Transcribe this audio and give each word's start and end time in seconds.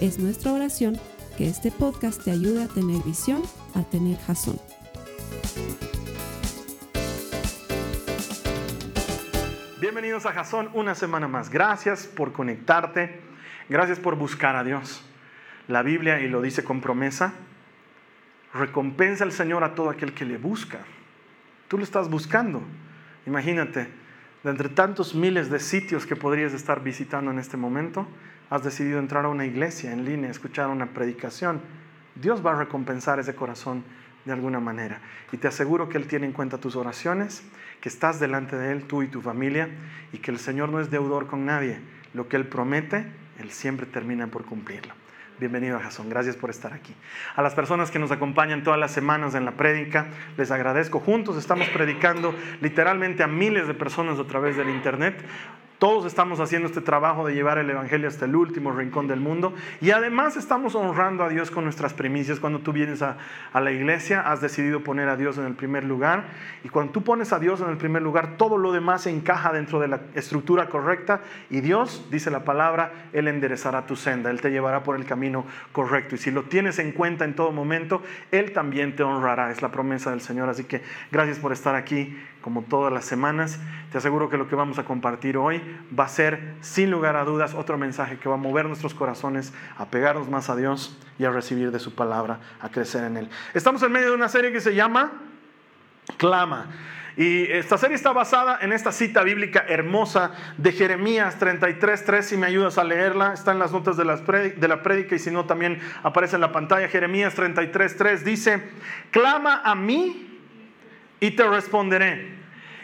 Es 0.00 0.18
nuestra 0.18 0.52
oración 0.52 1.00
que 1.38 1.48
este 1.48 1.70
podcast 1.70 2.22
te 2.22 2.30
ayude 2.30 2.64
a 2.64 2.68
tener 2.68 3.02
visión, 3.02 3.42
a 3.74 3.82
tener 3.82 4.18
jazón. 4.18 4.60
Bienvenidos 9.80 10.26
a 10.26 10.32
Jazón 10.32 10.68
una 10.74 10.94
semana 10.94 11.28
más. 11.28 11.48
Gracias 11.48 12.06
por 12.06 12.34
conectarte. 12.34 13.20
Gracias 13.70 13.98
por 13.98 14.16
buscar 14.16 14.54
a 14.54 14.64
Dios. 14.64 15.02
La 15.66 15.82
Biblia, 15.82 16.20
y 16.20 16.28
lo 16.28 16.42
dice 16.42 16.62
con 16.62 16.82
promesa, 16.82 17.32
recompensa 18.52 19.24
al 19.24 19.32
Señor 19.32 19.64
a 19.64 19.74
todo 19.74 19.88
aquel 19.88 20.12
que 20.12 20.26
le 20.26 20.36
busca. 20.36 20.80
Tú 21.68 21.78
lo 21.78 21.84
estás 21.84 22.10
buscando. 22.10 22.62
Imagínate, 23.24 23.88
de 24.44 24.50
entre 24.50 24.68
tantos 24.68 25.14
miles 25.14 25.48
de 25.48 25.58
sitios 25.58 26.04
que 26.04 26.16
podrías 26.16 26.52
estar 26.52 26.82
visitando 26.82 27.30
en 27.30 27.38
este 27.38 27.56
momento, 27.56 28.06
has 28.50 28.62
decidido 28.62 28.98
entrar 28.98 29.24
a 29.24 29.28
una 29.28 29.46
iglesia 29.46 29.92
en 29.92 30.04
línea, 30.04 30.30
escuchar 30.30 30.68
una 30.68 30.86
predicación, 30.86 31.60
Dios 32.14 32.44
va 32.44 32.52
a 32.52 32.58
recompensar 32.58 33.18
ese 33.18 33.34
corazón 33.34 33.84
de 34.24 34.32
alguna 34.32 34.60
manera. 34.60 35.00
Y 35.32 35.36
te 35.36 35.48
aseguro 35.48 35.88
que 35.88 35.98
Él 35.98 36.06
tiene 36.06 36.26
en 36.26 36.32
cuenta 36.32 36.58
tus 36.58 36.76
oraciones, 36.76 37.42
que 37.80 37.88
estás 37.88 38.20
delante 38.20 38.56
de 38.56 38.72
Él, 38.72 38.84
tú 38.84 39.02
y 39.02 39.08
tu 39.08 39.20
familia, 39.20 39.68
y 40.12 40.18
que 40.18 40.30
el 40.30 40.38
Señor 40.38 40.68
no 40.68 40.80
es 40.80 40.90
deudor 40.90 41.26
con 41.26 41.44
nadie. 41.44 41.78
Lo 42.14 42.28
que 42.28 42.36
Él 42.36 42.46
promete, 42.46 43.06
Él 43.38 43.50
siempre 43.50 43.86
termina 43.86 44.26
por 44.28 44.44
cumplirlo. 44.44 44.94
Bienvenido 45.38 45.76
a 45.76 45.80
Jason, 45.80 46.08
gracias 46.08 46.34
por 46.34 46.48
estar 46.48 46.72
aquí. 46.72 46.94
A 47.34 47.42
las 47.42 47.54
personas 47.54 47.90
que 47.90 47.98
nos 47.98 48.10
acompañan 48.10 48.62
todas 48.62 48.80
las 48.80 48.90
semanas 48.90 49.34
en 49.34 49.44
la 49.44 49.52
prédica, 49.52 50.06
les 50.38 50.50
agradezco. 50.50 50.98
Juntos 50.98 51.36
estamos 51.36 51.68
predicando 51.68 52.34
literalmente 52.62 53.22
a 53.22 53.26
miles 53.26 53.68
de 53.68 53.74
personas 53.74 54.18
a 54.18 54.24
través 54.24 54.56
del 54.56 54.70
Internet. 54.70 55.22
Todos 55.78 56.06
estamos 56.06 56.40
haciendo 56.40 56.68
este 56.68 56.80
trabajo 56.80 57.26
de 57.26 57.34
llevar 57.34 57.58
el 57.58 57.68
Evangelio 57.68 58.08
hasta 58.08 58.24
el 58.24 58.34
último 58.34 58.72
rincón 58.72 59.08
del 59.08 59.20
mundo 59.20 59.52
y 59.82 59.90
además 59.90 60.38
estamos 60.38 60.74
honrando 60.74 61.22
a 61.22 61.28
Dios 61.28 61.50
con 61.50 61.64
nuestras 61.64 61.92
primicias. 61.92 62.40
Cuando 62.40 62.60
tú 62.60 62.72
vienes 62.72 63.02
a, 63.02 63.18
a, 63.52 63.60
la 63.60 63.72
iglesia, 63.72 64.22
has 64.22 64.40
decidido 64.40 64.82
poner 64.82 65.10
a 65.10 65.18
Dios 65.18 65.36
en 65.36 65.44
el 65.44 65.52
primer 65.52 65.84
lugar 65.84 66.28
y 66.64 66.70
cuando 66.70 66.92
tú 66.92 67.04
pones 67.04 67.34
a 67.34 67.38
Dios 67.38 67.60
en 67.60 67.68
el 67.68 67.76
primer 67.76 68.00
lugar, 68.00 68.38
todo 68.38 68.56
lo 68.56 68.72
demás 68.72 69.02
se 69.02 69.10
encaja 69.10 69.52
dentro 69.52 69.78
de 69.78 69.88
la 69.88 70.00
estructura 70.14 70.70
correcta 70.70 71.20
y 71.50 71.60
Dios, 71.60 72.08
dice 72.10 72.30
la 72.30 72.44
palabra, 72.44 72.92
Él 73.12 73.28
enderezará 73.28 73.86
tu 73.86 73.96
senda, 73.96 74.30
Él 74.30 74.40
te 74.40 74.50
llevará 74.50 74.82
por 74.82 74.96
el 74.96 75.04
camino 75.04 75.44
correcto 75.72 76.14
y 76.14 76.18
si 76.18 76.30
lo 76.30 76.44
tienes 76.44 76.78
en 76.78 76.92
cuenta 76.92 77.26
en 77.26 77.34
todo 77.34 77.52
momento, 77.52 78.02
Él 78.30 78.52
también 78.52 78.96
te 78.96 79.02
honrará. 79.02 79.50
Es 79.50 79.60
la 79.60 79.70
promesa 79.70 80.10
del 80.10 80.22
Señor. 80.22 80.48
Así 80.48 80.64
que 80.64 80.80
gracias 81.12 81.38
por 81.38 81.52
estar 81.52 81.74
aquí 81.74 82.16
como 82.46 82.62
todas 82.62 82.92
las 82.92 83.04
semanas. 83.04 83.58
Te 83.90 83.98
aseguro 83.98 84.30
que 84.30 84.36
lo 84.36 84.46
que 84.46 84.54
vamos 84.54 84.78
a 84.78 84.84
compartir 84.84 85.36
hoy 85.36 85.60
va 85.98 86.04
a 86.04 86.08
ser, 86.08 86.54
sin 86.60 86.92
lugar 86.92 87.16
a 87.16 87.24
dudas, 87.24 87.54
otro 87.54 87.76
mensaje 87.76 88.18
que 88.18 88.28
va 88.28 88.36
a 88.36 88.38
mover 88.38 88.66
nuestros 88.66 88.94
corazones 88.94 89.52
a 89.76 89.86
pegarnos 89.86 90.30
más 90.30 90.48
a 90.48 90.54
Dios 90.54 90.96
y 91.18 91.24
a 91.24 91.30
recibir 91.30 91.72
de 91.72 91.80
su 91.80 91.96
palabra, 91.96 92.38
a 92.60 92.68
crecer 92.68 93.02
en 93.02 93.16
Él. 93.16 93.30
Estamos 93.52 93.82
en 93.82 93.90
medio 93.90 94.10
de 94.10 94.14
una 94.14 94.28
serie 94.28 94.52
que 94.52 94.60
se 94.60 94.76
llama 94.76 95.10
Clama. 96.18 96.68
Y 97.16 97.50
esta 97.50 97.78
serie 97.78 97.96
está 97.96 98.12
basada 98.12 98.60
en 98.60 98.72
esta 98.72 98.92
cita 98.92 99.24
bíblica 99.24 99.64
hermosa 99.66 100.30
de 100.56 100.70
Jeremías 100.70 101.40
33.3. 101.40 102.22
Si 102.22 102.36
me 102.36 102.46
ayudas 102.46 102.78
a 102.78 102.84
leerla, 102.84 103.32
está 103.32 103.50
en 103.50 103.58
las 103.58 103.72
notas 103.72 103.96
de, 103.96 104.04
la 104.04 104.82
prédica 104.84 105.16
y 105.16 105.18
si 105.18 105.32
no 105.32 105.46
también 105.46 105.80
aparece 106.04 106.36
en 106.36 106.42
la 106.42 106.52
pantalla. 106.52 106.86
Jeremías 106.86 107.36
33.3 107.36 108.18
dice, 108.18 108.62
clama 109.10 109.62
a 109.64 109.74
mí 109.74 110.26
y 111.20 111.32
te 111.32 111.44
responderé 111.48 112.36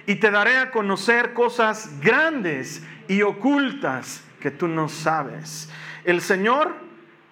y 0.06 0.16
te 0.16 0.30
daré 0.30 0.56
a 0.58 0.70
conocer 0.70 1.32
cosas 1.32 2.00
grandes 2.00 2.84
y 3.08 3.22
ocultas 3.22 4.24
que 4.40 4.50
tú 4.50 4.68
no 4.68 4.88
sabes. 4.88 5.70
El 6.04 6.20
Señor 6.20 6.74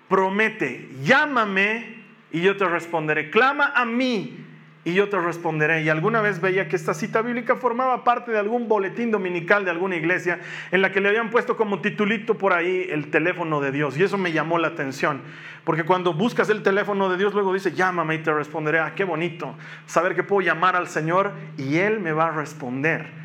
promete, 0.09 0.89
llámame 1.03 2.05
y 2.31 2.41
yo 2.41 2.57
te 2.57 2.67
responderé. 2.67 3.31
Clama 3.31 3.73
a 3.75 3.85
mí 3.85 4.47
y 4.85 4.95
yo 4.95 5.09
te 5.09 5.19
responderé. 5.19 5.83
Y 5.83 5.89
alguna 5.89 6.21
vez 6.21 6.41
veía 6.41 6.69
que 6.69 6.77
esta 6.77 6.95
cita 6.95 7.23
bíblica 7.23 7.57
formaba 7.57 8.03
parte 8.05 8.33
de 8.33 8.39
algún 8.39 8.69
boletín 8.69 9.11
dominical 9.11 9.65
de 9.65 9.71
alguna 9.71 9.97
iglesia 9.97 10.41
en 10.71 10.83
la 10.83 10.91
que 10.93 11.01
le 11.01 11.09
habían 11.09 11.31
puesto 11.31 11.57
como 11.57 11.81
titulito 11.81 12.39
por 12.39 12.53
ahí 12.53 12.87
el 12.91 13.11
teléfono 13.11 13.61
de 13.61 13.73
Dios. 13.73 13.97
Y 13.99 14.03
eso 14.03 14.17
me 14.17 14.33
llamó 14.33 14.59
la 14.59 14.69
atención. 14.69 15.23
Porque 15.65 15.85
cuando 15.85 16.15
buscas 16.15 16.49
el 16.49 16.63
teléfono 16.63 17.11
de 17.11 17.19
Dios, 17.19 17.35
luego 17.35 17.53
dice, 17.53 17.73
llámame 17.73 18.15
y 18.15 18.19
te 18.19 18.33
responderé. 18.33 18.81
Ah, 18.81 18.95
qué 18.95 19.05
bonito. 19.05 19.55
Saber 19.87 20.15
que 20.15 20.23
puedo 20.23 20.41
llamar 20.41 20.77
al 20.77 20.89
Señor 20.89 21.33
y 21.59 21.77
Él 21.77 22.01
me 22.01 22.13
va 22.13 22.29
a 22.29 22.31
responder. 22.31 23.20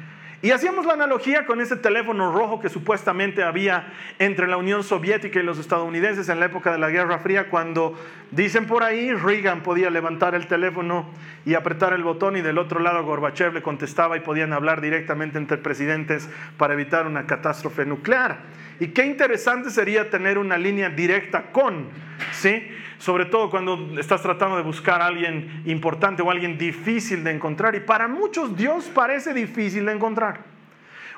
Y 0.45 0.51
hacíamos 0.51 0.85
la 0.85 0.93
analogía 0.93 1.47
con 1.47 1.59
ese 1.59 1.75
teléfono 1.75 2.31
rojo 2.31 2.59
que 2.59 2.69
supuestamente 2.69 3.41
había 3.41 3.91
entre 4.19 4.45
la 4.45 4.57
Unión 4.57 4.83
Soviética 4.83 5.39
y 5.39 5.43
los 5.43 5.57
estadounidenses 5.57 6.29
en 6.29 6.39
la 6.39 6.45
época 6.45 6.71
de 6.71 6.77
la 6.77 6.91
Guerra 6.91 7.17
Fría, 7.17 7.49
cuando 7.49 7.97
dicen 8.29 8.67
por 8.67 8.83
ahí, 8.83 9.11
Reagan 9.11 9.63
podía 9.63 9.89
levantar 9.89 10.35
el 10.35 10.45
teléfono 10.45 11.09
y 11.47 11.55
apretar 11.55 11.93
el 11.93 12.03
botón 12.03 12.37
y 12.37 12.41
del 12.41 12.59
otro 12.59 12.79
lado 12.79 13.03
Gorbachev 13.03 13.55
le 13.55 13.63
contestaba 13.63 14.17
y 14.17 14.19
podían 14.19 14.53
hablar 14.53 14.81
directamente 14.81 15.39
entre 15.39 15.57
presidentes 15.57 16.29
para 16.57 16.75
evitar 16.75 17.07
una 17.07 17.25
catástrofe 17.25 17.83
nuclear. 17.83 18.37
Y 18.79 18.89
qué 18.89 19.03
interesante 19.03 19.71
sería 19.71 20.11
tener 20.11 20.37
una 20.37 20.59
línea 20.59 20.91
directa 20.91 21.51
con, 21.51 21.87
¿sí? 22.33 22.67
Sobre 23.05 23.25
todo 23.25 23.51
cuando 23.51 23.99
estás 23.99 24.23
tratando 24.23 24.57
de 24.57 24.63
buscar 24.63 24.99
a 24.99 25.05
alguien 25.05 25.61
importante 25.67 26.23
o 26.23 26.31
alguien 26.31 26.57
difícil 26.57 27.23
de 27.23 27.29
encontrar. 27.29 27.75
Y 27.75 27.81
para 27.81 28.07
muchos 28.07 28.57
Dios 28.57 28.85
parece 28.85 29.31
difícil 29.31 29.85
de 29.85 29.91
encontrar. 29.91 30.39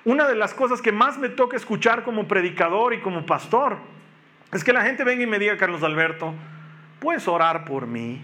Una 0.04 0.28
de 0.28 0.36
las 0.36 0.54
cosas 0.54 0.82
que 0.82 0.92
más 0.92 1.18
me 1.18 1.30
toca 1.30 1.56
escuchar 1.56 2.04
como 2.04 2.28
predicador 2.28 2.94
y 2.94 3.00
como 3.00 3.26
pastor 3.26 3.78
es 4.52 4.66
que 4.66 4.74
la 4.74 4.82
gente 4.82 5.06
venga 5.06 5.24
y 5.24 5.28
me 5.28 5.40
diga, 5.40 5.56
Carlos 5.56 5.82
Alberto, 5.82 6.34
puedes 7.00 7.26
orar 7.26 7.64
por 7.64 7.88
mí, 7.88 8.22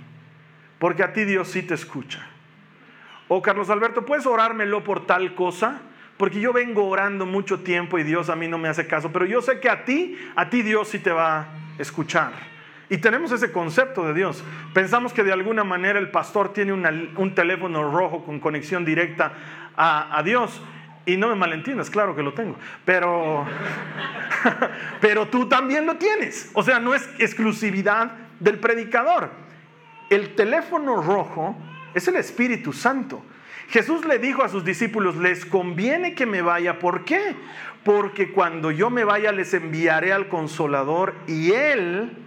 porque 0.78 1.01
a 1.01 1.13
ti 1.13 1.24
Dios 1.24 1.47
sí 1.47 1.63
te 1.63 1.74
escucha. 1.74 2.28
O 3.30 3.41
Carlos 3.41 3.69
Alberto, 3.69 4.06
puedes 4.06 4.25
orármelo 4.25 4.84
por 4.84 5.06
tal 5.06 5.35
cosa, 5.35 5.80
porque 6.18 6.41
yo 6.41 6.51
vengo 6.51 6.85
orando 6.90 7.25
mucho 7.25 7.62
tiempo 7.62 7.97
y 7.97 8.03
Dios 8.03 8.30
a 8.30 8.35
mí 8.35 8.50
no 8.50 8.57
me 8.57 8.68
hace 8.68 8.88
caso, 8.88 9.13
pero 9.13 9.25
yo 9.25 9.41
sé 9.41 9.62
que 9.62 9.69
a 9.69 9.85
ti, 9.85 10.18
a 10.35 10.50
ti 10.50 10.63
Dios 10.63 10.90
sí 10.90 11.00
te 11.00 11.12
va 11.12 11.38
a 11.38 11.47
escuchar. 11.80 12.53
Y 12.94 13.00
tenemos 13.00 13.31
ese 13.31 13.52
concepto 13.52 14.06
de 14.06 14.14
Dios. 14.14 14.44
Pensamos 14.72 15.14
que 15.14 15.24
de 15.24 15.34
alguna 15.34 15.64
manera 15.64 15.98
el 15.98 16.12
pastor 16.12 16.54
tiene 16.54 16.74
un 16.74 17.34
teléfono 17.34 17.92
rojo 17.92 18.24
con 18.24 18.40
conexión 18.40 18.86
directa 18.86 19.34
a, 19.76 20.16
a 20.16 20.22
Dios. 20.22 20.62
Y 21.08 21.18
no 21.18 21.28
me 21.28 21.34
malentiendas, 21.34 21.90
claro 21.90 22.16
que 22.16 22.22
lo 22.22 22.36
tengo. 22.36 22.56
Pero, 22.86 23.48
pero 25.02 25.28
tú 25.28 25.50
también 25.50 25.88
lo 25.88 25.96
tienes. 25.96 26.52
O 26.54 26.62
sea, 26.62 26.80
no 26.80 26.94
es 26.94 27.09
exclusividad 27.18 28.12
del 28.40 28.59
predicador. 28.59 29.31
El 30.12 30.36
teléfono 30.36 31.02
rojo 31.02 31.58
es 31.96 32.08
el 32.08 32.18
Espíritu 32.18 32.74
Santo. 32.74 33.24
Jesús 33.70 34.06
le 34.06 34.20
dijo 34.20 34.44
a 34.44 34.50
sus 34.50 34.64
discípulos, 34.64 35.16
les 35.16 35.48
conviene 35.48 36.13
que 36.13 36.28
me 36.28 36.44
vaya. 36.44 36.78
¿Por 36.78 37.06
qué? 37.06 37.36
Porque 37.84 38.31
cuando 38.31 38.69
yo 38.69 38.92
me 38.92 39.04
vaya 39.04 39.31
les 39.31 39.51
enviaré 39.56 40.13
al 40.13 40.28
consolador 40.28 41.16
y 41.25 41.54
Él 41.54 42.19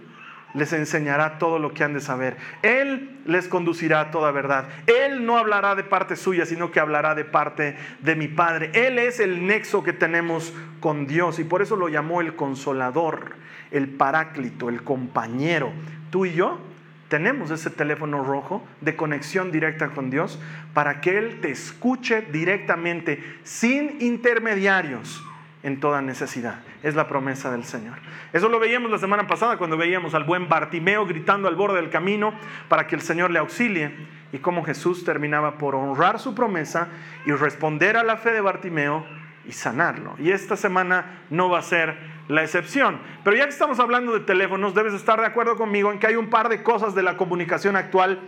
les 0.57 0.73
enseñará 0.73 1.37
todo 1.37 1.59
lo 1.59 1.73
que 1.73 1.83
han 1.83 1.93
de 1.93 2.01
saber. 2.01 2.35
Él 2.63 3.21
les 3.25 3.47
conducirá 3.47 4.01
a 4.01 4.11
toda 4.11 4.31
verdad. 4.31 4.67
Él 4.87 5.25
no 5.25 5.37
hablará 5.37 5.75
de 5.75 5.83
parte 5.83 6.15
suya, 6.15 6.45
sino 6.45 6.71
que 6.71 6.79
hablará 6.79 7.13
de 7.13 7.25
parte 7.25 7.77
de 7.99 8.15
mi 8.15 8.27
Padre. 8.27 8.71
Él 8.73 8.97
es 8.97 9.19
el 9.19 9.45
nexo 9.45 9.83
que 9.83 9.93
tenemos 9.93 10.53
con 10.79 11.05
Dios 11.05 11.37
y 11.39 11.43
por 11.43 11.61
eso 11.61 11.75
lo 11.75 11.89
llamó 11.89 12.21
el 12.21 12.35
consolador, 12.35 13.33
el 13.71 13.87
paráclito, 13.87 14.69
el 14.69 14.83
compañero. 14.83 15.71
Tú 16.09 16.25
y 16.25 16.33
yo 16.33 16.59
tenemos 17.07 17.51
ese 17.51 17.69
teléfono 17.69 18.23
rojo 18.23 18.65
de 18.81 18.95
conexión 18.95 19.51
directa 19.51 19.89
con 19.89 20.09
Dios 20.09 20.39
para 20.73 21.01
que 21.01 21.19
Él 21.19 21.39
te 21.39 21.51
escuche 21.51 22.23
directamente, 22.31 23.23
sin 23.43 24.01
intermediarios 24.01 25.23
en 25.63 25.79
toda 25.79 26.01
necesidad. 26.01 26.59
Es 26.83 26.95
la 26.95 27.07
promesa 27.07 27.51
del 27.51 27.63
Señor. 27.63 27.97
Eso 28.33 28.49
lo 28.49 28.59
veíamos 28.59 28.91
la 28.91 28.99
semana 28.99 29.27
pasada 29.27 29.57
cuando 29.57 29.77
veíamos 29.77 30.13
al 30.13 30.23
buen 30.23 30.47
Bartimeo 30.47 31.05
gritando 31.05 31.47
al 31.47 31.55
borde 31.55 31.81
del 31.81 31.89
camino 31.89 32.33
para 32.69 32.87
que 32.87 32.95
el 32.95 33.01
Señor 33.01 33.31
le 33.31 33.39
auxilie 33.39 33.91
y 34.31 34.39
cómo 34.39 34.63
Jesús 34.63 35.03
terminaba 35.03 35.57
por 35.57 35.75
honrar 35.75 36.19
su 36.19 36.35
promesa 36.35 36.89
y 37.25 37.31
responder 37.31 37.97
a 37.97 38.03
la 38.03 38.17
fe 38.17 38.31
de 38.31 38.41
Bartimeo 38.41 39.05
y 39.45 39.53
sanarlo. 39.53 40.15
Y 40.19 40.31
esta 40.31 40.55
semana 40.57 41.23
no 41.29 41.49
va 41.49 41.59
a 41.59 41.63
ser 41.63 41.97
la 42.27 42.43
excepción. 42.43 42.99
Pero 43.23 43.37
ya 43.37 43.45
que 43.45 43.51
estamos 43.51 43.79
hablando 43.79 44.13
de 44.13 44.19
teléfonos, 44.19 44.75
debes 44.75 44.93
estar 44.93 45.19
de 45.19 45.25
acuerdo 45.25 45.55
conmigo 45.55 45.91
en 45.91 45.99
que 45.99 46.07
hay 46.07 46.15
un 46.15 46.29
par 46.29 46.49
de 46.49 46.63
cosas 46.63 46.93
de 46.93 47.03
la 47.03 47.17
comunicación 47.17 47.75
actual 47.75 48.19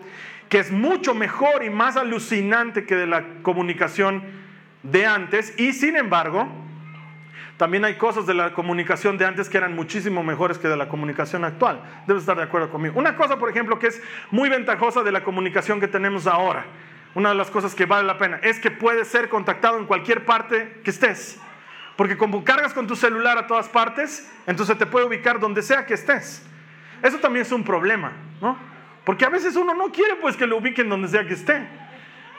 que 0.47 0.59
es 0.59 0.71
mucho 0.71 1.13
mejor 1.13 1.63
y 1.63 1.69
más 1.69 1.95
alucinante 1.95 2.85
que 2.85 2.95
de 2.95 3.05
la 3.05 3.23
comunicación 3.43 4.23
de 4.81 5.05
antes. 5.05 5.53
Y 5.59 5.73
sin 5.73 5.95
embargo, 5.95 6.47
también 7.59 7.83
hay 7.83 7.95
cosas 7.95 8.25
de 8.25 8.33
la 8.33 8.53
comunicación 8.53 9.17
de 9.17 9.25
antes 9.25 9.49
que 9.49 9.57
eran 9.57 9.75
muchísimo 9.75 10.23
mejores 10.23 10.57
que 10.57 10.69
de 10.69 10.77
la 10.77 10.87
comunicación 10.87 11.43
actual. 11.43 11.81
Debes 12.07 12.23
estar 12.23 12.37
de 12.37 12.43
acuerdo 12.43 12.69
conmigo. 12.69 12.97
Una 12.97 13.17
cosa, 13.17 13.37
por 13.37 13.49
ejemplo, 13.49 13.77
que 13.77 13.87
es 13.87 14.01
muy 14.31 14.47
ventajosa 14.47 15.03
de 15.03 15.11
la 15.11 15.25
comunicación 15.25 15.81
que 15.81 15.89
tenemos 15.89 16.25
ahora, 16.25 16.65
una 17.15 17.27
de 17.27 17.35
las 17.35 17.51
cosas 17.51 17.75
que 17.75 17.85
vale 17.85 18.07
la 18.07 18.17
pena, 18.17 18.39
es 18.43 18.59
que 18.59 18.71
puedes 18.71 19.09
ser 19.09 19.27
contactado 19.27 19.77
en 19.77 19.87
cualquier 19.87 20.23
parte 20.23 20.79
que 20.85 20.89
estés. 20.89 21.37
Porque 21.97 22.15
como 22.15 22.45
cargas 22.45 22.73
con 22.73 22.87
tu 22.87 22.95
celular 22.95 23.37
a 23.37 23.45
todas 23.45 23.67
partes, 23.67 24.31
entonces 24.47 24.77
te 24.77 24.85
puede 24.85 25.07
ubicar 25.07 25.41
donde 25.41 25.61
sea 25.61 25.85
que 25.85 25.95
estés. 25.95 26.41
Eso 27.03 27.17
también 27.17 27.45
es 27.45 27.51
un 27.51 27.65
problema, 27.65 28.13
¿no? 28.41 28.57
Porque 29.03 29.25
a 29.25 29.29
veces 29.29 29.57
uno 29.57 29.73
no 29.73 29.91
quiere 29.91 30.15
pues 30.15 30.37
que 30.37 30.47
lo 30.47 30.55
ubiquen 30.55 30.87
donde 30.87 31.09
sea 31.09 31.27
que 31.27 31.33
esté. 31.33 31.67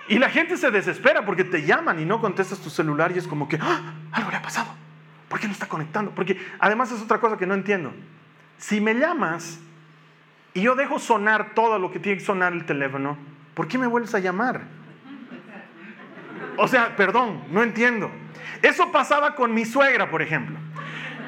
Y 0.08 0.19
la 0.19 0.31
gente 0.31 0.56
se 0.56 0.70
desespera 0.70 1.26
porque 1.26 1.44
te 1.44 1.62
llaman 1.66 2.00
y 2.00 2.06
no 2.06 2.23
contestas 2.23 2.58
tu 2.61 2.70
celular 2.70 3.12
y 3.14 3.19
es 3.19 3.28
como 3.28 3.50
que, 3.50 3.58
¡Ah! 3.61 3.93
algo 4.12 4.31
le 4.31 4.38
ha 4.38 4.43
pasado. 4.43 4.81
¿Por 5.31 5.38
qué 5.38 5.47
no 5.47 5.53
está 5.53 5.69
conectando? 5.69 6.11
Porque 6.11 6.44
además 6.59 6.91
es 6.91 7.00
otra 7.00 7.21
cosa 7.21 7.37
que 7.37 7.47
no 7.47 7.55
entiendo. 7.55 7.93
Si 8.59 8.81
me 8.81 8.94
llamas 8.94 9.61
y 10.55 10.62
yo 10.62 10.75
dejo 10.75 10.99
sonar 10.99 11.55
todo 11.55 11.79
lo 11.79 11.93
que 11.93 12.00
tiene 12.00 12.19
que 12.19 12.25
sonar 12.25 12.53
el 12.53 12.67
teléfono, 12.67 13.17
¿por 13.55 13.69
qué 13.69 13.79
me 13.79 13.87
vuelves 13.87 14.12
a 14.17 14.19
llamar? 14.19 14.62
O 16.56 16.67
sea, 16.67 16.97
perdón, 16.97 17.44
no 17.53 17.62
entiendo. 17.62 18.11
Eso 18.61 18.91
pasaba 18.91 19.37
con 19.37 19.55
mi 19.55 19.65
suegra, 19.65 20.11
por 20.11 20.21
ejemplo. 20.21 20.59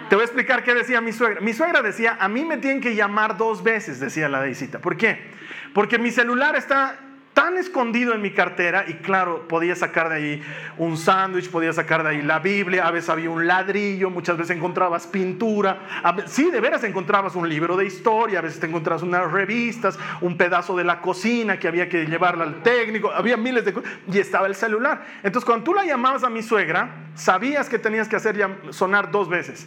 Te 0.09 0.17
voy 0.17 0.23
a 0.23 0.27
explicar 0.27 0.65
qué 0.65 0.75
decía 0.75 1.01
mi 1.01 1.13
suegra. 1.13 1.41
Mi 1.41 1.53
suegra 1.53 1.81
decía, 1.81 2.17
a 2.19 2.29
mí 2.29 2.45
me 2.45 2.59
tienen 2.59 2.81
que 2.81 2.97
llamar 2.97 3.37
dos 3.37 3.63
veces, 3.63 4.01
decía 4.01 4.29
la 4.29 4.43
deicita. 4.43 4.81
¿Por 4.81 4.97
qué? 4.97 5.31
Porque 5.75 6.01
mi 6.01 6.11
celular 6.11 6.57
está 6.57 6.99
tan 7.35 7.57
escondido 7.57 8.13
en 8.13 8.21
mi 8.21 8.31
cartera 8.31 8.85
y 8.87 8.95
claro, 8.95 9.49
podía 9.49 9.75
sacar 9.75 10.11
de 10.11 10.15
ahí 10.17 10.43
un 10.77 10.97
sándwich, 10.97 11.51
podía 11.51 11.73
sacar 11.73 12.03
de 12.03 12.11
ahí 12.11 12.23
la 12.23 12.41
Biblia, 12.41 12.87
a 12.87 12.91
veces 12.91 13.09
había 13.09 13.31
un 13.31 13.47
ladrillo, 13.47 14.11
muchas 14.11 14.37
veces 14.37 14.57
encontrabas 14.57 15.07
pintura, 15.07 16.03
sí, 16.27 16.51
de 16.51 16.61
veras 16.61 16.85
encontrabas 16.85 17.35
un 17.35 17.49
libro 17.49 17.77
de 17.77 17.87
historia, 17.87 18.41
a 18.41 18.43
veces 18.43 18.61
te 18.61 18.67
encontrabas 18.67 19.03
unas 19.03 19.31
revistas, 19.33 19.99
un 20.21 20.37
pedazo 20.37 20.77
de 20.77 20.85
la 20.85 21.01
cocina 21.01 21.59
que 21.59 21.69
había 21.69 21.89
que 21.89 22.05
llevarla 22.05 22.45
al 22.45 22.63
técnico, 22.63 23.11
había 23.11 23.37
miles 23.37 23.65
de 23.65 23.73
cosas 23.73 23.91
y 24.11 24.19
estaba 24.19 24.47
el 24.47 24.55
celular. 24.55 25.05
Entonces 25.23 25.47
cuando 25.47 25.65
tú 25.65 25.75
la 25.75 25.85
llamabas 25.85 26.25
a 26.25 26.31
mi 26.31 26.43
suegra, 26.43 26.91
sabías 27.15 27.69
que 27.69 27.79
tenías 27.79 28.09
que 28.09 28.17
hacer 28.17 28.37
sonar 28.71 29.11
dos 29.11 29.29
veces. 29.29 29.67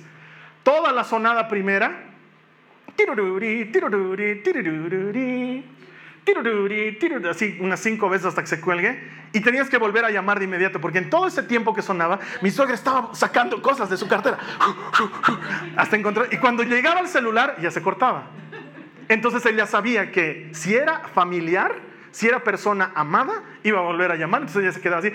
Toda 0.64 0.92
la 0.92 1.04
sonada 1.04 1.48
primera, 1.48 2.16
así 7.30 7.58
unas 7.60 7.80
cinco 7.80 8.10
veces 8.10 8.28
hasta 8.28 8.42
que 8.42 8.48
se 8.48 8.60
cuelgue, 8.60 9.10
y 9.34 9.42
tenías 9.42 9.70
que 9.70 9.78
volver 9.78 10.06
a 10.06 10.12
llamar 10.12 10.40
de 10.40 10.46
inmediato, 10.46 10.80
porque 10.80 10.98
en 10.98 11.10
todo 11.10 11.28
ese 11.28 11.44
tiempo 11.44 11.74
que 11.74 11.82
sonaba, 11.82 12.20
mi 12.42 12.52
suegra 12.52 12.74
estaba 12.74 13.14
sacando 13.14 13.62
cosas 13.62 13.90
de 13.90 13.98
su 13.98 14.08
cartera, 14.08 14.38
hasta 15.76 15.96
encontrar, 15.96 16.28
y 16.32 16.38
cuando 16.38 16.64
llegaba 16.64 17.00
al 17.00 17.08
celular 17.08 17.58
ya 17.62 17.72
se 17.72 17.82
cortaba. 17.82 18.28
Entonces 19.08 19.46
ella 19.46 19.68
sabía 19.68 20.12
que 20.12 20.50
si 20.54 20.76
era 20.76 21.00
familiar, 21.14 21.76
si 22.12 22.28
era 22.28 22.44
persona 22.44 22.92
amada, 22.96 23.44
iba 23.64 23.80
a 23.80 23.84
volver 23.84 24.12
a 24.12 24.16
llamar, 24.16 24.42
entonces 24.42 24.64
ella 24.64 24.72
se 24.72 24.82
quedaba 24.82 25.00
así, 25.00 25.12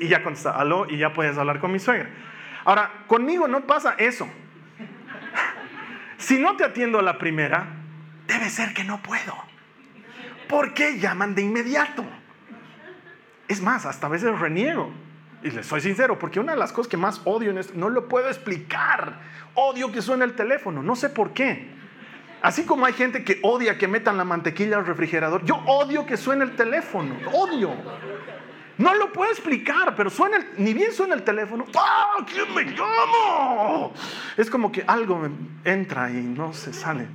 y 0.00 0.08
ya 0.08 0.22
contestaba, 0.22 0.60
aló, 0.60 0.86
y 0.88 0.96
ya 0.96 1.12
puedes 1.12 1.36
hablar 1.36 1.58
con 1.58 1.72
mi 1.72 1.78
suegra. 1.78 2.08
Ahora, 2.64 2.90
conmigo 3.06 3.46
no 3.46 3.66
pasa 3.66 3.94
eso. 3.98 4.28
Si 6.18 6.38
no 6.38 6.56
te 6.56 6.64
atiendo 6.64 6.98
a 6.98 7.02
la 7.02 7.18
primera, 7.18 7.66
debe 8.26 8.48
ser 8.48 8.72
que 8.74 8.84
no 8.84 9.02
puedo. 9.02 9.45
¿Por 10.48 10.74
qué 10.74 10.98
llaman 10.98 11.34
de 11.34 11.42
inmediato? 11.42 12.04
Es 13.48 13.60
más, 13.60 13.86
hasta 13.86 14.06
a 14.06 14.10
veces 14.10 14.38
reniego. 14.38 14.90
Y 15.42 15.50
les 15.50 15.66
soy 15.66 15.80
sincero, 15.80 16.18
porque 16.18 16.40
una 16.40 16.52
de 16.52 16.58
las 16.58 16.72
cosas 16.72 16.88
que 16.88 16.96
más 16.96 17.20
odio 17.24 17.50
en 17.50 17.58
esto, 17.58 17.74
no 17.76 17.88
lo 17.88 18.08
puedo 18.08 18.28
explicar. 18.28 19.20
Odio 19.54 19.92
que 19.92 20.02
suene 20.02 20.24
el 20.24 20.34
teléfono, 20.34 20.82
no 20.82 20.96
sé 20.96 21.08
por 21.08 21.32
qué. 21.32 21.68
Así 22.42 22.64
como 22.64 22.86
hay 22.86 22.92
gente 22.92 23.24
que 23.24 23.40
odia 23.42 23.78
que 23.78 23.88
metan 23.88 24.16
la 24.16 24.24
mantequilla 24.24 24.76
al 24.76 24.86
refrigerador, 24.86 25.44
yo 25.44 25.56
odio 25.66 26.06
que 26.06 26.16
suene 26.16 26.44
el 26.44 26.54
teléfono, 26.54 27.16
odio. 27.32 27.74
No 28.78 28.94
lo 28.94 29.10
puedo 29.12 29.30
explicar, 29.30 29.94
pero 29.96 30.10
suena 30.10 30.38
ni 30.58 30.74
bien 30.74 30.92
suena 30.92 31.14
el 31.14 31.22
teléfono. 31.22 31.64
¡Ah! 31.76 32.24
¿Quién 32.26 32.54
me 32.54 32.64
llama? 32.64 33.90
Es 34.36 34.50
como 34.50 34.70
que 34.70 34.84
algo 34.86 35.28
entra 35.64 36.10
y 36.10 36.16
no 36.16 36.52
se 36.52 36.72
sale. 36.72 37.08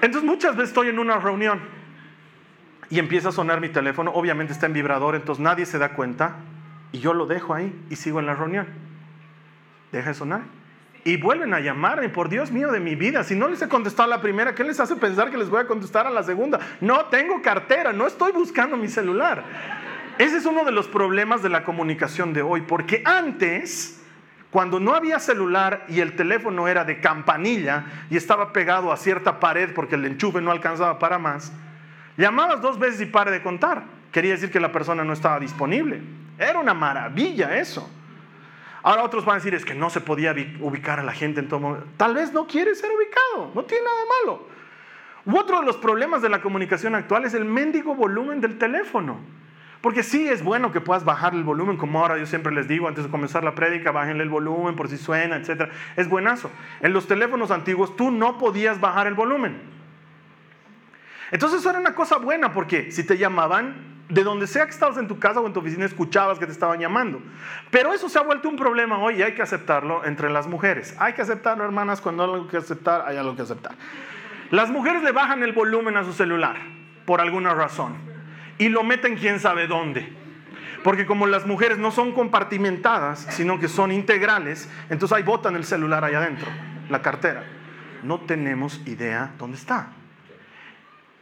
Entonces 0.00 0.28
muchas 0.28 0.56
veces 0.56 0.70
estoy 0.70 0.88
en 0.88 0.98
una 0.98 1.18
reunión 1.18 1.60
y 2.92 2.98
empieza 2.98 3.30
a 3.30 3.32
sonar 3.32 3.62
mi 3.62 3.70
teléfono, 3.70 4.12
obviamente 4.12 4.52
está 4.52 4.66
en 4.66 4.74
vibrador, 4.74 5.14
entonces 5.14 5.42
nadie 5.42 5.64
se 5.64 5.78
da 5.78 5.94
cuenta 5.94 6.36
y 6.92 6.98
yo 6.98 7.14
lo 7.14 7.24
dejo 7.24 7.54
ahí 7.54 7.74
y 7.88 7.96
sigo 7.96 8.20
en 8.20 8.26
la 8.26 8.34
reunión. 8.34 8.66
Deja 9.92 10.10
de 10.10 10.14
sonar. 10.14 10.42
Y 11.02 11.16
vuelven 11.16 11.54
a 11.54 11.60
llamarme, 11.60 12.10
por 12.10 12.28
Dios 12.28 12.52
mío 12.52 12.70
de 12.70 12.80
mi 12.80 12.94
vida, 12.94 13.24
si 13.24 13.34
no 13.34 13.48
les 13.48 13.62
he 13.62 13.68
contestado 13.68 14.12
a 14.12 14.16
la 14.16 14.20
primera, 14.20 14.54
¿qué 14.54 14.62
les 14.62 14.78
hace 14.78 14.94
pensar 14.96 15.30
que 15.30 15.38
les 15.38 15.48
voy 15.48 15.62
a 15.62 15.66
contestar 15.66 16.06
a 16.06 16.10
la 16.10 16.22
segunda? 16.22 16.60
No 16.82 17.06
tengo 17.06 17.40
cartera, 17.40 17.94
no 17.94 18.06
estoy 18.06 18.30
buscando 18.32 18.76
mi 18.76 18.88
celular. 18.88 19.42
Ese 20.18 20.36
es 20.36 20.44
uno 20.44 20.62
de 20.62 20.72
los 20.72 20.86
problemas 20.86 21.42
de 21.42 21.48
la 21.48 21.64
comunicación 21.64 22.34
de 22.34 22.42
hoy, 22.42 22.60
porque 22.60 23.00
antes, 23.06 24.02
cuando 24.50 24.80
no 24.80 24.94
había 24.94 25.18
celular 25.18 25.86
y 25.88 26.00
el 26.00 26.14
teléfono 26.14 26.68
era 26.68 26.84
de 26.84 27.00
campanilla 27.00 27.86
y 28.10 28.18
estaba 28.18 28.52
pegado 28.52 28.92
a 28.92 28.98
cierta 28.98 29.40
pared 29.40 29.72
porque 29.72 29.94
el 29.94 30.04
enchufe 30.04 30.42
no 30.42 30.50
alcanzaba 30.50 30.98
para 30.98 31.18
más, 31.18 31.54
Llamabas 32.16 32.60
dos 32.60 32.78
veces 32.78 33.00
y 33.00 33.06
pare 33.06 33.30
de 33.30 33.42
contar. 33.42 33.84
Quería 34.10 34.32
decir 34.32 34.50
que 34.50 34.60
la 34.60 34.72
persona 34.72 35.04
no 35.04 35.12
estaba 35.12 35.40
disponible. 35.40 36.02
Era 36.38 36.58
una 36.58 36.74
maravilla 36.74 37.56
eso. 37.58 37.88
Ahora 38.82 39.04
otros 39.04 39.24
van 39.24 39.34
a 39.34 39.38
decir, 39.38 39.54
es 39.54 39.64
que 39.64 39.74
no 39.74 39.90
se 39.90 40.00
podía 40.00 40.34
ubicar 40.60 40.98
a 40.98 41.02
la 41.02 41.12
gente 41.12 41.40
en 41.40 41.48
todo 41.48 41.60
momento. 41.60 41.86
Tal 41.96 42.14
vez 42.14 42.32
no 42.32 42.46
quiere 42.46 42.74
ser 42.74 42.90
ubicado, 42.90 43.52
no 43.54 43.64
tiene 43.64 43.84
nada 43.84 43.96
de 43.96 44.26
malo. 44.26 44.48
Otro 45.40 45.60
de 45.60 45.66
los 45.66 45.76
problemas 45.76 46.20
de 46.20 46.28
la 46.28 46.42
comunicación 46.42 46.96
actual 46.96 47.24
es 47.24 47.34
el 47.34 47.44
mendigo 47.44 47.94
volumen 47.94 48.40
del 48.40 48.58
teléfono. 48.58 49.20
Porque 49.80 50.02
sí 50.02 50.28
es 50.28 50.44
bueno 50.44 50.72
que 50.72 50.80
puedas 50.80 51.04
bajar 51.04 51.34
el 51.34 51.42
volumen, 51.42 51.76
como 51.76 52.00
ahora 52.00 52.18
yo 52.18 52.26
siempre 52.26 52.52
les 52.52 52.68
digo 52.68 52.86
antes 52.86 53.04
de 53.04 53.10
comenzar 53.10 53.42
la 53.42 53.54
prédica, 53.54 53.90
bájenle 53.90 54.22
el 54.22 54.28
volumen 54.28 54.76
por 54.76 54.88
si 54.88 54.96
suena, 54.96 55.36
etc. 55.36 55.70
Es 55.96 56.08
buenazo. 56.08 56.50
En 56.80 56.92
los 56.92 57.06
teléfonos 57.06 57.50
antiguos 57.50 57.96
tú 57.96 58.10
no 58.10 58.38
podías 58.38 58.80
bajar 58.80 59.06
el 59.06 59.14
volumen. 59.14 59.60
Entonces 61.32 61.60
eso 61.60 61.70
era 61.70 61.80
una 61.80 61.94
cosa 61.94 62.18
buena 62.18 62.52
porque 62.52 62.92
si 62.92 63.04
te 63.04 63.16
llamaban, 63.18 63.92
de 64.10 64.22
donde 64.22 64.46
sea 64.46 64.66
que 64.66 64.72
estabas 64.72 64.98
en 64.98 65.08
tu 65.08 65.18
casa 65.18 65.40
o 65.40 65.46
en 65.46 65.54
tu 65.54 65.60
oficina, 65.60 65.86
escuchabas 65.86 66.38
que 66.38 66.44
te 66.44 66.52
estaban 66.52 66.78
llamando. 66.78 67.22
Pero 67.70 67.94
eso 67.94 68.10
se 68.10 68.18
ha 68.18 68.22
vuelto 68.22 68.50
un 68.50 68.56
problema 68.56 68.98
hoy 68.98 69.16
y 69.16 69.22
hay 69.22 69.34
que 69.34 69.40
aceptarlo 69.40 70.04
entre 70.04 70.28
las 70.28 70.46
mujeres. 70.46 70.94
Hay 70.98 71.14
que 71.14 71.22
aceptarlo, 71.22 71.64
hermanas, 71.64 72.02
cuando 72.02 72.22
hay 72.22 72.30
algo 72.30 72.48
que 72.48 72.58
aceptar, 72.58 73.04
hay 73.06 73.16
algo 73.16 73.34
que 73.34 73.42
aceptar. 73.42 73.72
Las 74.50 74.68
mujeres 74.68 75.02
le 75.02 75.12
bajan 75.12 75.42
el 75.42 75.52
volumen 75.52 75.96
a 75.96 76.04
su 76.04 76.12
celular 76.12 76.56
por 77.06 77.22
alguna 77.22 77.54
razón 77.54 77.94
y 78.58 78.68
lo 78.68 78.82
meten 78.82 79.16
quién 79.16 79.40
sabe 79.40 79.66
dónde. 79.66 80.12
Porque 80.84 81.06
como 81.06 81.26
las 81.26 81.46
mujeres 81.46 81.78
no 81.78 81.92
son 81.92 82.12
compartimentadas, 82.12 83.26
sino 83.30 83.58
que 83.58 83.68
son 83.68 83.90
integrales, 83.90 84.68
entonces 84.90 85.16
ahí 85.16 85.22
botan 85.22 85.56
el 85.56 85.64
celular 85.64 86.04
ahí 86.04 86.12
adentro, 86.12 86.48
la 86.90 87.00
cartera. 87.00 87.44
No 88.02 88.20
tenemos 88.20 88.82
idea 88.86 89.32
dónde 89.38 89.56
está. 89.56 89.92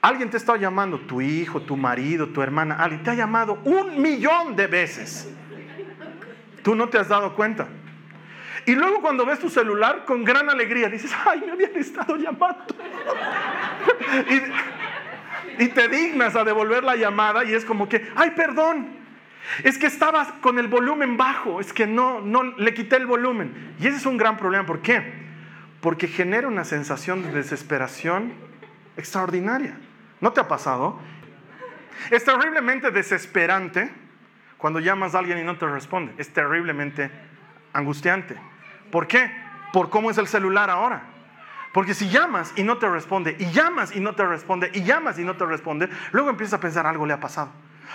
Alguien 0.03 0.31
te 0.31 0.39
está 0.39 0.57
llamando, 0.57 0.99
tu 0.99 1.21
hijo, 1.21 1.61
tu 1.61 1.77
marido, 1.77 2.29
tu 2.29 2.41
hermana, 2.41 2.77
alguien 2.77 3.03
te 3.03 3.11
ha 3.11 3.15
llamado 3.15 3.59
un 3.65 4.01
millón 4.01 4.57
de 4.57 4.67
veces. 4.67 5.29
Tú 6.63 6.75
no 6.75 6.89
te 6.89 6.99
has 6.99 7.09
dado 7.09 7.35
cuenta. 7.35 7.69
Y 8.67 8.75
luego 8.75 9.01
cuando 9.01 9.27
ves 9.27 9.39
tu 9.39 9.51
celular 9.51 10.05
con 10.07 10.25
gran 10.25 10.49
alegría 10.49 10.89
dices, 10.89 11.13
ay, 11.27 11.43
me 11.45 11.53
habían 11.53 11.77
estado 11.77 12.17
llamando. 12.17 12.65
y, 15.59 15.69
te 15.69 15.89
dignas 15.89 16.37
a 16.37 16.45
devolver 16.45 16.83
la 16.85 16.97
llamada 16.97 17.45
y 17.45 17.53
es 17.53 17.65
como 17.67 17.89
que, 17.89 18.11
ay, 18.17 18.31
perdón, 18.31 18.89
es 19.65 19.77
que 19.77 19.87
estabas 19.87 20.29
con 20.41 20.59
el 20.59 20.69
volumen 20.69 21.19
bajo, 21.19 21.61
es 21.61 21.73
que 21.73 21.87
no, 21.87 22.21
no 22.21 22.43
le 22.43 22.73
quité 22.73 22.97
el 22.97 23.07
volumen. 23.07 23.75
Y 23.79 23.87
ese 23.87 23.99
es 23.99 24.07
un 24.07 24.17
gran 24.17 24.39
problema. 24.39 24.65
¿Por 24.65 24.81
qué? 24.81 25.13
Porque 25.83 26.09
genera 26.09 26.49
una 26.49 26.65
sensación 26.65 27.23
de 27.23 27.33
desesperación 27.33 28.33
extraordinaria. 28.97 29.77
¿No 30.21 30.33
te 30.33 30.41
ha 30.41 30.49
pasado? 30.49 30.99
Es 32.11 32.25
terriblemente 32.25 32.91
desesperante 32.91 33.93
cuando 34.59 34.81
llamas 34.81 35.15
a 35.15 35.19
alguien 35.19 35.39
y 35.39 35.43
no 35.43 35.57
te 35.57 35.67
responde. 35.67 36.15
Es 36.19 36.33
terriblemente 36.33 37.11
angustiante. 37.73 38.37
¿Por 38.91 39.07
qué? 39.07 39.31
Por 39.73 39.91
cómo 39.91 40.11
es 40.11 40.19
el 40.19 40.27
celular 40.27 40.71
ahora. 40.71 41.03
Porque 41.73 41.95
si 41.95 42.09
llamas 42.09 42.53
y 42.57 42.65
no 42.65 42.79
te 42.79 42.89
responde, 42.89 43.37
y 43.39 43.51
llamas 43.53 43.95
y 43.95 44.01
no 44.01 44.15
te 44.15 44.27
responde, 44.27 44.71
y 44.75 44.83
llamas 44.83 45.19
y 45.19 45.25
no 45.25 45.37
te 45.37 45.47
responde, 45.47 45.89
luego 46.11 46.29
empiezas 46.29 46.55
a 46.55 46.61
pensar 46.61 46.85
algo 46.85 47.07
le 47.07 47.15
ha 47.15 47.21
pasado. 47.21 47.51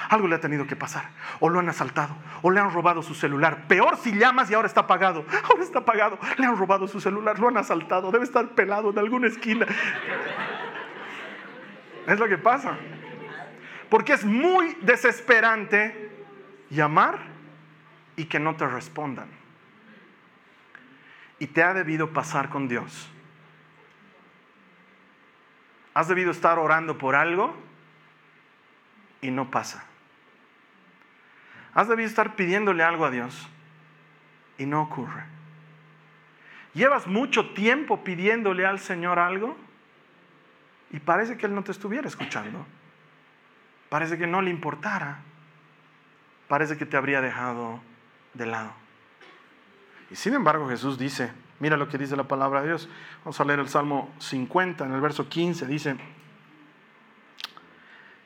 Algo 0.09 0.27
le 0.27 0.35
ha 0.35 0.39
tenido 0.39 0.67
que 0.67 0.75
pasar. 0.75 1.09
O 1.39 1.49
lo 1.49 1.59
han 1.59 1.69
asaltado. 1.69 2.15
O 2.41 2.51
le 2.51 2.59
han 2.59 2.71
robado 2.71 3.01
su 3.01 3.15
celular. 3.15 3.67
Peor 3.67 3.97
si 3.97 4.11
llamas 4.11 4.51
y 4.51 4.53
ahora 4.53 4.67
está 4.67 4.81
apagado. 4.81 5.25
Ahora 5.49 5.63
está 5.63 5.79
apagado. 5.79 6.19
Le 6.37 6.45
han 6.45 6.57
robado 6.57 6.87
su 6.87 6.99
celular. 6.99 7.39
Lo 7.39 7.47
han 7.47 7.57
asaltado. 7.57 8.11
Debe 8.11 8.25
estar 8.25 8.49
pelado 8.49 8.89
en 8.89 8.99
alguna 8.99 9.27
esquina. 9.27 9.65
Es 12.07 12.19
lo 12.19 12.27
que 12.27 12.37
pasa. 12.37 12.77
Porque 13.89 14.13
es 14.13 14.25
muy 14.25 14.75
desesperante 14.81 16.11
llamar 16.69 17.19
y 18.15 18.25
que 18.25 18.39
no 18.39 18.55
te 18.55 18.67
respondan. 18.67 19.27
Y 21.39 21.47
te 21.47 21.63
ha 21.63 21.73
debido 21.73 22.11
pasar 22.11 22.49
con 22.49 22.67
Dios. 22.67 23.09
Has 25.93 26.07
debido 26.07 26.31
estar 26.31 26.59
orando 26.59 26.97
por 26.97 27.15
algo 27.15 27.55
y 29.21 29.31
no 29.31 29.49
pasa. 29.49 29.85
Has 31.73 31.87
debido 31.87 32.07
estar 32.07 32.35
pidiéndole 32.35 32.83
algo 32.83 33.05
a 33.05 33.11
Dios 33.11 33.49
y 34.57 34.65
no 34.65 34.81
ocurre. 34.81 35.23
Llevas 36.73 37.07
mucho 37.07 37.53
tiempo 37.53 38.03
pidiéndole 38.03 38.65
al 38.65 38.79
Señor 38.79 39.19
algo 39.19 39.57
y 40.91 40.99
parece 40.99 41.37
que 41.37 41.45
Él 41.45 41.55
no 41.55 41.63
te 41.63 41.71
estuviera 41.71 42.07
escuchando. 42.07 42.65
Parece 43.89 44.17
que 44.17 44.27
no 44.27 44.41
le 44.41 44.49
importara. 44.51 45.19
Parece 46.47 46.77
que 46.77 46.85
te 46.85 46.97
habría 46.97 47.21
dejado 47.21 47.79
de 48.33 48.45
lado. 48.45 48.71
Y 50.11 50.15
sin 50.15 50.33
embargo 50.33 50.69
Jesús 50.69 50.97
dice, 50.97 51.31
mira 51.59 51.77
lo 51.77 51.87
que 51.87 51.97
dice 51.97 52.15
la 52.15 52.27
palabra 52.27 52.61
de 52.61 52.67
Dios. 52.67 52.89
Vamos 53.23 53.39
a 53.39 53.45
leer 53.45 53.59
el 53.59 53.69
Salmo 53.69 54.13
50, 54.19 54.85
en 54.85 54.93
el 54.93 55.01
verso 55.01 55.27
15, 55.27 55.65
dice, 55.65 55.97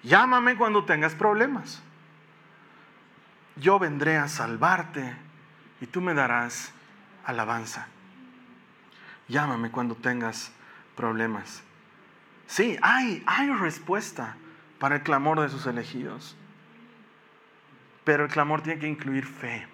Llámame 0.04 0.56
cuando 0.56 0.86
tengas 0.86 1.14
problemas. 1.16 1.82
Yo 3.56 3.80
vendré 3.80 4.18
a 4.18 4.28
salvarte 4.28 5.16
y 5.82 5.88
tú 5.88 6.02
me 6.02 6.14
darás 6.14 6.74
alabanza. 7.26 7.88
Llámame 9.28 9.72
cuando 9.72 9.96
tengas 9.96 10.52
problemas. 10.96 11.64
Sí, 12.50 12.80
hay, 12.82 13.22
hay 13.28 13.52
respuesta 13.52 14.36
para 14.80 14.96
el 14.96 15.04
clamor 15.04 15.40
de 15.40 15.50
sus 15.50 15.68
elegidos. 15.68 16.36
Pero 18.04 18.24
el 18.24 18.32
clamor 18.32 18.64
tiene 18.64 18.80
que 18.80 18.88
incluir 18.88 19.28
fe. 19.28 19.68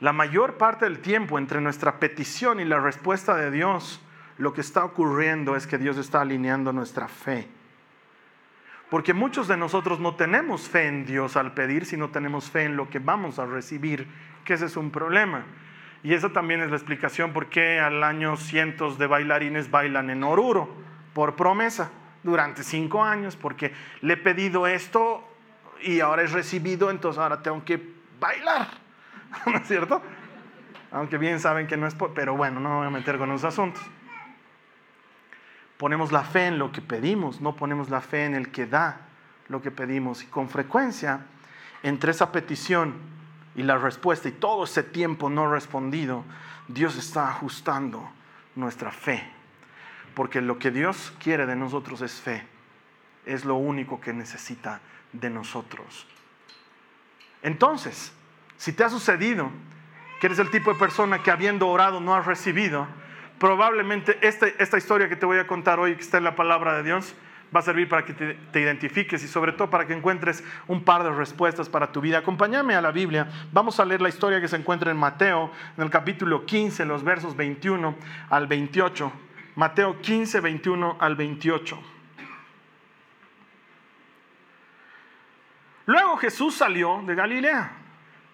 La 0.00 0.12
mayor 0.12 0.58
parte 0.58 0.84
del 0.84 0.98
tiempo 0.98 1.38
entre 1.38 1.60
nuestra 1.60 2.00
petición 2.00 2.58
y 2.58 2.64
la 2.64 2.80
respuesta 2.80 3.36
de 3.36 3.52
Dios, 3.52 4.00
lo 4.38 4.52
que 4.54 4.60
está 4.60 4.84
ocurriendo 4.84 5.54
es 5.54 5.68
que 5.68 5.78
Dios 5.78 5.98
está 5.98 6.22
alineando 6.22 6.72
nuestra 6.72 7.06
fe. 7.06 7.46
Porque 8.90 9.14
muchos 9.14 9.46
de 9.46 9.56
nosotros 9.56 10.00
no 10.00 10.16
tenemos 10.16 10.68
fe 10.68 10.88
en 10.88 11.06
Dios 11.06 11.36
al 11.36 11.54
pedir, 11.54 11.86
sino 11.86 12.10
tenemos 12.10 12.50
fe 12.50 12.64
en 12.64 12.76
lo 12.76 12.90
que 12.90 12.98
vamos 12.98 13.38
a 13.38 13.46
recibir, 13.46 14.08
que 14.44 14.54
ese 14.54 14.66
es 14.66 14.76
un 14.76 14.90
problema. 14.90 15.44
Y 16.02 16.14
esa 16.14 16.30
también 16.32 16.60
es 16.60 16.70
la 16.70 16.76
explicación 16.76 17.32
por 17.32 17.48
qué 17.48 17.80
al 17.80 18.02
año 18.04 18.36
cientos 18.36 18.98
de 18.98 19.06
bailarines 19.06 19.70
bailan 19.70 20.10
en 20.10 20.22
Oruro, 20.22 20.68
por 21.14 21.36
promesa, 21.36 21.90
durante 22.22 22.62
cinco 22.62 23.02
años, 23.02 23.36
porque 23.36 23.72
le 24.02 24.14
he 24.14 24.16
pedido 24.16 24.66
esto 24.66 25.26
y 25.82 26.00
ahora 26.00 26.22
he 26.22 26.26
recibido, 26.26 26.90
entonces 26.90 27.20
ahora 27.20 27.42
tengo 27.42 27.64
que 27.64 27.94
bailar, 28.20 28.68
¿no 29.46 29.56
es 29.56 29.66
cierto? 29.66 30.02
Aunque 30.90 31.18
bien 31.18 31.40
saben 31.40 31.66
que 31.66 31.76
no 31.76 31.86
es, 31.86 31.96
pero 32.14 32.36
bueno, 32.36 32.60
no 32.60 32.68
me 32.68 32.76
voy 32.76 32.86
a 32.86 32.90
meter 32.90 33.18
con 33.18 33.28
los 33.28 33.44
asuntos. 33.44 33.82
Ponemos 35.76 36.10
la 36.10 36.22
fe 36.22 36.46
en 36.46 36.58
lo 36.58 36.72
que 36.72 36.80
pedimos, 36.80 37.40
no 37.40 37.54
ponemos 37.54 37.90
la 37.90 38.00
fe 38.00 38.24
en 38.24 38.34
el 38.34 38.50
que 38.50 38.66
da 38.66 39.00
lo 39.48 39.60
que 39.60 39.70
pedimos. 39.70 40.22
Y 40.22 40.26
con 40.26 40.48
frecuencia, 40.48 41.20
entre 41.82 42.12
esa 42.12 42.32
petición 42.32 42.94
y 43.56 43.62
la 43.62 43.78
respuesta 43.78 44.28
y 44.28 44.32
todo 44.32 44.64
ese 44.64 44.82
tiempo 44.82 45.30
no 45.30 45.50
respondido, 45.50 46.24
Dios 46.68 46.96
está 46.96 47.30
ajustando 47.30 48.08
nuestra 48.54 48.92
fe. 48.92 49.26
Porque 50.14 50.42
lo 50.42 50.58
que 50.58 50.70
Dios 50.70 51.12
quiere 51.22 51.46
de 51.46 51.56
nosotros 51.56 52.02
es 52.02 52.20
fe. 52.20 52.46
Es 53.24 53.44
lo 53.44 53.56
único 53.56 54.00
que 54.00 54.12
necesita 54.12 54.80
de 55.12 55.30
nosotros. 55.30 56.06
Entonces, 57.42 58.12
si 58.58 58.72
te 58.72 58.84
ha 58.84 58.90
sucedido 58.90 59.50
que 60.20 60.26
eres 60.26 60.38
el 60.38 60.50
tipo 60.50 60.72
de 60.72 60.78
persona 60.78 61.22
que 61.22 61.30
habiendo 61.30 61.68
orado 61.68 62.00
no 62.00 62.14
has 62.14 62.26
recibido, 62.26 62.86
probablemente 63.38 64.18
esta, 64.26 64.46
esta 64.46 64.76
historia 64.76 65.08
que 65.08 65.16
te 65.16 65.26
voy 65.26 65.38
a 65.38 65.46
contar 65.46 65.80
hoy, 65.80 65.94
que 65.94 66.02
está 66.02 66.18
en 66.18 66.24
la 66.24 66.36
palabra 66.36 66.76
de 66.76 66.82
Dios, 66.82 67.14
va 67.54 67.60
a 67.60 67.62
servir 67.62 67.88
para 67.88 68.04
que 68.04 68.12
te, 68.12 68.60
identifiques 68.60 69.22
y 69.22 69.28
sobre 69.28 69.52
todo 69.52 69.70
para 69.70 69.86
que 69.86 69.94
encuentres 69.94 70.42
un 70.66 70.82
par 70.82 71.02
de 71.02 71.10
respuestas 71.10 71.68
para 71.68 71.92
tu 71.92 72.00
vida. 72.00 72.18
Acompáñame 72.18 72.74
a 72.74 72.80
la 72.80 72.90
Biblia. 72.90 73.28
Vamos 73.52 73.78
a 73.80 73.84
leer 73.84 74.00
la 74.00 74.08
historia 74.08 74.40
que 74.40 74.48
se 74.48 74.56
encuentra 74.56 74.90
en 74.90 74.96
Mateo, 74.96 75.50
en 75.76 75.84
el 75.84 75.90
capítulo 75.90 76.44
15, 76.46 76.84
los 76.84 77.02
versos 77.02 77.36
21 77.36 77.94
al 78.30 78.46
28. 78.46 79.12
Mateo 79.56 80.00
15, 80.00 80.40
21 80.40 80.96
al 81.00 81.16
28. 81.16 81.78
Luego 85.86 86.16
Jesús 86.16 86.54
salió 86.54 87.02
de 87.06 87.14
Galilea 87.14 87.70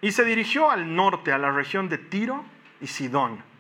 y 0.01 0.13
se 0.13 0.25
dirigió 0.25 0.71
al 0.71 0.95
norte, 0.97 1.33
a 1.33 1.39
la 1.39 1.51
región 1.51 1.89
de 1.89 1.99
Tiro 1.99 2.45
y 2.81 2.87
Sidón 2.87 3.53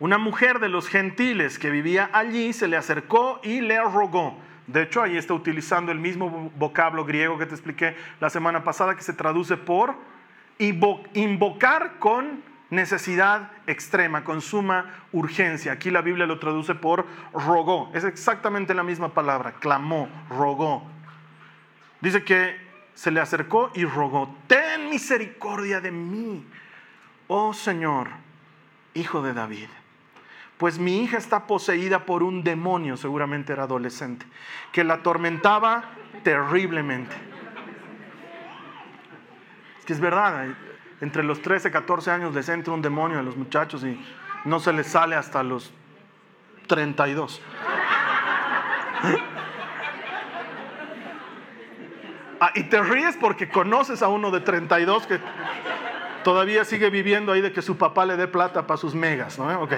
una 0.00 0.16
mujer 0.16 0.60
de 0.60 0.70
los 0.70 0.88
gentiles 0.88 1.58
que 1.58 1.70
vivía 1.70 2.08
allí 2.12 2.54
se 2.54 2.66
le 2.66 2.78
acercó 2.78 3.38
y 3.44 3.60
le 3.60 3.78
rogó. 3.82 4.36
De 4.72 4.82
hecho, 4.82 5.02
ahí 5.02 5.16
está 5.16 5.34
utilizando 5.34 5.90
el 5.90 5.98
mismo 5.98 6.50
vocablo 6.56 7.04
griego 7.04 7.38
que 7.38 7.46
te 7.46 7.54
expliqué 7.54 7.96
la 8.20 8.30
semana 8.30 8.62
pasada, 8.62 8.94
que 8.94 9.02
se 9.02 9.12
traduce 9.12 9.56
por 9.56 9.94
invocar 10.58 11.98
con 11.98 12.42
necesidad 12.70 13.50
extrema, 13.66 14.22
con 14.22 14.40
suma 14.40 14.94
urgencia. 15.12 15.72
Aquí 15.72 15.90
la 15.90 16.02
Biblia 16.02 16.26
lo 16.26 16.38
traduce 16.38 16.74
por 16.74 17.06
rogó. 17.32 17.90
Es 17.94 18.04
exactamente 18.04 18.74
la 18.74 18.82
misma 18.82 19.12
palabra, 19.12 19.54
clamó, 19.58 20.08
rogó. 20.28 20.84
Dice 22.00 22.22
que 22.22 22.56
se 22.94 23.10
le 23.10 23.20
acercó 23.20 23.70
y 23.74 23.84
rogó, 23.84 24.36
ten 24.46 24.88
misericordia 24.90 25.80
de 25.80 25.90
mí, 25.90 26.46
oh 27.28 27.54
Señor, 27.54 28.08
hijo 28.94 29.22
de 29.22 29.32
David 29.32 29.68
pues 30.60 30.78
mi 30.78 31.02
hija 31.02 31.16
está 31.16 31.46
poseída 31.46 32.04
por 32.04 32.22
un 32.22 32.44
demonio, 32.44 32.98
seguramente 32.98 33.54
era 33.54 33.62
adolescente, 33.62 34.26
que 34.72 34.84
la 34.84 34.94
atormentaba 34.94 35.84
terriblemente. 36.22 37.16
Es 39.78 39.86
que 39.86 39.94
es 39.94 40.00
verdad, 40.00 40.48
entre 41.00 41.22
los 41.22 41.40
13, 41.40 41.70
14 41.70 42.10
años 42.10 42.34
les 42.34 42.46
entra 42.50 42.74
un 42.74 42.82
demonio 42.82 43.18
a 43.18 43.22
los 43.22 43.38
muchachos 43.38 43.82
y 43.84 43.98
no 44.44 44.60
se 44.60 44.74
les 44.74 44.86
sale 44.86 45.16
hasta 45.16 45.42
los 45.42 45.72
32. 46.66 47.40
Ah, 52.42 52.52
y 52.54 52.62
te 52.62 52.80
ríes 52.80 53.18
porque 53.18 53.50
conoces 53.50 54.00
a 54.00 54.08
uno 54.08 54.30
de 54.30 54.40
32 54.40 55.06
que 55.06 55.20
todavía 56.24 56.64
sigue 56.64 56.88
viviendo 56.88 57.32
ahí 57.32 57.42
de 57.42 57.52
que 57.52 57.60
su 57.60 57.76
papá 57.76 58.06
le 58.06 58.16
dé 58.16 58.28
plata 58.28 58.66
para 58.66 58.78
sus 58.78 58.94
megas, 58.94 59.38
¿no? 59.38 59.60
Ok. 59.60 59.74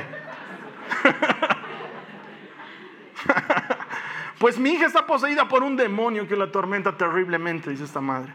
pues 4.38 4.58
mi 4.58 4.70
hija 4.70 4.86
está 4.86 5.06
poseída 5.06 5.48
por 5.48 5.62
un 5.62 5.76
demonio 5.76 6.26
que 6.26 6.36
la 6.36 6.44
atormenta 6.44 6.96
terriblemente, 6.96 7.70
dice 7.70 7.84
esta 7.84 8.00
madre. 8.00 8.34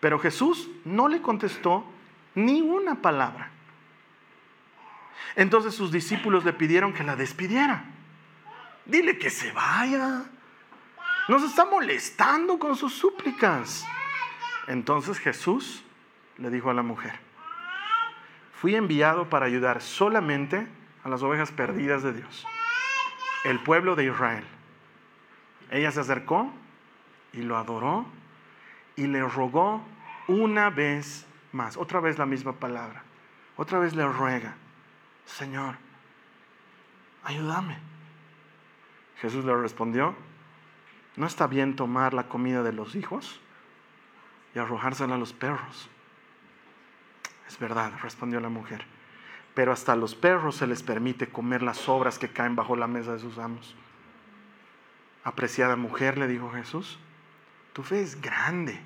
Pero 0.00 0.18
Jesús 0.18 0.68
no 0.84 1.08
le 1.08 1.22
contestó 1.22 1.84
ni 2.34 2.60
una 2.60 2.96
palabra. 2.96 3.50
Entonces 5.34 5.74
sus 5.74 5.92
discípulos 5.92 6.44
le 6.44 6.52
pidieron 6.52 6.92
que 6.92 7.04
la 7.04 7.16
despidiera. 7.16 7.84
Dile 8.84 9.18
que 9.18 9.30
se 9.30 9.52
vaya. 9.52 10.24
Nos 11.28 11.42
está 11.42 11.64
molestando 11.64 12.58
con 12.58 12.76
sus 12.76 12.94
súplicas. 12.94 13.84
Entonces 14.68 15.18
Jesús 15.18 15.82
le 16.38 16.50
dijo 16.50 16.70
a 16.70 16.74
la 16.74 16.82
mujer, 16.82 17.18
fui 18.54 18.74
enviado 18.74 19.28
para 19.28 19.46
ayudar 19.46 19.80
solamente 19.80 20.66
a 21.06 21.08
las 21.08 21.22
ovejas 21.22 21.52
perdidas 21.52 22.02
de 22.02 22.12
Dios, 22.12 22.44
el 23.44 23.60
pueblo 23.60 23.94
de 23.94 24.06
Israel. 24.06 24.44
Ella 25.70 25.92
se 25.92 26.00
acercó 26.00 26.52
y 27.32 27.42
lo 27.42 27.56
adoró 27.56 28.06
y 28.96 29.06
le 29.06 29.22
rogó 29.22 29.84
una 30.26 30.68
vez 30.68 31.24
más, 31.52 31.76
otra 31.76 32.00
vez 32.00 32.18
la 32.18 32.26
misma 32.26 32.54
palabra, 32.54 33.04
otra 33.56 33.78
vez 33.78 33.94
le 33.94 34.04
ruega, 34.04 34.56
Señor, 35.26 35.76
ayúdame. 37.22 37.78
Jesús 39.20 39.44
le 39.44 39.54
respondió, 39.54 40.16
¿no 41.14 41.26
está 41.26 41.46
bien 41.46 41.76
tomar 41.76 42.14
la 42.14 42.24
comida 42.24 42.64
de 42.64 42.72
los 42.72 42.96
hijos 42.96 43.40
y 44.56 44.58
arrojársela 44.58 45.14
a 45.14 45.18
los 45.18 45.32
perros? 45.32 45.88
Es 47.46 47.56
verdad, 47.60 47.92
respondió 48.02 48.40
la 48.40 48.48
mujer 48.48 48.95
pero 49.56 49.72
hasta 49.72 49.94
a 49.94 49.96
los 49.96 50.14
perros 50.14 50.56
se 50.56 50.66
les 50.66 50.82
permite 50.82 51.30
comer 51.30 51.62
las 51.62 51.78
sobras 51.78 52.18
que 52.18 52.28
caen 52.28 52.56
bajo 52.56 52.76
la 52.76 52.86
mesa 52.86 53.14
de 53.14 53.20
sus 53.20 53.38
amos. 53.38 53.74
Apreciada 55.24 55.76
mujer, 55.76 56.18
le 56.18 56.28
dijo 56.28 56.50
Jesús, 56.50 56.98
tu 57.72 57.82
fe 57.82 58.02
es 58.02 58.20
grande, 58.20 58.78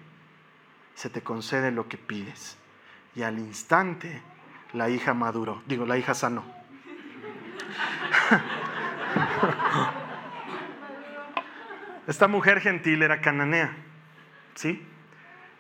se 0.95 1.11
te 1.11 1.23
concede 1.23 1.73
lo 1.73 1.89
que 1.89 1.99
pides. 1.99 2.57
Y 3.17 3.23
al 3.23 3.41
instante 3.41 4.23
la 4.73 4.89
hija 4.89 5.13
maduró, 5.13 5.61
digo, 5.67 5.87
la 5.87 5.99
hija 5.99 6.15
sanó. 6.15 6.45
Esta 12.07 12.29
mujer 12.29 12.61
gentil 12.61 13.03
era 13.03 13.21
cananea, 13.21 13.77
¿sí? 14.55 14.87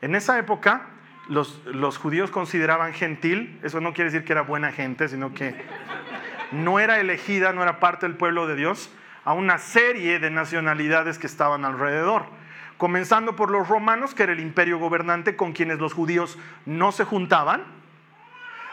En 0.03 0.15
esa 0.15 0.39
época 0.39 0.87
los, 1.31 1.99
judíos 1.99 2.31
consideraban 2.31 2.93
gentil, 2.93 3.59
eso 3.63 3.81
no 3.81 3.95
quiere 3.95 4.11
decir 4.11 4.27
que 4.27 4.33
era 4.33 4.43
buena 4.43 4.73
gente, 4.73 5.09
sino 5.09 5.33
que 5.33 5.55
no 6.51 6.81
era 6.81 6.99
elegida, 6.99 7.53
no 7.53 7.63
era 7.63 7.79
parte 7.79 8.07
del 8.07 8.17
pueblo 8.17 8.49
de 8.49 8.57
Dios, 8.57 8.91
a 9.25 9.33
una 9.33 9.59
serie 9.59 10.19
de 10.19 10.31
nacionalidades 10.31 11.19
que 11.19 11.29
estaban 11.29 11.65
alrededor. 11.65 12.25
Comenzando 12.79 13.37
por 13.37 13.51
los 13.51 13.69
romanos, 13.69 14.15
que 14.15 14.25
era 14.25 14.33
el 14.33 14.41
imperio 14.41 14.79
gobernante 14.79 15.37
con 15.37 15.53
quienes 15.53 15.79
los 15.79 15.93
judíos 15.93 16.37
no 16.67 16.91
se 16.91 17.05
juntaban, 17.05 17.63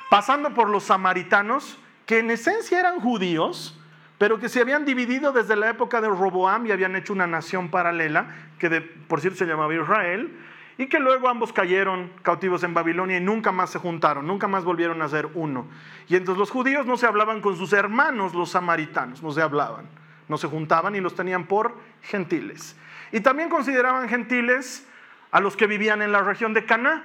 pasando 0.10 0.54
por 0.56 0.70
los 0.70 0.86
samaritanos, 0.86 1.78
que 2.08 2.20
en 2.20 2.32
esencia 2.32 2.80
eran 2.80 3.00
judíos, 3.00 3.80
pero 4.18 4.40
que 4.40 4.50
se 4.50 4.62
habían 4.62 4.84
dividido 4.84 5.32
desde 5.32 5.56
la 5.56 5.70
época 5.70 6.02
de 6.02 6.08
Roboam 6.08 6.66
y 6.66 6.72
habían 6.72 6.96
hecho 6.96 7.14
una 7.14 7.28
nación 7.28 7.70
paralela, 7.70 8.34
que 8.58 8.82
por 8.82 9.22
cierto 9.22 9.38
se 9.38 9.46
llamaba 9.46 9.76
Israel, 9.76 10.32
y 10.77 10.88
que 10.88 11.00
luego 11.00 11.27
ambos 11.27 11.51
cayeron 11.51 12.12
cautivos 12.22 12.63
en 12.63 12.74
Babilonia 12.74 13.17
y 13.17 13.22
nunca 13.22 13.51
más 13.51 13.72
se 13.72 13.79
juntaron, 13.79 14.27
nunca 14.27 14.48
más 14.48 14.63
volvieron 14.63 15.01
a 15.01 15.10
ser 15.10 15.27
uno. 15.34 15.67
Y 16.07 16.15
entonces 16.15 16.39
los 16.39 16.51
judíos 16.51 16.86
no 16.86 16.98
se 16.98 17.07
hablaban 17.07 17.41
con 17.41 17.57
sus 17.57 17.74
hermanos, 17.74 18.34
los 18.36 18.51
samaritanos, 18.51 19.24
no 19.24 19.31
se 19.31 19.41
hablaban, 19.41 19.88
no 20.27 20.38
se 20.38 20.48
juntaban 20.48 20.96
y 20.96 21.01
los 21.01 21.15
tenían 21.15 21.46
por 21.46 21.75
gentiles. 22.03 22.75
Y 23.12 23.22
también 23.22 23.50
consideraban 23.50 24.07
gentiles 24.07 24.88
a 25.31 25.39
los 25.39 25.57
que 25.57 25.67
vivían 25.67 26.01
en 26.01 26.12
la 26.12 26.22
región 26.22 26.53
de 26.53 26.65
Cana, 26.65 27.03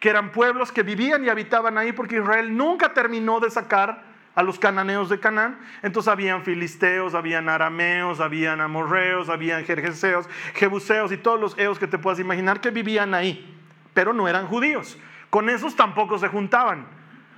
que 0.00 0.10
eran 0.10 0.32
pueblos 0.32 0.70
que 0.70 0.82
vivían 0.82 1.24
y 1.24 1.30
habitaban 1.30 1.78
ahí 1.78 1.92
porque 1.92 2.16
Israel 2.16 2.54
nunca 2.54 2.92
terminó 2.92 3.40
de 3.40 3.50
sacar 3.50 4.13
a 4.34 4.42
los 4.42 4.58
cananeos 4.58 5.08
de 5.08 5.20
Canaán. 5.20 5.58
Entonces 5.82 6.10
habían 6.10 6.42
filisteos, 6.42 7.14
habían 7.14 7.48
arameos, 7.48 8.20
habían 8.20 8.60
amorreos, 8.60 9.28
habían 9.28 9.64
jerjeseos, 9.64 10.28
jebuseos 10.54 11.12
y 11.12 11.16
todos 11.16 11.40
los 11.40 11.58
eos 11.58 11.78
que 11.78 11.86
te 11.86 11.98
puedas 11.98 12.18
imaginar 12.18 12.60
que 12.60 12.70
vivían 12.70 13.14
ahí, 13.14 13.56
pero 13.92 14.12
no 14.12 14.28
eran 14.28 14.46
judíos. 14.46 14.98
Con 15.30 15.48
esos 15.48 15.76
tampoco 15.76 16.18
se 16.18 16.28
juntaban. 16.28 16.86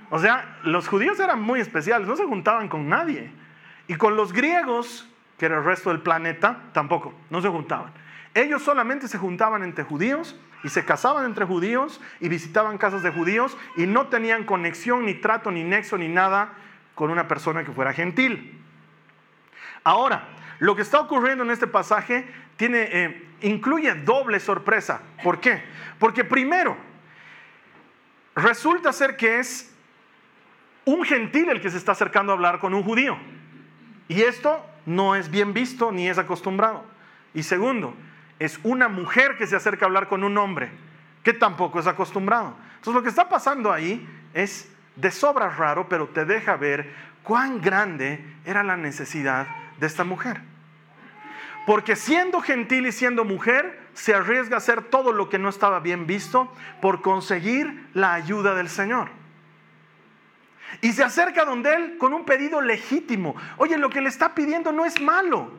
O 0.09 0.19
sea, 0.19 0.59
los 0.63 0.87
judíos 0.87 1.19
eran 1.19 1.41
muy 1.41 1.59
especiales, 1.59 2.07
no 2.07 2.15
se 2.15 2.25
juntaban 2.25 2.69
con 2.69 2.87
nadie. 2.87 3.31
Y 3.87 3.95
con 3.95 4.15
los 4.15 4.33
griegos, 4.33 5.09
que 5.37 5.45
era 5.45 5.57
el 5.57 5.63
resto 5.63 5.89
del 5.89 6.01
planeta, 6.01 6.63
tampoco, 6.73 7.13
no 7.29 7.41
se 7.41 7.49
juntaban. 7.49 7.91
Ellos 8.33 8.61
solamente 8.61 9.07
se 9.07 9.17
juntaban 9.17 9.63
entre 9.63 9.83
judíos 9.83 10.35
y 10.63 10.69
se 10.69 10.85
casaban 10.85 11.25
entre 11.25 11.45
judíos 11.45 12.01
y 12.19 12.29
visitaban 12.29 12.77
casas 12.77 13.01
de 13.01 13.11
judíos 13.11 13.57
y 13.75 13.87
no 13.87 14.07
tenían 14.07 14.43
conexión, 14.43 15.05
ni 15.05 15.15
trato, 15.15 15.51
ni 15.51 15.63
nexo, 15.63 15.97
ni 15.97 16.07
nada 16.07 16.53
con 16.97 17.11
una 17.11 17.27
persona 17.27 17.63
que 17.63 17.71
fuera 17.71 17.93
gentil. 17.93 18.59
Ahora, 19.83 20.29
lo 20.57 20.75
que 20.75 20.81
está 20.81 20.99
ocurriendo 20.99 21.43
en 21.43 21.51
este 21.51 21.67
pasaje 21.67 22.27
tiene, 22.55 22.89
eh, 22.91 23.27
incluye 23.41 23.93
doble 23.93 24.39
sorpresa. 24.39 25.01
¿Por 25.23 25.39
qué? 25.39 25.63
Porque 25.99 26.23
primero, 26.23 26.75
resulta 28.35 28.91
ser 28.91 29.15
que 29.15 29.37
es 29.37 29.71
un 30.85 31.03
gentil 31.03 31.49
el 31.49 31.61
que 31.61 31.69
se 31.69 31.77
está 31.77 31.91
acercando 31.91 32.31
a 32.31 32.35
hablar 32.35 32.57
con 32.57 32.73
un 32.73 32.81
judío. 32.81 33.15
Y 34.07 34.23
esto 34.23 34.65
no 34.87 35.15
es 35.15 35.29
bien 35.29 35.53
visto 35.53 35.91
ni 35.91 36.09
es 36.09 36.17
acostumbrado. 36.17 36.83
Y 37.35 37.43
segundo, 37.43 37.93
es 38.39 38.59
una 38.63 38.87
mujer 38.87 39.37
que 39.37 39.45
se 39.45 39.55
acerca 39.55 39.85
a 39.85 39.87
hablar 39.87 40.07
con 40.07 40.23
un 40.23 40.35
hombre, 40.39 40.71
que 41.21 41.33
tampoco 41.33 41.79
es 41.79 41.85
acostumbrado. 41.85 42.55
Entonces 42.69 42.95
lo 42.95 43.03
que 43.03 43.09
está 43.09 43.29
pasando 43.29 43.71
ahí 43.71 44.03
es 44.33 44.73
de 44.97 45.11
sobra 45.11 45.49
raro, 45.49 45.87
pero 45.87 46.09
te 46.09 46.25
deja 46.25 46.57
ver 46.57 46.93
cuán 47.23 47.61
grande 47.61 48.23
era 48.45 48.63
la 48.63 48.77
necesidad 48.77 49.47
de 49.79 49.87
esta 49.87 50.03
mujer. 50.03 50.41
Porque 51.65 51.95
siendo 51.95 52.41
gentil 52.41 52.87
y 52.87 52.91
siendo 52.91 53.25
mujer, 53.25 53.79
se 53.93 54.13
arriesga 54.13 54.55
a 54.55 54.57
hacer 54.59 54.83
todo 54.83 55.11
lo 55.11 55.29
que 55.29 55.37
no 55.37 55.49
estaba 55.49 55.79
bien 55.79 56.07
visto 56.07 56.51
por 56.81 57.01
conseguir 57.01 57.87
la 57.93 58.13
ayuda 58.13 58.55
del 58.55 58.69
Señor. 58.69 59.09
Y 60.81 60.93
se 60.93 61.03
acerca 61.03 61.45
donde 61.45 61.73
Él 61.73 61.97
con 61.97 62.13
un 62.13 62.25
pedido 62.25 62.61
legítimo. 62.61 63.35
Oye, 63.57 63.77
lo 63.77 63.89
que 63.89 64.01
le 64.01 64.09
está 64.09 64.33
pidiendo 64.33 64.71
no 64.71 64.85
es 64.85 65.01
malo. 65.01 65.51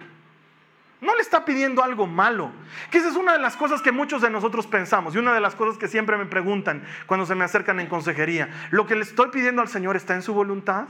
No 1.01 1.15
le 1.15 1.23
está 1.23 1.45
pidiendo 1.45 1.85
algo 1.85 2.07
malo. 2.07 2.51
Que 2.91 2.99
esa 2.99 3.09
es 3.09 3.15
una 3.15 3.33
de 3.33 3.39
las 3.39 3.57
cosas 3.57 3.83
que 3.83 3.93
muchos 3.93 4.21
de 4.21 4.31
nosotros 4.31 4.67
pensamos 4.67 5.15
y 5.15 5.19
una 5.19 5.33
de 5.33 5.41
las 5.41 5.55
cosas 5.55 5.79
que 5.79 5.87
siempre 5.87 6.17
me 6.17 6.27
preguntan 6.27 6.83
cuando 7.07 7.25
se 7.25 7.35
me 7.35 7.45
acercan 7.45 7.79
en 7.79 7.87
consejería. 7.87 8.49
¿Lo 8.71 8.87
que 8.87 8.97
le 8.97 9.03
estoy 9.03 9.29
pidiendo 9.29 9.63
al 9.63 9.69
Señor 9.69 9.97
está 9.97 10.15
en 10.15 10.23
su 10.23 10.35
voluntad? 10.35 10.89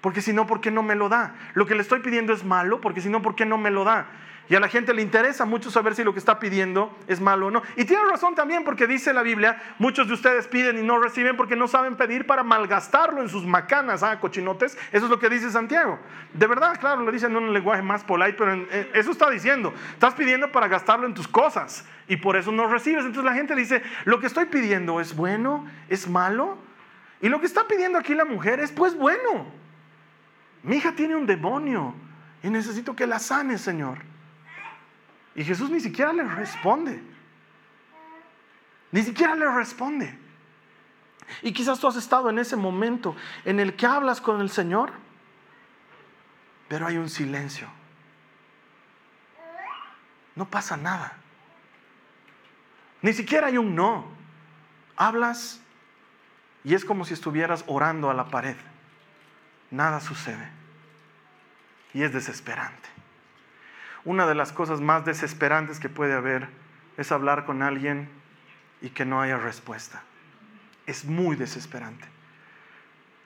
Porque 0.00 0.20
si 0.20 0.32
no, 0.32 0.46
¿por 0.46 0.60
qué 0.60 0.70
no 0.70 0.82
me 0.82 0.94
lo 0.94 1.08
da? 1.08 1.34
Lo 1.54 1.66
que 1.66 1.74
le 1.74 1.82
estoy 1.82 2.00
pidiendo 2.00 2.32
es 2.32 2.44
malo, 2.44 2.80
porque 2.80 3.00
si 3.00 3.08
no, 3.08 3.22
¿por 3.22 3.34
qué 3.34 3.46
no 3.46 3.58
me 3.58 3.70
lo 3.70 3.84
da? 3.84 4.06
Y 4.48 4.54
a 4.54 4.60
la 4.60 4.68
gente 4.68 4.92
le 4.92 5.02
interesa 5.02 5.44
mucho 5.44 5.70
saber 5.70 5.94
si 5.94 6.04
lo 6.04 6.12
que 6.12 6.18
está 6.18 6.38
pidiendo 6.38 6.96
es 7.06 7.20
malo 7.20 7.46
o 7.46 7.50
no. 7.50 7.62
Y 7.76 7.84
tiene 7.84 8.04
razón 8.04 8.34
también 8.34 8.64
porque 8.64 8.86
dice 8.86 9.12
la 9.12 9.22
Biblia, 9.22 9.62
muchos 9.78 10.08
de 10.08 10.14
ustedes 10.14 10.48
piden 10.48 10.78
y 10.78 10.82
no 10.82 10.98
reciben 10.98 11.36
porque 11.36 11.56
no 11.56 11.68
saben 11.68 11.96
pedir 11.96 12.26
para 12.26 12.42
malgastarlo 12.42 13.22
en 13.22 13.28
sus 13.28 13.46
macanas, 13.46 14.02
ah, 14.02 14.18
cochinotes. 14.20 14.76
Eso 14.90 15.04
es 15.04 15.10
lo 15.10 15.18
que 15.18 15.28
dice 15.28 15.50
Santiago. 15.50 15.98
De 16.34 16.46
verdad, 16.46 16.78
claro, 16.80 17.02
lo 17.02 17.12
dice 17.12 17.26
en 17.26 17.36
un 17.36 17.52
lenguaje 17.52 17.82
más 17.82 18.04
polite, 18.04 18.34
pero 18.34 18.66
eso 18.92 19.12
está 19.12 19.30
diciendo. 19.30 19.72
Estás 19.92 20.14
pidiendo 20.14 20.50
para 20.50 20.68
gastarlo 20.68 21.06
en 21.06 21.14
tus 21.14 21.28
cosas 21.28 21.86
y 22.08 22.16
por 22.16 22.36
eso 22.36 22.52
no 22.52 22.66
recibes. 22.66 23.04
Entonces 23.04 23.24
la 23.24 23.34
gente 23.34 23.54
dice, 23.54 23.82
lo 24.04 24.20
que 24.20 24.26
estoy 24.26 24.46
pidiendo 24.46 25.00
es 25.00 25.14
bueno, 25.14 25.66
es 25.88 26.08
malo. 26.08 26.58
Y 27.20 27.28
lo 27.28 27.40
que 27.40 27.46
está 27.46 27.66
pidiendo 27.68 27.98
aquí 27.98 28.14
la 28.14 28.24
mujer 28.24 28.60
es 28.60 28.72
pues 28.72 28.96
bueno. 28.96 29.46
Mi 30.62 30.76
hija 30.76 30.92
tiene 30.92 31.16
un 31.16 31.26
demonio 31.26 31.94
y 32.42 32.50
necesito 32.50 32.94
que 32.94 33.06
la 33.06 33.18
sane, 33.18 33.56
Señor. 33.56 34.11
Y 35.34 35.44
Jesús 35.44 35.70
ni 35.70 35.80
siquiera 35.80 36.12
le 36.12 36.24
responde. 36.24 37.02
Ni 38.90 39.02
siquiera 39.02 39.34
le 39.34 39.50
responde. 39.50 40.18
Y 41.40 41.52
quizás 41.52 41.80
tú 41.80 41.88
has 41.88 41.96
estado 41.96 42.28
en 42.28 42.38
ese 42.38 42.56
momento 42.56 43.16
en 43.44 43.58
el 43.58 43.74
que 43.74 43.86
hablas 43.86 44.20
con 44.20 44.40
el 44.40 44.50
Señor, 44.50 44.92
pero 46.68 46.86
hay 46.86 46.98
un 46.98 47.08
silencio. 47.08 47.68
No 50.34 50.48
pasa 50.48 50.76
nada. 50.76 51.14
Ni 53.00 53.12
siquiera 53.12 53.48
hay 53.48 53.58
un 53.58 53.74
no. 53.74 54.06
Hablas 54.96 55.60
y 56.64 56.74
es 56.74 56.84
como 56.84 57.04
si 57.04 57.14
estuvieras 57.14 57.64
orando 57.66 58.10
a 58.10 58.14
la 58.14 58.26
pared. 58.28 58.56
Nada 59.70 60.00
sucede. 60.00 60.48
Y 61.94 62.02
es 62.02 62.12
desesperante. 62.12 62.88
Una 64.04 64.26
de 64.26 64.34
las 64.34 64.52
cosas 64.52 64.80
más 64.80 65.04
desesperantes 65.04 65.78
que 65.78 65.88
puede 65.88 66.14
haber 66.14 66.48
es 66.96 67.12
hablar 67.12 67.44
con 67.44 67.62
alguien 67.62 68.08
y 68.80 68.90
que 68.90 69.04
no 69.04 69.20
haya 69.20 69.36
respuesta. 69.36 70.02
Es 70.86 71.04
muy 71.04 71.36
desesperante. 71.36 72.06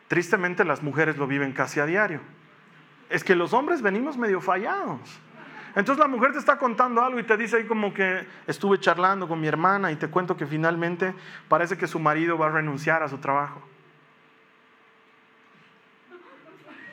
Tristemente 0.09 0.65
las 0.65 0.83
mujeres 0.83 1.17
lo 1.17 1.27
viven 1.27 1.53
casi 1.53 1.81
a 1.81 1.87
diario. 1.87 2.21
Es 3.09 3.25
que 3.25 3.35
los 3.35 3.53
hombres 3.53 3.83
venimos 3.83 4.17
medio 4.17 4.41
fallados. 4.41 5.01
Entonces 5.75 5.99
la 5.99 6.09
mujer 6.09 6.33
te 6.33 6.39
está 6.39 6.57
contando 6.57 7.03
algo 7.03 7.19
y 7.19 7.23
te 7.23 7.37
dice 7.37 7.57
ahí 7.57 7.65
como 7.65 7.93
que 7.93 8.27
estuve 8.47 8.81
charlando 8.81 9.29
con 9.29 9.41
mi 9.41 9.47
hermana 9.47 9.93
y 9.93 9.97
te 9.97 10.09
cuento 10.09 10.37
que 10.37 10.47
finalmente 10.47 11.15
parece 11.49 11.77
que 11.77 11.87
su 11.87 11.99
marido 11.99 12.39
va 12.39 12.47
a 12.47 12.51
renunciar 12.51 13.03
a 13.03 13.09
su 13.09 13.19
trabajo. 13.19 13.63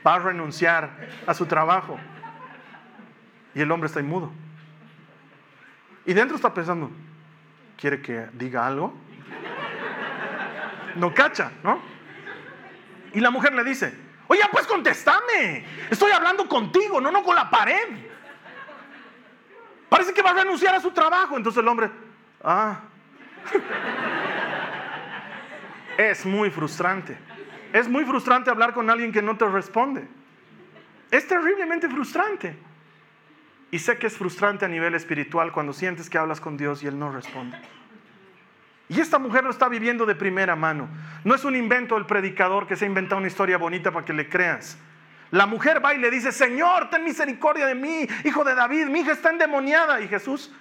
Va 0.06 0.16
a 0.16 0.20
renunciar 0.20 0.90
a 1.26 1.34
su 1.34 1.46
trabajo. 1.46 1.98
Y 3.56 3.62
el 3.62 3.72
hombre 3.72 3.88
está 3.88 4.00
inmudo. 4.00 4.32
Y 6.06 6.14
dentro 6.14 6.36
está 6.36 6.54
pensando, 6.54 6.92
¿quiere 7.78 8.02
que 8.02 8.28
diga 8.34 8.68
algo? 8.68 8.94
No 10.96 11.14
cacha, 11.14 11.52
¿no? 11.64 11.80
Y 13.14 13.20
la 13.20 13.30
mujer 13.30 13.54
le 13.54 13.64
dice, 13.64 13.94
oye, 14.28 14.42
pues 14.52 14.68
contéstame. 14.68 15.66
Estoy 15.90 16.12
hablando 16.12 16.48
contigo, 16.48 17.00
no, 17.00 17.12
no 17.12 17.24
con 17.24 17.36
la 17.36 17.50
pared. 17.50 17.88
Parece 19.88 20.14
que 20.14 20.22
va 20.22 20.32
a 20.32 20.34
renunciar 20.34 20.76
a 20.76 20.82
su 20.82 20.92
trabajo. 20.92 21.38
Entonces 21.38 21.62
el 21.62 21.68
hombre, 21.68 21.90
ah. 22.44 22.80
es 25.98 26.26
muy 26.26 26.50
frustrante. 26.50 27.18
Es 27.72 27.88
muy 27.88 28.04
frustrante 28.04 28.50
hablar 28.50 28.74
con 28.74 28.90
alguien 28.90 29.12
que 29.12 29.22
no 29.22 29.38
te 29.38 29.48
responde. 29.48 30.08
Es 31.12 31.28
terriblemente 31.28 31.88
frustrante. 31.88 32.58
Y 33.74 33.80
sé 33.80 33.98
que 33.98 34.06
es 34.06 34.16
frustrante 34.16 34.66
a 34.66 34.68
nivel 34.68 34.94
espiritual 34.94 35.52
cuando 35.52 35.74
sientes 35.74 36.08
que 36.08 36.20
hablas 36.20 36.40
con 36.40 36.58
Dios 36.58 36.84
y 36.84 36.88
Él 36.88 37.00
no 37.00 37.12
responde. 37.12 37.58
Y 38.88 39.00
esta 39.00 39.18
mujer 39.18 39.44
lo 39.44 39.50
está 39.50 39.68
viviendo 39.68 40.06
de 40.06 40.14
primera 40.14 40.56
mano. 40.56 40.88
No 41.24 41.34
es 41.34 41.44
un 41.44 41.56
invento 41.56 41.96
del 41.96 42.06
predicador 42.06 42.68
que 42.68 42.76
se 42.76 42.86
ha 42.86 42.88
inventado 42.88 43.18
una 43.18 43.30
historia 43.30 43.58
bonita 43.58 43.90
para 43.90 44.06
que 44.06 44.14
le 44.14 44.30
creas. 44.30 44.78
La 45.32 45.48
mujer 45.48 45.84
va 45.84 45.96
y 45.96 45.98
le 45.98 46.12
dice, 46.12 46.32
Señor, 46.32 46.92
ten 46.92 47.04
misericordia 47.04 47.66
de 47.66 47.74
mí, 47.74 48.08
hijo 48.24 48.44
de 48.44 48.54
David, 48.54 48.90
mi 48.90 49.00
hija 49.00 49.14
está 49.14 49.32
endemoniada. 49.32 50.02
Y 50.02 50.08
Jesús 50.08 50.54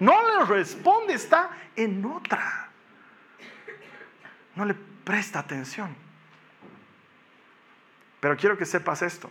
No 0.00 0.16
le 0.30 0.46
responde, 0.46 1.14
está 1.14 1.50
en 1.76 2.04
otra. 2.06 2.70
No 4.56 4.64
le 4.64 4.74
presta 4.74 5.38
atención. 5.38 5.94
Pero 8.18 8.36
quiero 8.36 8.58
que 8.58 8.66
sepas 8.66 9.02
esto. 9.02 9.30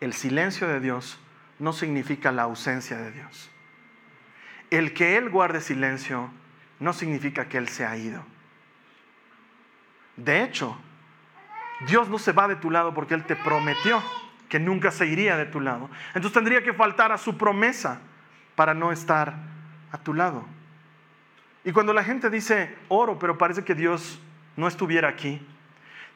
El 0.00 0.12
silencio 0.14 0.66
de 0.66 0.80
Dios 0.80 1.18
no 1.58 1.72
significa 1.72 2.32
la 2.32 2.42
ausencia 2.42 2.96
de 2.96 3.12
Dios. 3.12 3.50
El 4.70 4.94
que 4.94 5.16
Él 5.16 5.28
guarde 5.28 5.60
silencio 5.60 6.30
no 6.78 6.92
significa 6.92 7.48
que 7.48 7.58
Él 7.58 7.68
se 7.68 7.84
ha 7.84 7.96
ido. 7.96 8.24
De 10.16 10.42
hecho, 10.42 10.76
Dios 11.86 12.08
no 12.08 12.18
se 12.18 12.32
va 12.32 12.48
de 12.48 12.56
tu 12.56 12.70
lado 12.70 12.94
porque 12.94 13.14
Él 13.14 13.24
te 13.24 13.36
prometió 13.36 14.02
que 14.48 14.58
nunca 14.58 14.90
se 14.90 15.06
iría 15.06 15.36
de 15.36 15.46
tu 15.46 15.60
lado. 15.60 15.90
Entonces 16.08 16.32
tendría 16.32 16.62
que 16.62 16.72
faltar 16.72 17.12
a 17.12 17.18
su 17.18 17.36
promesa 17.38 18.00
para 18.56 18.74
no 18.74 18.92
estar 18.92 19.34
a 19.92 19.98
tu 19.98 20.14
lado. 20.14 20.44
Y 21.64 21.72
cuando 21.72 21.92
la 21.92 22.04
gente 22.04 22.30
dice 22.30 22.76
oro, 22.88 23.18
pero 23.18 23.38
parece 23.38 23.64
que 23.64 23.74
Dios 23.74 24.20
no 24.56 24.66
estuviera 24.66 25.08
aquí, 25.08 25.46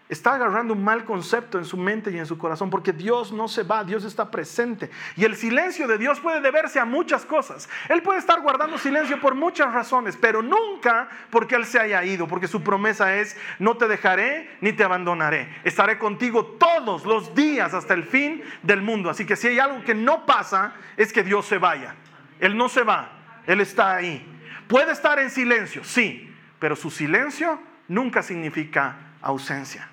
está 0.09 0.35
agarrando 0.35 0.75
un 0.75 0.85
mal 0.85 1.05
concepto 1.05 1.59
en 1.59 1.65
su 1.65 1.79
mente 1.79 2.11
y 2.11 2.19
en 2.19 2.27
su 2.27 2.37
corazón, 2.37 2.69
porque 2.69 2.93
Dios 2.93 3.33
no 3.33 3.49
se 3.49 3.63
va, 3.63 3.85
Dios 3.85 4.05
está 4.05 4.31
presente. 4.31 4.91
Y 5.17 5.25
el 5.25 5.35
silencio 5.35 5.89
de 5.89 5.97
Dios 5.97 6.21
puede 6.21 6.41
deberse 6.41 6.79
a 6.79 6.85
muchas 6.85 7.25
cosas. 7.25 7.69
Él 7.89 8.03
puede 8.03 8.19
estar 8.19 8.41
guardando 8.43 8.77
silencio 8.77 9.19
por 9.21 9.35
muchas 9.35 9.73
razones, 9.73 10.17
pero 10.21 10.43
nunca 10.43 11.09
porque 11.31 11.55
Él 11.55 11.65
se 11.65 11.81
haya 11.81 12.05
ido, 12.05 12.29
porque 12.29 12.49
su 12.49 12.63
promesa 12.63 13.17
es, 13.17 13.37
no 13.59 13.77
te 13.77 13.89
dejaré 13.89 14.51
ni 14.61 14.73
te 14.73 14.85
abandonaré. 14.85 15.49
Estaré 15.65 15.99
contigo 15.99 16.45
todos 16.59 17.07
los 17.07 17.35
días 17.35 17.73
hasta 17.73 17.95
el 17.95 18.05
fin 18.05 18.43
del 18.63 18.83
mundo. 18.83 19.09
Así 19.09 19.25
que 19.25 19.37
si 19.37 19.49
hay 19.49 19.59
algo 19.59 19.83
que 19.85 19.95
no 19.95 20.27
pasa, 20.27 20.75
es 20.99 21.13
que 21.13 21.23
Dios 21.23 21.47
se 21.47 21.57
vaya. 21.57 21.95
Él 22.41 22.59
no 22.59 22.69
se 22.69 22.83
va, 22.83 23.11
Él 23.47 23.61
está 23.63 23.95
ahí. 23.95 24.31
Puede 24.69 24.93
estar 24.93 25.19
en 25.19 25.31
silencio, 25.31 25.83
sí, 25.83 26.31
pero 26.59 26.77
su 26.77 26.91
silencio 26.91 27.59
nunca 27.89 28.23
significa 28.23 28.97
ausencia. 29.23 29.89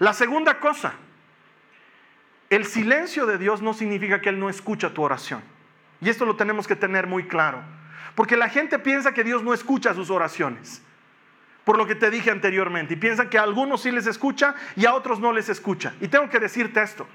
La 0.00 0.14
segunda 0.14 0.58
cosa, 0.58 0.94
el 2.48 2.64
silencio 2.64 3.26
de 3.26 3.36
Dios 3.36 3.60
no 3.60 3.74
significa 3.74 4.22
que 4.22 4.30
Él 4.30 4.40
no 4.40 4.48
escucha 4.48 4.94
tu 4.94 5.02
oración. 5.02 5.42
Y 6.00 6.08
esto 6.08 6.24
lo 6.24 6.36
tenemos 6.36 6.66
que 6.66 6.74
tener 6.74 7.06
muy 7.06 7.24
claro. 7.24 7.62
Porque 8.14 8.34
la 8.34 8.48
gente 8.48 8.78
piensa 8.78 9.12
que 9.12 9.22
Dios 9.22 9.42
no 9.42 9.52
escucha 9.52 9.92
sus 9.92 10.08
oraciones. 10.08 10.80
Por 11.64 11.76
lo 11.76 11.86
que 11.86 11.94
te 11.94 12.10
dije 12.10 12.30
anteriormente. 12.30 12.94
Y 12.94 12.96
piensan 12.96 13.28
que 13.28 13.36
a 13.36 13.42
algunos 13.42 13.82
sí 13.82 13.92
les 13.92 14.06
escucha 14.06 14.54
y 14.74 14.86
a 14.86 14.94
otros 14.94 15.20
no 15.20 15.34
les 15.34 15.50
escucha. 15.50 15.92
Y 16.00 16.08
tengo 16.08 16.30
que 16.30 16.40
decirte 16.40 16.82
esto. 16.82 17.06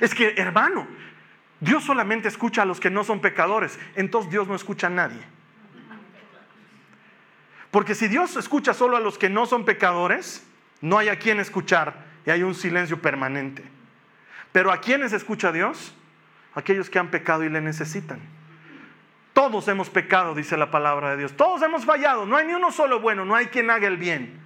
Es 0.00 0.12
que, 0.12 0.34
hermano, 0.36 0.88
Dios 1.60 1.84
solamente 1.84 2.26
escucha 2.26 2.62
a 2.62 2.64
los 2.64 2.80
que 2.80 2.90
no 2.90 3.04
son 3.04 3.20
pecadores. 3.20 3.78
Entonces 3.94 4.32
Dios 4.32 4.48
no 4.48 4.56
escucha 4.56 4.88
a 4.88 4.90
nadie. 4.90 5.22
Porque 7.70 7.94
si 7.94 8.08
Dios 8.08 8.34
escucha 8.34 8.74
solo 8.74 8.96
a 8.96 9.00
los 9.00 9.18
que 9.18 9.30
no 9.30 9.46
son 9.46 9.64
pecadores, 9.64 10.44
no 10.80 10.98
hay 10.98 11.08
a 11.08 11.18
quien 11.20 11.38
escuchar 11.38 12.12
y 12.26 12.30
hay 12.30 12.42
un 12.42 12.54
silencio 12.54 13.00
permanente. 13.00 13.62
Pero 14.52 14.72
¿a 14.72 14.80
quiénes 14.80 15.12
escucha 15.12 15.52
Dios? 15.52 15.94
Aquellos 16.54 16.88
que 16.88 16.98
han 16.98 17.10
pecado 17.10 17.44
y 17.44 17.48
le 17.48 17.60
necesitan. 17.60 18.20
Todos 19.32 19.66
hemos 19.66 19.90
pecado, 19.90 20.34
dice 20.34 20.56
la 20.56 20.70
palabra 20.70 21.10
de 21.10 21.16
Dios. 21.16 21.36
Todos 21.36 21.60
hemos 21.62 21.84
fallado. 21.84 22.24
No 22.24 22.36
hay 22.36 22.46
ni 22.46 22.54
uno 22.54 22.70
solo 22.70 23.00
bueno, 23.00 23.24
no 23.24 23.34
hay 23.34 23.46
quien 23.46 23.68
haga 23.68 23.88
el 23.88 23.96
bien. 23.96 24.40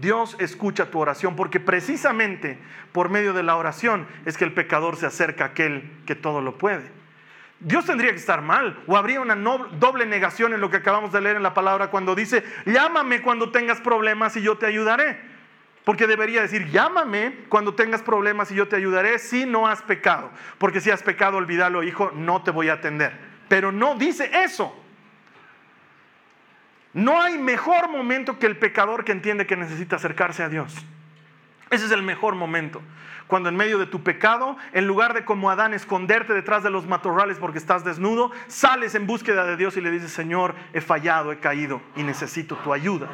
Dios 0.00 0.36
escucha 0.38 0.90
tu 0.90 1.00
oración 1.00 1.36
porque 1.36 1.60
precisamente 1.60 2.58
por 2.92 3.08
medio 3.08 3.32
de 3.32 3.42
la 3.42 3.56
oración 3.56 4.06
es 4.24 4.36
que 4.36 4.44
el 4.44 4.52
pecador 4.52 4.96
se 4.96 5.06
acerca 5.06 5.44
a 5.44 5.46
aquel 5.48 5.90
que 6.06 6.14
todo 6.14 6.40
lo 6.40 6.58
puede. 6.58 6.90
Dios 7.60 7.86
tendría 7.86 8.10
que 8.10 8.18
estar 8.18 8.42
mal 8.42 8.82
o 8.86 8.96
habría 8.96 9.20
una 9.20 9.34
doble 9.34 10.06
negación 10.06 10.52
en 10.52 10.60
lo 10.60 10.70
que 10.70 10.78
acabamos 10.78 11.12
de 11.12 11.20
leer 11.20 11.36
en 11.36 11.42
la 11.42 11.54
palabra 11.54 11.90
cuando 11.90 12.14
dice, 12.14 12.44
llámame 12.66 13.22
cuando 13.22 13.50
tengas 13.50 13.80
problemas 13.80 14.36
y 14.36 14.42
yo 14.42 14.58
te 14.58 14.66
ayudaré. 14.66 15.33
Porque 15.84 16.06
debería 16.06 16.40
decir, 16.40 16.70
llámame 16.70 17.44
cuando 17.50 17.74
tengas 17.74 18.02
problemas 18.02 18.50
y 18.50 18.54
yo 18.54 18.66
te 18.66 18.76
ayudaré 18.76 19.18
si 19.18 19.44
no 19.44 19.68
has 19.68 19.82
pecado. 19.82 20.30
Porque 20.56 20.80
si 20.80 20.90
has 20.90 21.02
pecado, 21.02 21.36
olvídalo, 21.36 21.82
hijo, 21.82 22.10
no 22.14 22.42
te 22.42 22.50
voy 22.50 22.70
a 22.70 22.74
atender. 22.74 23.12
Pero 23.48 23.70
no 23.70 23.94
dice 23.94 24.30
eso. 24.32 24.74
No 26.94 27.20
hay 27.20 27.36
mejor 27.36 27.90
momento 27.90 28.38
que 28.38 28.46
el 28.46 28.56
pecador 28.56 29.04
que 29.04 29.12
entiende 29.12 29.46
que 29.46 29.56
necesita 29.56 29.96
acercarse 29.96 30.42
a 30.42 30.48
Dios. 30.48 30.74
Ese 31.70 31.84
es 31.84 31.92
el 31.92 32.02
mejor 32.02 32.34
momento. 32.34 32.80
Cuando 33.26 33.48
en 33.50 33.56
medio 33.56 33.78
de 33.78 33.86
tu 33.86 34.02
pecado, 34.02 34.56
en 34.72 34.86
lugar 34.86 35.12
de 35.12 35.24
como 35.24 35.50
Adán 35.50 35.74
esconderte 35.74 36.32
detrás 36.32 36.62
de 36.62 36.70
los 36.70 36.86
matorrales 36.86 37.38
porque 37.38 37.58
estás 37.58 37.84
desnudo, 37.84 38.30
sales 38.46 38.94
en 38.94 39.06
búsqueda 39.06 39.44
de 39.44 39.56
Dios 39.56 39.76
y 39.76 39.80
le 39.82 39.90
dices, 39.90 40.12
Señor, 40.12 40.54
he 40.72 40.80
fallado, 40.80 41.32
he 41.32 41.40
caído 41.40 41.82
y 41.96 42.04
necesito 42.04 42.56
tu 42.56 42.72
ayuda 42.72 43.08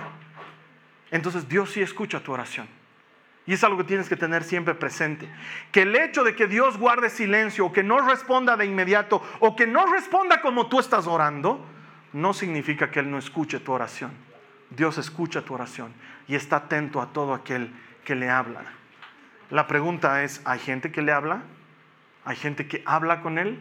entonces 1.11 1.49
Dios 1.49 1.71
sí 1.73 1.83
escucha 1.83 2.21
tu 2.21 2.33
oración. 2.33 2.69
Y 3.47 3.55
es 3.55 3.65
algo 3.65 3.79
que 3.79 3.85
tienes 3.85 4.09
que 4.09 4.17
tener 4.17 4.45
siempre 4.45 4.75
presente. 4.75 5.29
Que 5.73 5.83
el 5.83 5.97
hecho 5.97 6.23
de 6.23 6.37
que 6.37 6.47
Dios 6.47 6.79
guarde 6.79 7.11
silencio 7.11 7.67
o 7.67 7.73
que 7.73 7.83
no 7.83 8.01
responda 8.01 8.57
de 8.57 8.67
inmediato 8.67 9.23
o 9.41 9.57
que 9.57 9.67
no 9.67 9.93
responda 9.93 10.41
como 10.41 10.69
tú 10.69 10.79
estás 10.79 11.07
orando, 11.07 11.65
no 12.13 12.33
significa 12.33 12.91
que 12.91 13.01
Él 13.01 13.11
no 13.11 13.19
escuche 13.19 13.59
tu 13.59 13.73
oración. 13.73 14.13
Dios 14.71 14.99
escucha 14.99 15.43
tu 15.43 15.55
oración 15.55 15.93
y 16.29 16.37
está 16.37 16.57
atento 16.57 17.01
a 17.01 17.13
todo 17.13 17.35
aquel 17.35 17.73
que 18.05 18.15
le 18.15 18.31
habla. 18.31 18.63
La 19.51 19.67
pregunta 19.67 20.23
es, 20.23 20.41
¿hay 20.45 20.61
gente 20.61 20.93
que 20.93 21.03
le 21.03 21.11
habla? 21.11 21.43
¿Hay 22.25 22.37
gente 22.37 22.69
que 22.69 22.83
habla 22.87 23.21
con 23.21 23.39
Él? 23.39 23.59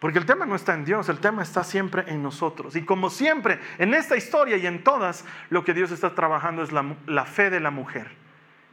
Porque 0.00 0.18
el 0.18 0.24
tema 0.24 0.46
no 0.46 0.56
está 0.56 0.72
en 0.72 0.86
Dios, 0.86 1.10
el 1.10 1.18
tema 1.18 1.42
está 1.42 1.62
siempre 1.62 2.04
en 2.06 2.22
nosotros. 2.22 2.74
Y 2.74 2.84
como 2.84 3.10
siempre, 3.10 3.60
en 3.76 3.92
esta 3.92 4.16
historia 4.16 4.56
y 4.56 4.66
en 4.66 4.82
todas, 4.82 5.26
lo 5.50 5.62
que 5.62 5.74
Dios 5.74 5.90
está 5.90 6.14
trabajando 6.14 6.62
es 6.62 6.70
la, 6.72 7.26
fe 7.26 7.50
de 7.50 7.60
la 7.60 7.70
mujer. 7.70 8.10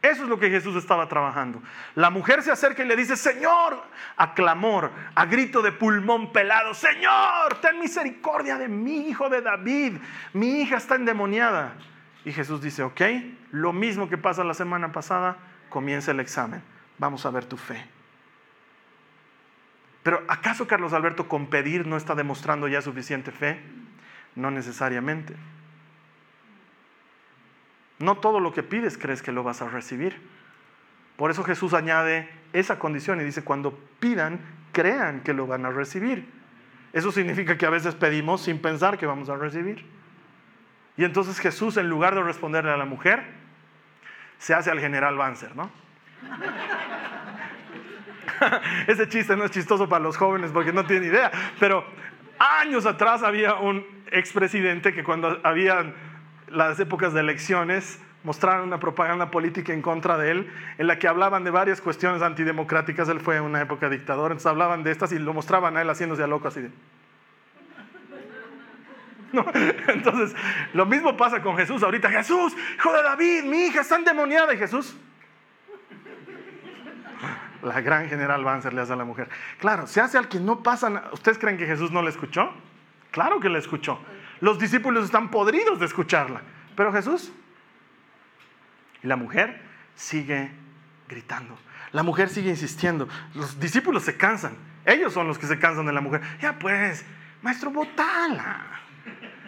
Eso 0.02 0.24
es 0.24 0.30
lo 0.30 0.40
que 0.40 0.50
Jesús 0.50 0.78
estaba 0.78 1.10
trabajando. 1.10 1.62
La 1.96 2.10
mujer 2.10 2.44
se 2.44 2.52
acerca 2.52 2.82
y 2.82 2.88
le 2.88 2.96
dice, 2.96 3.18
Señor, 3.18 3.84
a 4.16 4.34
clamor, 4.34 4.90
a 5.16 5.26
grito 5.26 5.62
de 5.62 5.74
pulmón 5.74 6.32
pelado, 6.32 6.74
Señor, 6.74 7.60
ten 7.62 7.78
misericordia 7.78 8.58
de 8.58 8.70
mi 8.70 9.10
hijo 9.10 9.28
de 9.28 9.42
David, 9.42 9.98
mi 10.32 10.62
hija 10.62 10.78
está 10.78 10.96
endemoniada. 10.96 11.74
Y 12.24 12.32
Jesús 12.32 12.62
dice, 12.62 12.84
ok, 12.84 13.02
lo 13.52 13.74
mismo 13.74 14.08
que 14.08 14.18
pasa 14.18 14.46
la 14.46 14.54
semana 14.54 14.94
pasada, 14.94 15.36
comienza 15.70 16.12
el 16.12 16.22
examen. 16.22 16.62
Vamos 16.98 17.26
a 17.26 17.32
ver 17.32 17.44
tu 17.44 17.58
fe. 17.58 17.97
Pero 20.08 20.24
¿acaso 20.30 20.68
Carlos 20.68 20.94
Alberto 20.94 21.28
con 21.28 21.48
pedir 21.48 21.86
no 21.86 21.98
está 21.98 22.16
demostrando 22.16 22.70
ya 22.70 22.82
suficiente 22.82 23.34
fe? 23.34 23.60
No 24.36 24.52
necesariamente. 24.52 25.36
No 28.00 28.16
todo 28.16 28.40
lo 28.40 28.54
que 28.54 28.64
pides 28.64 28.98
crees 28.98 29.22
que 29.22 29.34
lo 29.34 29.44
vas 29.44 29.62
a 29.62 29.68
recibir. 29.68 30.16
Por 31.18 31.30
eso 31.30 31.44
Jesús 31.44 31.74
añade 31.74 32.30
esa 32.54 32.80
condición 32.80 33.20
y 33.20 33.26
dice, 33.26 33.44
cuando 33.44 33.78
pidan, 34.00 34.40
crean 34.72 35.20
que 35.24 35.34
lo 35.34 35.46
van 35.46 35.66
a 35.66 35.72
recibir. 35.72 36.26
Eso 36.94 37.12
significa 37.12 37.58
que 37.58 37.66
a 37.66 37.70
veces 37.70 37.94
pedimos 37.94 38.44
sin 38.44 38.62
pensar 38.62 38.98
que 38.98 39.08
vamos 39.08 39.28
a 39.28 39.36
recibir. 39.36 39.84
Y 40.96 41.04
entonces 41.04 41.38
Jesús, 41.38 41.76
en 41.76 41.90
lugar 41.90 42.16
de 42.16 42.24
responderle 42.24 42.72
a 42.72 42.78
la 42.78 42.86
mujer, 42.86 43.26
se 44.38 44.54
hace 44.54 44.72
al 44.72 44.80
general 44.80 45.18
Banzer, 45.18 45.54
¿no? 45.54 45.70
Ese 48.88 49.08
chiste 49.08 49.36
no 49.36 49.46
es 49.46 49.52
chistoso 49.52 49.88
para 49.88 50.04
los 50.04 50.18
jóvenes 50.18 50.52
porque 50.52 50.74
no 50.74 50.86
tienen 50.86 51.10
idea, 51.10 51.32
pero 51.60 51.86
años 52.40 52.86
atrás 52.86 53.24
había 53.24 53.56
un 53.56 53.86
expresidente 54.12 54.94
que 54.94 55.04
cuando 55.04 55.40
había 55.44 55.94
las 56.48 56.80
épocas 56.80 57.14
de 57.14 57.22
elecciones 57.22 58.00
mostraron 58.24 58.68
una 58.68 58.80
propaganda 58.80 59.32
política 59.32 59.74
en 59.74 59.82
contra 59.82 60.18
de 60.18 60.32
él, 60.32 60.52
en 60.78 60.88
la 60.88 61.00
que 61.00 61.08
hablaban 61.08 61.44
de 61.44 61.52
varias 61.52 61.80
cuestiones 61.80 62.22
antidemocráticas. 62.22 63.08
Él 63.10 63.22
fue 63.22 63.38
en 63.38 63.44
una 63.44 63.62
época 63.62 63.90
dictador, 63.90 64.32
entonces 64.32 64.48
hablaban 64.48 64.84
de 64.84 64.92
estas 64.92 65.12
y 65.12 65.20
lo 65.20 65.34
mostraban 65.34 65.78
a 65.78 65.82
él 65.82 65.90
haciéndose 65.90 66.24
a 66.24 66.28
loco 66.28 66.48
así 66.48 66.62
de... 66.62 66.72
Entonces, 69.88 70.36
lo 70.74 70.86
mismo 70.86 71.18
pasa 71.18 71.42
con 71.42 71.58
Jesús 71.58 71.84
ahorita. 71.84 72.10
Jesús, 72.10 72.56
hijo 72.78 72.94
de 72.94 73.04
David, 73.04 73.44
mi 73.44 73.66
hija 73.66 73.82
está 73.82 73.98
endemoniada. 73.98 74.54
Y 74.54 74.58
Jesús, 74.58 74.96
la 77.62 77.82
gran 77.82 78.08
general 78.08 78.44
Banzer 78.44 78.74
le 78.74 78.82
hace 78.82 78.94
a 78.94 78.96
la 78.96 79.06
mujer. 79.06 79.30
Claro, 79.60 79.88
se 79.88 80.02
hace 80.02 80.18
al 80.18 80.28
que 80.28 80.40
no 80.40 80.64
pasa. 80.64 81.10
¿Ustedes 81.12 81.38
creen 81.38 81.58
que 81.58 81.66
Jesús 81.66 81.92
no 81.92 82.02
le 82.02 82.10
escuchó? 82.10 82.52
Claro 83.12 83.40
que 83.40 83.50
le 83.50 83.60
escuchó. 83.60 84.00
Los 84.40 84.60
discípulos 84.60 85.06
están 85.06 85.30
podridos 85.32 85.80
de 85.80 85.86
escucharla. 85.86 86.42
Pero 86.76 86.94
Jesús. 86.94 87.32
Y 89.02 89.08
la 89.08 89.16
mujer 89.16 89.62
sigue 89.96 90.52
gritando. 91.08 91.58
La 91.92 92.04
mujer 92.04 92.30
sigue 92.30 92.50
insistiendo. 92.50 93.08
Los 93.34 93.60
discípulos 93.60 94.04
se 94.04 94.18
cansan. 94.18 94.56
Ellos 94.86 95.14
son 95.14 95.28
los 95.28 95.38
que 95.38 95.48
se 95.48 95.58
cansan 95.58 95.86
de 95.86 95.94
la 95.94 96.02
mujer. 96.02 96.22
Ya 96.40 96.58
pues, 96.58 97.06
maestro, 97.42 97.72
botala. 97.72 98.66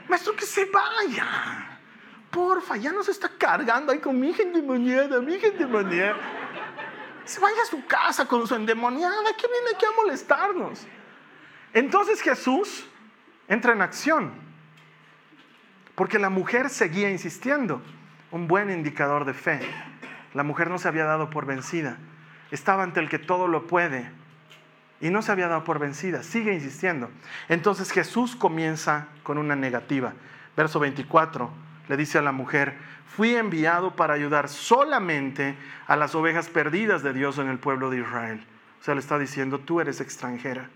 Maestro, 0.08 0.36
que 0.36 0.46
se 0.46 0.66
vaya. 0.66 1.80
Porfa, 2.32 2.78
ya 2.78 2.92
no 2.92 3.04
se 3.04 3.12
está 3.12 3.30
cargando 3.38 3.92
ahí 3.92 4.00
con 4.00 4.20
mi 4.20 4.30
hija 4.30 4.44
endemoniada, 4.44 5.20
mi 5.20 5.36
endemoniada 5.36 6.16
se 7.30 7.39
vaya 7.39 7.62
a 7.62 7.65
su 7.65 7.86
casa 7.86 8.26
con 8.26 8.48
su 8.48 8.56
endemoniada, 8.56 9.36
¿qué 9.38 9.48
viene 9.48 9.70
aquí 9.76 9.86
a 9.86 9.96
molestarnos? 9.96 10.88
Entonces 11.74 12.22
Jesús 12.22 12.88
entra 13.48 13.74
en 13.74 13.82
acción. 13.82 14.34
Porque 15.94 16.18
la 16.18 16.30
mujer 16.30 16.70
seguía 16.70 17.10
insistiendo, 17.10 17.82
un 18.32 18.48
buen 18.48 18.72
indicador 18.72 19.26
de 19.26 19.34
fe. 19.34 19.60
La 20.34 20.44
mujer 20.44 20.70
no 20.70 20.80
se 20.80 20.88
había 20.88 21.06
dado 21.06 21.30
por 21.30 21.46
vencida, 21.46 21.98
estaba 22.52 22.84
ante 22.84 23.00
el 23.00 23.10
que 23.10 23.20
todo 23.20 23.48
lo 23.48 23.68
puede 23.68 24.10
y 25.02 25.10
no 25.10 25.22
se 25.22 25.32
había 25.32 25.48
dado 25.48 25.63
por 25.63 25.78
vencida, 25.78 26.24
sigue 26.24 26.54
insistiendo. 26.54 27.10
Entonces 27.48 27.92
Jesús 27.92 28.36
comienza 28.36 29.08
con 29.24 29.38
una 29.38 29.56
negativa. 29.56 30.13
Verso 30.56 30.80
24 30.80 31.69
le 31.89 31.97
dice 31.97 32.19
a 32.19 32.21
la 32.21 32.32
mujer, 32.32 32.78
fui 33.08 33.36
enviado 33.36 33.95
para 33.95 34.13
ayudar 34.13 34.47
solamente 34.47 35.58
a 35.88 35.95
las 35.95 36.15
ovejas 36.15 36.47
perdidas 36.47 37.04
de 37.04 37.13
Dios 37.13 37.39
en 37.39 37.49
el 37.49 37.58
pueblo 37.58 37.89
de 37.89 37.99
Israel. 37.99 38.45
O 38.80 38.84
sea, 38.84 38.93
le 38.93 39.02
está 39.02 39.19
diciendo, 39.19 39.60
tú 39.60 39.82
eres 39.82 39.99
extranjera, 39.99 40.69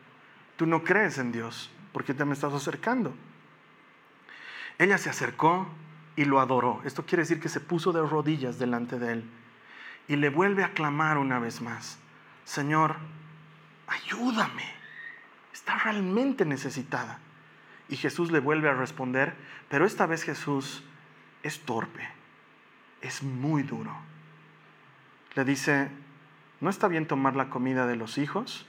tú 0.57 0.65
no 0.65 0.83
crees 0.83 1.19
en 1.19 1.31
Dios, 1.31 1.71
¿por 1.93 2.03
qué 2.03 2.13
te 2.13 2.25
me 2.25 2.33
estás 2.33 2.51
acercando? 2.53 3.13
Ella 4.79 4.97
se 4.97 5.11
acercó 5.11 5.67
y 6.15 6.25
lo 6.25 6.39
adoró. 6.39 6.81
Esto 6.83 7.05
quiere 7.05 7.21
decir 7.21 7.39
que 7.39 7.47
se 7.47 7.61
puso 7.61 7.93
de 7.93 8.01
rodillas 8.01 8.57
delante 8.57 8.97
de 8.97 9.13
él 9.13 9.29
y 10.07 10.15
le 10.15 10.29
vuelve 10.29 10.63
a 10.63 10.73
clamar 10.73 11.19
una 11.19 11.39
vez 11.39 11.61
más, 11.61 11.99
Señor, 12.43 12.95
ayúdame, 13.87 14.65
está 15.53 15.77
realmente 15.77 16.43
necesitada. 16.43 17.19
Y 17.87 17.97
Jesús 17.97 18.31
le 18.31 18.39
vuelve 18.39 18.69
a 18.69 18.73
responder, 18.73 19.35
pero 19.69 19.85
esta 19.85 20.07
vez 20.07 20.23
Jesús 20.23 20.83
es 21.43 21.59
torpe, 21.59 22.07
es 23.01 23.21
muy 23.21 23.63
duro. 23.63 23.93
Le 25.35 25.43
dice, 25.43 25.89
no 26.61 26.69
está 26.69 26.87
bien 26.87 27.07
tomar 27.07 27.35
la 27.35 27.49
comida 27.49 27.85
de 27.85 27.95
los 27.95 28.17
hijos 28.17 28.65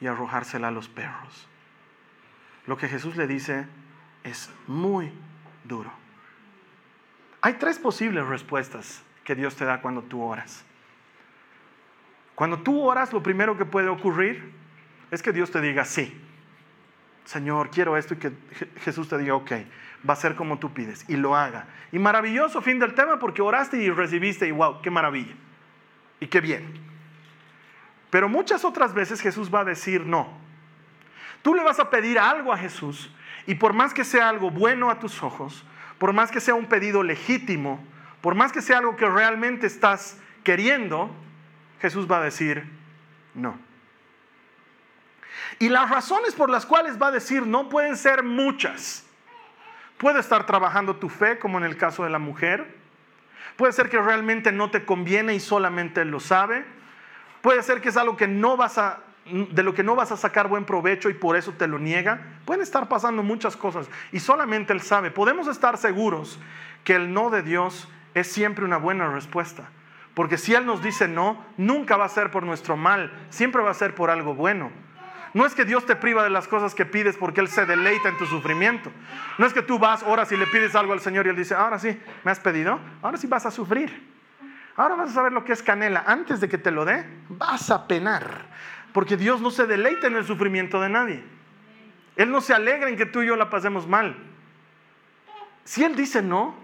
y 0.00 0.06
arrojársela 0.06 0.68
a 0.68 0.70
los 0.70 0.88
perros. 0.88 1.48
Lo 2.66 2.76
que 2.76 2.88
Jesús 2.88 3.16
le 3.16 3.26
dice 3.26 3.66
es 4.24 4.50
muy 4.66 5.10
duro. 5.64 5.90
Hay 7.40 7.54
tres 7.54 7.78
posibles 7.78 8.26
respuestas 8.26 9.02
que 9.24 9.34
Dios 9.34 9.56
te 9.56 9.64
da 9.64 9.80
cuando 9.80 10.02
tú 10.02 10.22
oras. 10.22 10.64
Cuando 12.34 12.58
tú 12.58 12.80
oras, 12.80 13.12
lo 13.12 13.22
primero 13.22 13.56
que 13.56 13.64
puede 13.64 13.88
ocurrir 13.88 14.52
es 15.10 15.22
que 15.22 15.32
Dios 15.32 15.50
te 15.50 15.60
diga 15.60 15.84
sí. 15.84 16.14
Señor, 17.24 17.70
quiero 17.70 17.96
esto 17.96 18.14
y 18.14 18.18
que 18.18 18.32
Jesús 18.80 19.08
te 19.08 19.18
diga, 19.18 19.34
ok, 19.34 19.52
va 20.08 20.14
a 20.14 20.16
ser 20.16 20.34
como 20.34 20.58
tú 20.58 20.72
pides 20.72 21.04
y 21.08 21.16
lo 21.16 21.36
haga. 21.36 21.66
Y 21.92 21.98
maravilloso 21.98 22.60
fin 22.60 22.78
del 22.78 22.94
tema 22.94 23.18
porque 23.18 23.42
oraste 23.42 23.78
y 23.78 23.90
recibiste 23.90 24.46
y 24.46 24.50
wow, 24.50 24.80
qué 24.82 24.90
maravilla. 24.90 25.34
Y 26.20 26.26
qué 26.26 26.40
bien. 26.40 26.74
Pero 28.10 28.28
muchas 28.28 28.64
otras 28.64 28.94
veces 28.94 29.20
Jesús 29.20 29.52
va 29.52 29.60
a 29.60 29.64
decir 29.64 30.06
no. 30.06 30.28
Tú 31.42 31.54
le 31.54 31.62
vas 31.62 31.78
a 31.78 31.90
pedir 31.90 32.18
algo 32.18 32.52
a 32.52 32.58
Jesús 32.58 33.10
y 33.46 33.54
por 33.54 33.72
más 33.72 33.94
que 33.94 34.04
sea 34.04 34.28
algo 34.28 34.50
bueno 34.50 34.90
a 34.90 34.98
tus 34.98 35.22
ojos, 35.22 35.64
por 35.98 36.12
más 36.12 36.30
que 36.30 36.40
sea 36.40 36.54
un 36.54 36.66
pedido 36.66 37.02
legítimo, 37.02 37.84
por 38.20 38.34
más 38.34 38.52
que 38.52 38.62
sea 38.62 38.78
algo 38.78 38.96
que 38.96 39.08
realmente 39.08 39.66
estás 39.66 40.18
queriendo, 40.42 41.10
Jesús 41.80 42.10
va 42.10 42.18
a 42.18 42.22
decir 42.22 42.64
no. 43.34 43.58
Y 45.58 45.68
las 45.68 45.90
razones 45.90 46.34
por 46.34 46.50
las 46.50 46.66
cuales 46.66 47.00
va 47.00 47.08
a 47.08 47.12
decir 47.12 47.46
no 47.46 47.68
pueden 47.68 47.96
ser 47.96 48.22
muchas. 48.22 49.07
Puede 49.98 50.20
estar 50.20 50.46
trabajando 50.46 50.96
tu 50.96 51.08
fe, 51.08 51.38
como 51.38 51.58
en 51.58 51.64
el 51.64 51.76
caso 51.76 52.04
de 52.04 52.10
la 52.10 52.18
mujer. 52.18 52.76
Puede 53.56 53.72
ser 53.72 53.90
que 53.90 54.00
realmente 54.00 54.52
no 54.52 54.70
te 54.70 54.84
conviene 54.84 55.34
y 55.34 55.40
solamente 55.40 56.02
él 56.02 56.10
lo 56.10 56.20
sabe. 56.20 56.64
Puede 57.42 57.62
ser 57.62 57.80
que 57.80 57.88
es 57.88 57.96
algo 57.96 58.12
de 58.16 59.62
lo 59.62 59.74
que 59.74 59.82
no 59.82 59.96
vas 59.96 60.12
a 60.12 60.16
sacar 60.16 60.48
buen 60.48 60.64
provecho 60.64 61.10
y 61.10 61.14
por 61.14 61.36
eso 61.36 61.52
te 61.52 61.66
lo 61.66 61.78
niega. 61.78 62.20
Pueden 62.44 62.62
estar 62.62 62.88
pasando 62.88 63.22
muchas 63.22 63.56
cosas 63.56 63.88
y 64.12 64.20
solamente 64.20 64.72
él 64.72 64.80
sabe. 64.80 65.10
Podemos 65.10 65.48
estar 65.48 65.76
seguros 65.76 66.38
que 66.84 66.94
el 66.94 67.12
no 67.12 67.30
de 67.30 67.42
Dios 67.42 67.88
es 68.14 68.30
siempre 68.30 68.64
una 68.64 68.76
buena 68.76 69.10
respuesta. 69.10 69.68
Porque 70.14 70.36
si 70.36 70.52
Él 70.54 70.66
nos 70.66 70.82
dice 70.82 71.06
no, 71.06 71.44
nunca 71.56 71.96
va 71.96 72.06
a 72.06 72.08
ser 72.08 72.32
por 72.32 72.42
nuestro 72.42 72.76
mal, 72.76 73.12
siempre 73.30 73.62
va 73.62 73.70
a 73.70 73.74
ser 73.74 73.94
por 73.94 74.10
algo 74.10 74.34
bueno. 74.34 74.72
No 75.34 75.44
es 75.44 75.54
que 75.54 75.64
Dios 75.64 75.84
te 75.86 75.96
priva 75.96 76.24
de 76.24 76.30
las 76.30 76.48
cosas 76.48 76.74
que 76.74 76.86
pides 76.86 77.16
porque 77.16 77.40
Él 77.40 77.48
se 77.48 77.66
deleita 77.66 78.08
en 78.08 78.18
tu 78.18 78.26
sufrimiento. 78.26 78.90
No 79.36 79.46
es 79.46 79.52
que 79.52 79.62
tú 79.62 79.78
vas, 79.78 80.02
oras 80.02 80.32
y 80.32 80.36
le 80.36 80.46
pides 80.46 80.74
algo 80.74 80.92
al 80.92 81.00
Señor 81.00 81.26
y 81.26 81.30
Él 81.30 81.36
dice, 81.36 81.54
ahora 81.54 81.78
sí, 81.78 81.98
me 82.24 82.30
has 82.30 82.40
pedido, 82.40 82.80
ahora 83.02 83.18
sí 83.18 83.26
vas 83.26 83.46
a 83.46 83.50
sufrir. 83.50 84.08
Ahora 84.76 84.94
vas 84.94 85.10
a 85.10 85.14
saber 85.14 85.32
lo 85.32 85.44
que 85.44 85.52
es 85.52 85.62
canela. 85.62 86.04
Antes 86.06 86.40
de 86.40 86.48
que 86.48 86.56
te 86.56 86.70
lo 86.70 86.84
dé, 86.84 87.04
vas 87.28 87.70
a 87.70 87.88
penar. 87.88 88.46
Porque 88.92 89.16
Dios 89.16 89.40
no 89.40 89.50
se 89.50 89.66
deleita 89.66 90.06
en 90.06 90.16
el 90.16 90.24
sufrimiento 90.24 90.80
de 90.80 90.88
nadie. 90.88 91.24
Él 92.16 92.30
no 92.30 92.40
se 92.40 92.54
alegra 92.54 92.88
en 92.88 92.96
que 92.96 93.06
tú 93.06 93.22
y 93.22 93.26
yo 93.26 93.36
la 93.36 93.50
pasemos 93.50 93.86
mal. 93.86 94.16
Si 95.64 95.84
Él 95.84 95.94
dice 95.96 96.22
no, 96.22 96.54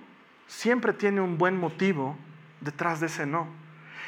siempre 0.47 0.93
tiene 0.93 1.21
un 1.21 1.39
buen 1.39 1.59
motivo 1.59 2.17
detrás 2.61 3.01
de 3.01 3.07
ese 3.07 3.27
no. 3.27 3.49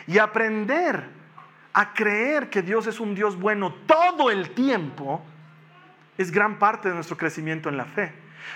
Y 0.07 0.19
aprender 0.19 1.05
a 1.77 1.93
creer 1.93 2.49
que 2.49 2.63
Dios 2.63 2.87
es 2.87 3.01
un 3.01 3.15
Dios 3.15 3.39
bueno 3.39 3.75
todo 3.87 4.31
el 4.31 4.49
tiempo 4.55 5.23
es 6.17 6.31
gran 6.31 6.59
parte 6.59 6.89
de 6.89 6.95
nuestro 6.95 7.19
crecimiento 7.19 7.69
en 7.69 7.77
la 7.77 7.85
fe. 7.85 8.15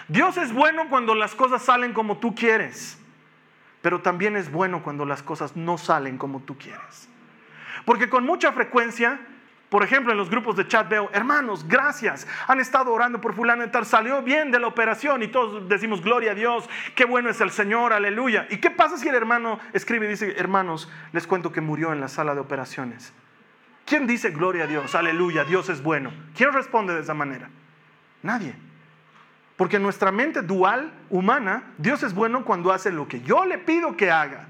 Dios 0.08 0.38
es 0.38 0.54
bueno 0.54 0.88
cuando 0.88 1.14
las 1.14 1.34
cosas 1.34 1.62
salen 1.62 1.92
como 1.92 2.16
tú 2.16 2.34
quieres, 2.34 2.98
pero 3.82 4.00
también 4.00 4.36
es 4.36 4.50
bueno 4.50 4.82
cuando 4.82 5.04
las 5.04 5.22
cosas 5.22 5.54
no 5.54 5.76
salen 5.76 6.16
como 6.16 6.40
tú 6.40 6.56
quieres. 6.56 7.10
Porque 7.84 8.08
con 8.08 8.24
mucha 8.24 8.52
frecuencia 8.52 9.20
por 9.70 9.84
ejemplo, 9.84 10.10
en 10.10 10.18
los 10.18 10.28
grupos 10.28 10.56
de 10.56 10.66
chat 10.66 10.88
veo, 10.88 11.08
hermanos, 11.12 11.64
gracias, 11.66 12.26
han 12.48 12.58
estado 12.58 12.92
orando 12.92 13.20
por 13.20 13.34
fulano 13.34 13.64
y 13.64 13.68
tal, 13.68 13.86
salió 13.86 14.20
bien 14.20 14.50
de 14.50 14.58
la 14.58 14.66
operación 14.66 15.22
y 15.22 15.28
todos 15.28 15.68
decimos, 15.68 16.02
gloria 16.02 16.32
a 16.32 16.34
Dios, 16.34 16.68
qué 16.96 17.04
bueno 17.04 17.30
es 17.30 17.40
el 17.40 17.52
Señor, 17.52 17.92
aleluya. 17.92 18.48
¿Y 18.50 18.56
qué 18.56 18.72
pasa 18.72 18.98
si 18.98 19.08
el 19.08 19.14
hermano 19.14 19.60
escribe 19.72 20.06
y 20.06 20.10
dice, 20.10 20.34
hermanos, 20.36 20.90
les 21.12 21.24
cuento 21.24 21.52
que 21.52 21.60
murió 21.60 21.92
en 21.92 22.00
la 22.00 22.08
sala 22.08 22.34
de 22.34 22.40
operaciones? 22.40 23.12
¿Quién 23.84 24.08
dice, 24.08 24.30
gloria 24.30 24.64
a 24.64 24.66
Dios, 24.66 24.96
aleluya, 24.96 25.44
Dios 25.44 25.68
es 25.68 25.80
bueno? 25.84 26.12
¿Quién 26.34 26.52
responde 26.52 26.92
de 26.92 27.02
esa 27.02 27.14
manera? 27.14 27.48
Nadie. 28.24 28.56
Porque 29.56 29.76
en 29.76 29.84
nuestra 29.84 30.10
mente 30.10 30.42
dual, 30.42 30.92
humana, 31.10 31.62
Dios 31.78 32.02
es 32.02 32.12
bueno 32.12 32.44
cuando 32.44 32.72
hace 32.72 32.90
lo 32.90 33.06
que 33.06 33.20
yo 33.20 33.44
le 33.44 33.58
pido 33.58 33.96
que 33.96 34.10
haga. 34.10 34.48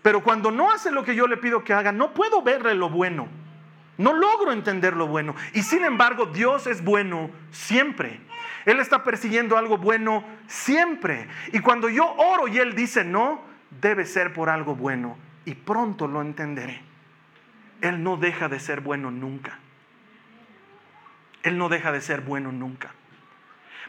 Pero 0.00 0.22
cuando 0.22 0.52
no 0.52 0.70
hace 0.70 0.92
lo 0.92 1.02
que 1.02 1.16
yo 1.16 1.26
le 1.26 1.38
pido 1.38 1.64
que 1.64 1.72
haga, 1.72 1.90
no 1.90 2.14
puedo 2.14 2.40
verle 2.40 2.76
lo 2.76 2.88
bueno. 2.88 3.26
No 3.96 4.12
logro 4.12 4.52
entender 4.52 4.96
lo 4.96 5.06
bueno. 5.06 5.34
Y 5.52 5.62
sin 5.62 5.84
embargo, 5.84 6.26
Dios 6.26 6.66
es 6.66 6.82
bueno 6.82 7.30
siempre. 7.50 8.20
Él 8.64 8.80
está 8.80 9.04
persiguiendo 9.04 9.56
algo 9.56 9.78
bueno 9.78 10.24
siempre. 10.46 11.28
Y 11.52 11.60
cuando 11.60 11.88
yo 11.88 12.12
oro 12.14 12.48
y 12.48 12.58
Él 12.58 12.74
dice 12.74 13.04
no, 13.04 13.42
debe 13.80 14.04
ser 14.06 14.32
por 14.32 14.48
algo 14.48 14.74
bueno. 14.74 15.16
Y 15.44 15.54
pronto 15.54 16.08
lo 16.08 16.22
entenderé. 16.22 16.82
Él 17.80 18.02
no 18.02 18.16
deja 18.16 18.48
de 18.48 18.58
ser 18.58 18.80
bueno 18.80 19.10
nunca. 19.10 19.58
Él 21.42 21.58
no 21.58 21.68
deja 21.68 21.92
de 21.92 22.00
ser 22.00 22.22
bueno 22.22 22.50
nunca. 22.50 22.92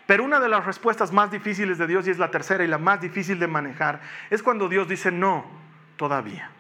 Pero 0.06 0.24
una 0.24 0.40
de 0.40 0.50
las 0.50 0.66
respuestas 0.66 1.12
más 1.12 1.32
difíciles 1.32 1.78
de 1.78 1.88
Dios, 1.88 2.08
y 2.08 2.12
es 2.12 2.20
la 2.20 2.30
tercera 2.30 2.64
y 2.64 2.68
la 2.68 2.78
más 2.78 3.02
difícil 3.02 3.40
de 3.40 3.48
manejar, 3.48 4.02
es 4.30 4.44
cuando 4.44 4.70
Dios 4.70 4.88
dice 4.88 5.12
no, 5.12 5.46
todavía. 5.96 6.52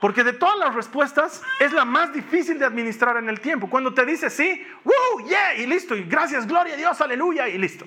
Porque 0.00 0.24
de 0.24 0.32
todas 0.32 0.58
las 0.58 0.74
respuestas 0.74 1.42
es 1.60 1.72
la 1.72 1.84
más 1.84 2.12
difícil 2.12 2.58
de 2.58 2.64
administrar 2.64 3.18
en 3.18 3.28
el 3.28 3.38
tiempo. 3.38 3.68
Cuando 3.68 3.92
te 3.92 4.06
dice 4.06 4.30
sí, 4.30 4.66
¡woo! 4.82 5.28
¡Yeah! 5.28 5.56
Y 5.56 5.66
listo. 5.66 5.94
Y 5.94 6.04
gracias, 6.04 6.46
gloria 6.46 6.74
a 6.74 6.76
Dios, 6.78 6.98
aleluya, 7.02 7.48
y 7.48 7.58
listo. 7.58 7.84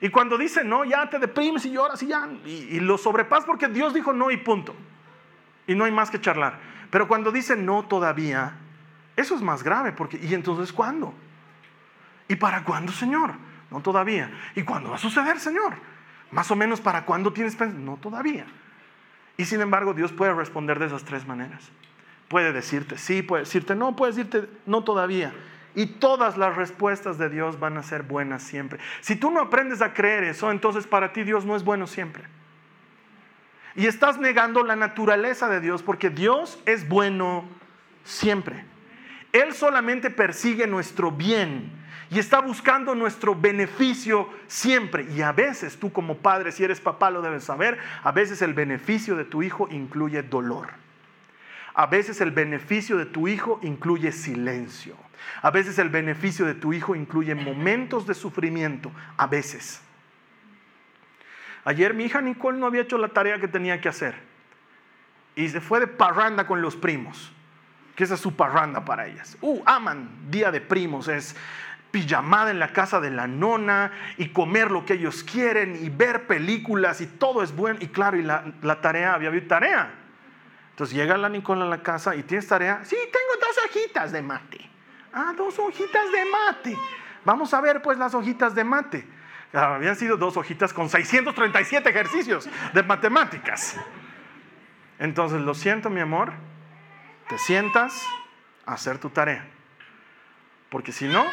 Y 0.00 0.08
cuando 0.08 0.38
dice 0.38 0.64
no, 0.64 0.84
ya 0.84 1.08
te 1.10 1.18
deprimes 1.18 1.66
y 1.66 1.70
lloras 1.70 2.02
y 2.02 2.06
ya. 2.06 2.26
Y, 2.46 2.80
lo 2.80 2.96
sobrepasas 2.96 3.44
porque 3.44 3.68
Dios 3.68 3.92
dijo 3.92 4.14
no 4.14 4.30
y 4.30 4.38
punto. 4.38 4.74
Y 5.66 5.74
no 5.74 5.84
hay 5.84 5.92
más 5.92 6.10
que 6.10 6.20
charlar. 6.20 6.58
Pero 6.90 7.06
cuando 7.06 7.30
dice 7.30 7.54
no 7.54 7.84
todavía, 7.84 8.54
eso 9.14 9.34
es 9.34 9.42
más 9.42 9.62
grave. 9.62 9.92
Porque, 9.92 10.18
¿Y 10.22 10.32
entonces 10.32 10.72
cuándo? 10.72 11.12
¿Y 12.28 12.36
para 12.36 12.64
cuándo, 12.64 12.92
Señor? 12.92 13.34
No 13.70 13.80
todavía. 13.80 14.30
¿Y 14.54 14.62
cuándo 14.62 14.90
va 14.90 14.96
a 14.96 14.98
suceder, 14.98 15.38
Señor? 15.38 15.74
Más 16.30 16.50
o 16.50 16.56
menos 16.56 16.80
para 16.80 17.04
cuándo 17.04 17.30
tienes 17.30 17.54
pensado. 17.54 17.82
No 17.82 17.98
todavía. 17.98 18.46
Y 19.36 19.44
sin 19.44 19.60
embargo, 19.60 19.94
Dios 19.94 20.12
puede 20.12 20.34
responder 20.34 20.78
de 20.78 20.86
esas 20.86 21.04
tres 21.04 21.26
maneras. 21.26 21.70
Puede 22.28 22.52
decirte 22.52 22.96
sí, 22.98 23.22
puede 23.22 23.44
decirte 23.44 23.74
no, 23.74 23.96
puede 23.96 24.12
decirte 24.12 24.48
no 24.66 24.84
todavía. 24.84 25.32
Y 25.74 25.86
todas 25.86 26.36
las 26.36 26.56
respuestas 26.56 27.18
de 27.18 27.28
Dios 27.28 27.58
van 27.58 27.76
a 27.76 27.82
ser 27.82 28.02
buenas 28.02 28.42
siempre. 28.42 28.78
Si 29.00 29.16
tú 29.16 29.30
no 29.30 29.40
aprendes 29.40 29.80
a 29.80 29.94
creer 29.94 30.24
eso, 30.24 30.50
entonces 30.50 30.86
para 30.86 31.12
ti 31.12 31.24
Dios 31.24 31.44
no 31.44 31.56
es 31.56 31.64
bueno 31.64 31.86
siempre. 31.86 32.24
Y 33.74 33.86
estás 33.86 34.18
negando 34.18 34.64
la 34.64 34.76
naturaleza 34.76 35.48
de 35.48 35.60
Dios 35.60 35.82
porque 35.82 36.10
Dios 36.10 36.58
es 36.66 36.88
bueno 36.88 37.44
siempre. 38.04 38.64
Él 39.32 39.54
solamente 39.54 40.10
persigue 40.10 40.66
nuestro 40.66 41.10
bien 41.10 41.81
y 42.12 42.18
está 42.18 42.40
buscando 42.40 42.94
nuestro 42.94 43.34
beneficio 43.34 44.28
siempre. 44.46 45.06
Y 45.14 45.22
a 45.22 45.32
veces 45.32 45.78
tú 45.78 45.90
como 45.90 46.18
padre, 46.18 46.52
si 46.52 46.62
eres 46.62 46.78
papá, 46.78 47.10
lo 47.10 47.22
debes 47.22 47.44
saber, 47.44 47.78
a 48.02 48.12
veces 48.12 48.42
el 48.42 48.52
beneficio 48.52 49.16
de 49.16 49.24
tu 49.24 49.42
hijo 49.42 49.66
incluye 49.70 50.22
dolor. 50.22 50.68
A 51.72 51.86
veces 51.86 52.20
el 52.20 52.30
beneficio 52.30 52.98
de 52.98 53.06
tu 53.06 53.28
hijo 53.28 53.60
incluye 53.62 54.12
silencio. 54.12 54.94
A 55.40 55.50
veces 55.50 55.78
el 55.78 55.88
beneficio 55.88 56.44
de 56.44 56.52
tu 56.52 56.74
hijo 56.74 56.94
incluye 56.94 57.34
momentos 57.34 58.06
de 58.06 58.12
sufrimiento. 58.12 58.92
A 59.16 59.26
veces. 59.26 59.80
Ayer 61.64 61.94
mi 61.94 62.04
hija 62.04 62.20
Nicole 62.20 62.58
no 62.58 62.66
había 62.66 62.82
hecho 62.82 62.98
la 62.98 63.08
tarea 63.08 63.40
que 63.40 63.48
tenía 63.48 63.80
que 63.80 63.88
hacer. 63.88 64.16
Y 65.34 65.48
se 65.48 65.62
fue 65.62 65.80
de 65.80 65.86
parranda 65.86 66.46
con 66.46 66.60
los 66.60 66.76
primos. 66.76 67.32
Que 67.96 68.04
esa 68.04 68.14
es 68.14 68.20
su 68.20 68.36
parranda 68.36 68.84
para 68.84 69.06
ellas. 69.06 69.38
Uh, 69.40 69.62
aman 69.64 70.10
día 70.30 70.50
de 70.50 70.60
primos. 70.60 71.08
Es 71.08 71.34
pijamada 71.92 72.50
en 72.50 72.58
la 72.58 72.72
casa 72.72 73.00
de 73.00 73.10
la 73.10 73.28
nona 73.28 73.92
y 74.16 74.30
comer 74.30 74.72
lo 74.72 74.84
que 74.84 74.94
ellos 74.94 75.22
quieren 75.22 75.76
y 75.80 75.90
ver 75.90 76.26
películas 76.26 77.00
y 77.00 77.06
todo 77.06 77.42
es 77.42 77.54
bueno. 77.54 77.78
Y 77.80 77.88
claro, 77.88 78.16
y 78.16 78.22
la, 78.22 78.52
la 78.62 78.80
tarea, 78.80 79.14
había 79.14 79.28
habido 79.28 79.46
tarea. 79.46 79.92
Entonces 80.70 80.96
llega 80.96 81.16
la 81.16 81.28
Nicole 81.28 81.62
a 81.62 81.66
la 81.66 81.82
casa 81.82 82.16
y 82.16 82.22
tienes 82.22 82.48
tarea. 82.48 82.80
Sí, 82.82 82.96
tengo 82.96 83.46
dos 83.46 83.56
hojitas 83.66 84.10
de 84.10 84.22
mate. 84.22 84.70
Ah, 85.12 85.34
dos 85.36 85.58
hojitas 85.58 86.10
de 86.10 86.24
mate. 86.24 86.78
Vamos 87.24 87.52
a 87.54 87.60
ver 87.60 87.82
pues 87.82 87.98
las 87.98 88.14
hojitas 88.14 88.54
de 88.54 88.64
mate. 88.64 89.06
Ah, 89.52 89.74
habían 89.74 89.94
sido 89.94 90.16
dos 90.16 90.36
hojitas 90.38 90.72
con 90.72 90.88
637 90.88 91.88
ejercicios 91.88 92.48
de 92.72 92.82
matemáticas. 92.82 93.76
Entonces, 94.98 95.40
lo 95.42 95.52
siento, 95.52 95.90
mi 95.90 96.00
amor, 96.00 96.32
te 97.28 97.36
sientas 97.36 98.06
a 98.64 98.74
hacer 98.74 98.98
tu 98.98 99.10
tarea. 99.10 99.46
Porque 100.70 100.90
si 100.90 101.06
no, 101.06 101.26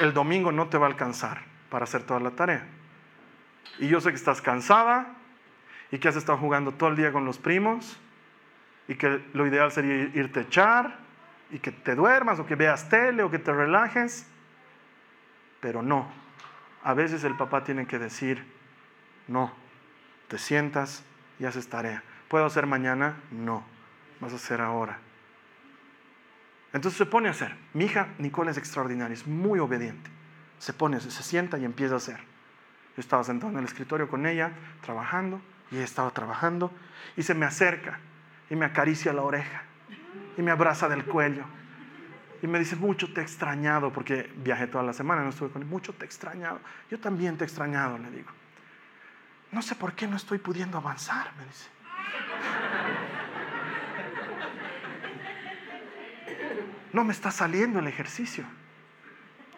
el 0.00 0.14
domingo 0.14 0.50
no 0.50 0.68
te 0.68 0.78
va 0.78 0.86
a 0.86 0.90
alcanzar 0.90 1.42
para 1.68 1.84
hacer 1.84 2.02
toda 2.02 2.20
la 2.20 2.30
tarea. 2.30 2.66
Y 3.78 3.88
yo 3.88 4.00
sé 4.00 4.10
que 4.10 4.16
estás 4.16 4.42
cansada 4.42 5.14
y 5.90 5.98
que 5.98 6.08
has 6.08 6.16
estado 6.16 6.38
jugando 6.38 6.72
todo 6.72 6.88
el 6.90 6.96
día 6.96 7.12
con 7.12 7.24
los 7.24 7.38
primos 7.38 7.98
y 8.88 8.94
que 8.94 9.22
lo 9.34 9.46
ideal 9.46 9.70
sería 9.70 9.94
irte 9.94 10.40
a 10.40 10.42
echar 10.42 10.98
y 11.50 11.58
que 11.58 11.70
te 11.70 11.94
duermas 11.94 12.38
o 12.38 12.46
que 12.46 12.56
veas 12.56 12.88
tele 12.88 13.22
o 13.22 13.30
que 13.30 13.38
te 13.38 13.52
relajes. 13.52 14.26
Pero 15.60 15.82
no, 15.82 16.10
a 16.82 16.94
veces 16.94 17.22
el 17.24 17.36
papá 17.36 17.62
tiene 17.64 17.86
que 17.86 17.98
decir, 17.98 18.44
no, 19.28 19.52
te 20.28 20.38
sientas 20.38 21.04
y 21.38 21.44
haces 21.44 21.68
tarea. 21.68 22.02
¿Puedo 22.28 22.46
hacer 22.46 22.66
mañana? 22.66 23.16
No, 23.30 23.64
vas 24.20 24.32
a 24.32 24.36
hacer 24.36 24.60
ahora. 24.60 24.98
Entonces 26.72 26.98
se 26.98 27.06
pone 27.06 27.28
a 27.28 27.32
hacer. 27.32 27.56
Mi 27.74 27.84
hija 27.84 28.08
Nicole 28.18 28.50
es 28.50 28.58
extraordinaria, 28.58 29.14
es 29.14 29.26
muy 29.26 29.58
obediente. 29.58 30.10
Se 30.58 30.72
pone, 30.72 31.00
se 31.00 31.10
sienta 31.22 31.58
y 31.58 31.64
empieza 31.64 31.94
a 31.94 31.98
hacer. 31.98 32.18
Yo 32.96 33.00
estaba 33.00 33.24
sentado 33.24 33.52
en 33.52 33.58
el 33.58 33.64
escritorio 33.64 34.08
con 34.08 34.26
ella, 34.26 34.52
trabajando, 34.82 35.40
y 35.70 35.76
ella 35.76 35.84
estaba 35.84 36.10
trabajando, 36.10 36.72
y 37.16 37.22
se 37.22 37.34
me 37.34 37.46
acerca 37.46 37.98
y 38.48 38.56
me 38.56 38.66
acaricia 38.66 39.12
la 39.12 39.22
oreja 39.22 39.62
y 40.36 40.42
me 40.42 40.50
abraza 40.50 40.88
del 40.88 41.04
cuello. 41.04 41.44
Y 42.42 42.46
me 42.46 42.58
dice, 42.58 42.74
mucho 42.74 43.12
te 43.12 43.20
he 43.20 43.22
extrañado, 43.22 43.92
porque 43.92 44.32
viajé 44.36 44.66
toda 44.66 44.82
la 44.82 44.94
semana, 44.94 45.22
no 45.22 45.28
estuve 45.28 45.50
con 45.50 45.62
él, 45.62 45.68
mucho 45.68 45.92
te 45.92 46.04
he 46.04 46.06
extrañado. 46.06 46.58
Yo 46.90 46.98
también 46.98 47.36
te 47.36 47.44
he 47.44 47.46
extrañado, 47.46 47.98
le 47.98 48.10
digo. 48.10 48.30
No 49.52 49.60
sé 49.60 49.74
por 49.74 49.92
qué 49.92 50.06
no 50.06 50.16
estoy 50.16 50.38
pudiendo 50.38 50.78
avanzar, 50.78 51.32
me 51.36 51.44
dice. 51.44 51.68
No 56.92 57.04
me 57.04 57.12
está 57.12 57.30
saliendo 57.30 57.78
el 57.78 57.86
ejercicio. 57.86 58.44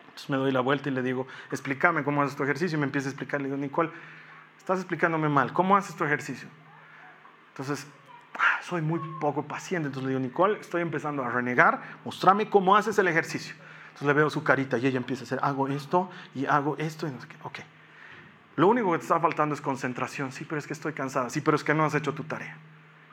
Entonces 0.04 0.28
me 0.28 0.36
doy 0.36 0.52
la 0.52 0.60
vuelta 0.60 0.88
y 0.90 0.92
le 0.92 1.02
digo, 1.02 1.26
explícame 1.50 2.04
cómo 2.04 2.22
haces 2.22 2.36
tu 2.36 2.42
ejercicio. 2.42 2.76
Y 2.76 2.80
me 2.80 2.86
empieza 2.86 3.08
a 3.08 3.10
explicar. 3.10 3.40
Le 3.40 3.46
digo, 3.46 3.56
Nicole, 3.56 3.90
estás 4.58 4.78
explicándome 4.78 5.28
mal. 5.28 5.52
¿Cómo 5.52 5.76
haces 5.76 5.96
tu 5.96 6.04
ejercicio? 6.04 6.48
Entonces, 7.50 7.86
ah, 8.34 8.60
soy 8.62 8.82
muy 8.82 9.00
poco 9.20 9.44
paciente. 9.44 9.86
Entonces 9.86 10.04
le 10.04 10.10
digo, 10.10 10.20
Nicole, 10.20 10.60
estoy 10.60 10.82
empezando 10.82 11.24
a 11.24 11.30
renegar. 11.30 11.82
Mostrame 12.04 12.50
cómo 12.50 12.76
haces 12.76 12.98
el 12.98 13.08
ejercicio. 13.08 13.54
Entonces 13.86 14.06
le 14.06 14.12
veo 14.12 14.30
su 14.30 14.44
carita 14.44 14.78
y 14.78 14.86
ella 14.86 14.98
empieza 14.98 15.22
a 15.22 15.24
hacer, 15.24 15.38
hago 15.42 15.68
esto 15.68 16.10
y 16.34 16.46
hago 16.46 16.76
esto. 16.78 17.06
Y 17.06 17.10
no 17.10 17.20
sé 17.20 17.28
qué. 17.28 17.36
Ok. 17.42 17.58
Lo 18.56 18.68
único 18.68 18.92
que 18.92 18.98
te 18.98 19.04
está 19.04 19.18
faltando 19.18 19.54
es 19.54 19.62
concentración. 19.62 20.30
Sí, 20.32 20.44
pero 20.44 20.58
es 20.58 20.66
que 20.66 20.74
estoy 20.74 20.92
cansada. 20.92 21.30
Sí, 21.30 21.40
pero 21.40 21.56
es 21.56 21.64
que 21.64 21.72
no 21.72 21.84
has 21.84 21.94
hecho 21.94 22.12
tu 22.12 22.24
tarea. 22.24 22.58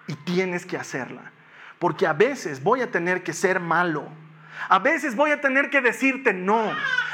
Y 0.08 0.16
tienes 0.16 0.66
que 0.66 0.76
hacerla. 0.78 1.32
Porque 1.80 2.06
a 2.06 2.14
veces 2.14 2.62
voy 2.62 2.82
a 2.82 2.92
tener 2.92 3.24
que 3.24 3.34
ser 3.34 3.60
malo. 3.60 4.08
A 4.68 4.80
veces 4.80 5.16
voy 5.16 5.32
a 5.32 5.40
tener 5.40 5.70
que 5.70 5.82
decirte 5.82 6.34
no. 6.34 6.72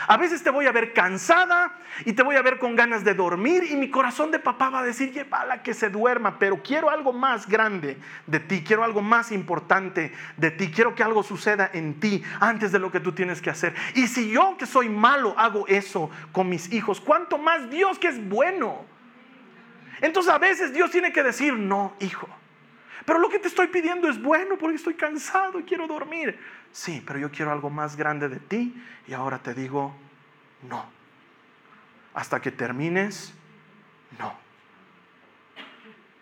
A 0.07 0.17
veces 0.17 0.43
te 0.43 0.49
voy 0.49 0.67
a 0.67 0.71
ver 0.71 0.93
cansada 0.93 1.71
y 2.05 2.13
te 2.13 2.21
voy 2.21 2.35
a 2.35 2.41
ver 2.41 2.59
con 2.59 2.75
ganas 2.75 3.03
de 3.03 3.13
dormir 3.13 3.63
y 3.69 3.75
mi 3.75 3.89
corazón 3.89 4.29
de 4.31 4.39
papá 4.39 4.69
va 4.69 4.79
a 4.79 4.83
decir, 4.83 5.11
llévala 5.11 5.63
que 5.63 5.73
se 5.73 5.89
duerma, 5.89 6.37
pero 6.37 6.61
quiero 6.61 6.89
algo 6.89 7.11
más 7.11 7.47
grande 7.47 7.97
de 8.27 8.39
ti, 8.39 8.63
quiero 8.63 8.83
algo 8.83 9.01
más 9.01 9.31
importante 9.31 10.11
de 10.37 10.51
ti, 10.51 10.69
quiero 10.69 10.93
que 10.93 11.03
algo 11.03 11.23
suceda 11.23 11.69
en 11.73 11.99
ti 11.99 12.23
antes 12.39 12.71
de 12.71 12.79
lo 12.79 12.91
que 12.91 12.99
tú 12.99 13.13
tienes 13.13 13.41
que 13.41 13.49
hacer. 13.49 13.73
Y 13.95 14.07
si 14.07 14.29
yo 14.29 14.57
que 14.57 14.65
soy 14.65 14.89
malo 14.89 15.33
hago 15.37 15.67
eso 15.67 16.11
con 16.31 16.49
mis 16.49 16.71
hijos, 16.71 17.01
¿cuánto 17.01 17.37
más 17.37 17.69
Dios 17.69 17.97
que 17.97 18.07
es 18.07 18.29
bueno? 18.29 18.85
Entonces 20.01 20.31
a 20.31 20.37
veces 20.37 20.73
Dios 20.73 20.91
tiene 20.91 21.11
que 21.13 21.23
decir, 21.23 21.53
no, 21.53 21.93
hijo. 21.99 22.27
Pero 23.05 23.19
lo 23.19 23.29
que 23.29 23.39
te 23.39 23.47
estoy 23.47 23.67
pidiendo 23.67 24.07
es 24.07 24.21
bueno 24.21 24.57
porque 24.57 24.75
estoy 24.75 24.93
cansado 24.93 25.59
y 25.59 25.63
quiero 25.63 25.87
dormir. 25.87 26.39
Sí, 26.71 27.03
pero 27.05 27.19
yo 27.19 27.31
quiero 27.31 27.51
algo 27.51 27.69
más 27.69 27.95
grande 27.95 28.29
de 28.29 28.39
ti 28.39 28.75
y 29.07 29.13
ahora 29.13 29.39
te 29.39 29.53
digo 29.53 29.95
no. 30.69 30.85
Hasta 32.13 32.41
que 32.41 32.51
termines, 32.51 33.33
no. 34.19 34.33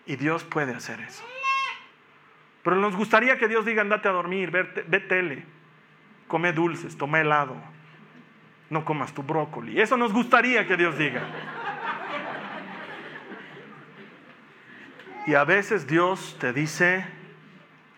Y 0.05 0.15
Dios 0.15 0.43
puede 0.43 0.73
hacer 0.73 0.99
eso. 1.01 1.23
Pero 2.63 2.77
nos 2.77 2.95
gustaría 2.95 3.37
que 3.37 3.47
Dios 3.47 3.65
diga, 3.65 3.81
andate 3.81 4.07
a 4.07 4.11
dormir, 4.11 4.49
ve, 4.49 4.99
tele, 5.01 5.45
come 6.27 6.53
dulces, 6.53 6.97
toma 6.97 7.19
helado, 7.19 7.55
no 8.69 8.85
comas 8.85 9.13
tu 9.13 9.21
brócoli. 9.21 9.79
Eso 9.79 9.97
nos 9.97 10.13
gustaría 10.13 10.65
que 10.65 10.77
Dios 10.77 10.97
diga. 10.97 11.21
Y 15.25 15.35
a 15.35 15.45
veces 15.45 15.87
Dios 15.87 16.35
te 16.39 16.51
dice, 16.51 17.05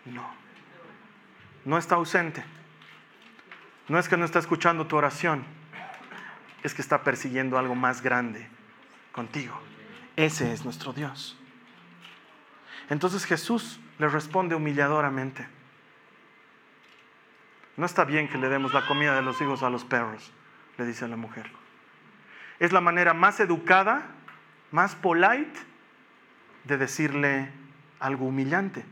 no, 0.04 0.28
no 1.64 1.76
está 1.76 1.96
ausente. 1.96 2.44
No 3.88 3.98
es 3.98 4.08
que 4.08 4.16
no 4.16 4.24
está 4.24 4.38
escuchando 4.38 4.86
tu 4.86 4.96
oración, 4.96 5.44
es 6.62 6.74
que 6.74 6.82
está 6.82 7.02
persiguiendo 7.02 7.58
algo 7.58 7.74
más 7.74 8.02
grande 8.02 8.48
contigo. 9.12 9.60
Ese 10.16 10.52
es 10.52 10.64
nuestro 10.64 10.92
Dios. 10.92 11.36
Entonces 12.90 13.24
Jesús 13.24 13.80
le 13.98 14.08
responde 14.08 14.54
humilladoramente. 14.54 15.46
No 17.76 17.86
está 17.86 18.04
bien 18.04 18.28
que 18.28 18.38
le 18.38 18.48
demos 18.48 18.72
la 18.72 18.86
comida 18.86 19.14
de 19.14 19.22
los 19.22 19.40
hijos 19.40 19.62
a 19.62 19.70
los 19.70 19.84
perros, 19.84 20.32
le 20.78 20.86
dice 20.86 21.06
la 21.08 21.16
mujer. 21.16 21.50
Es 22.58 22.72
la 22.72 22.80
manera 22.80 23.14
más 23.14 23.38
educada, 23.40 24.06
más 24.70 24.94
polite 24.94 25.75
de 26.66 26.76
decirle 26.76 27.48
algo 28.00 28.26
humillante, 28.26 28.84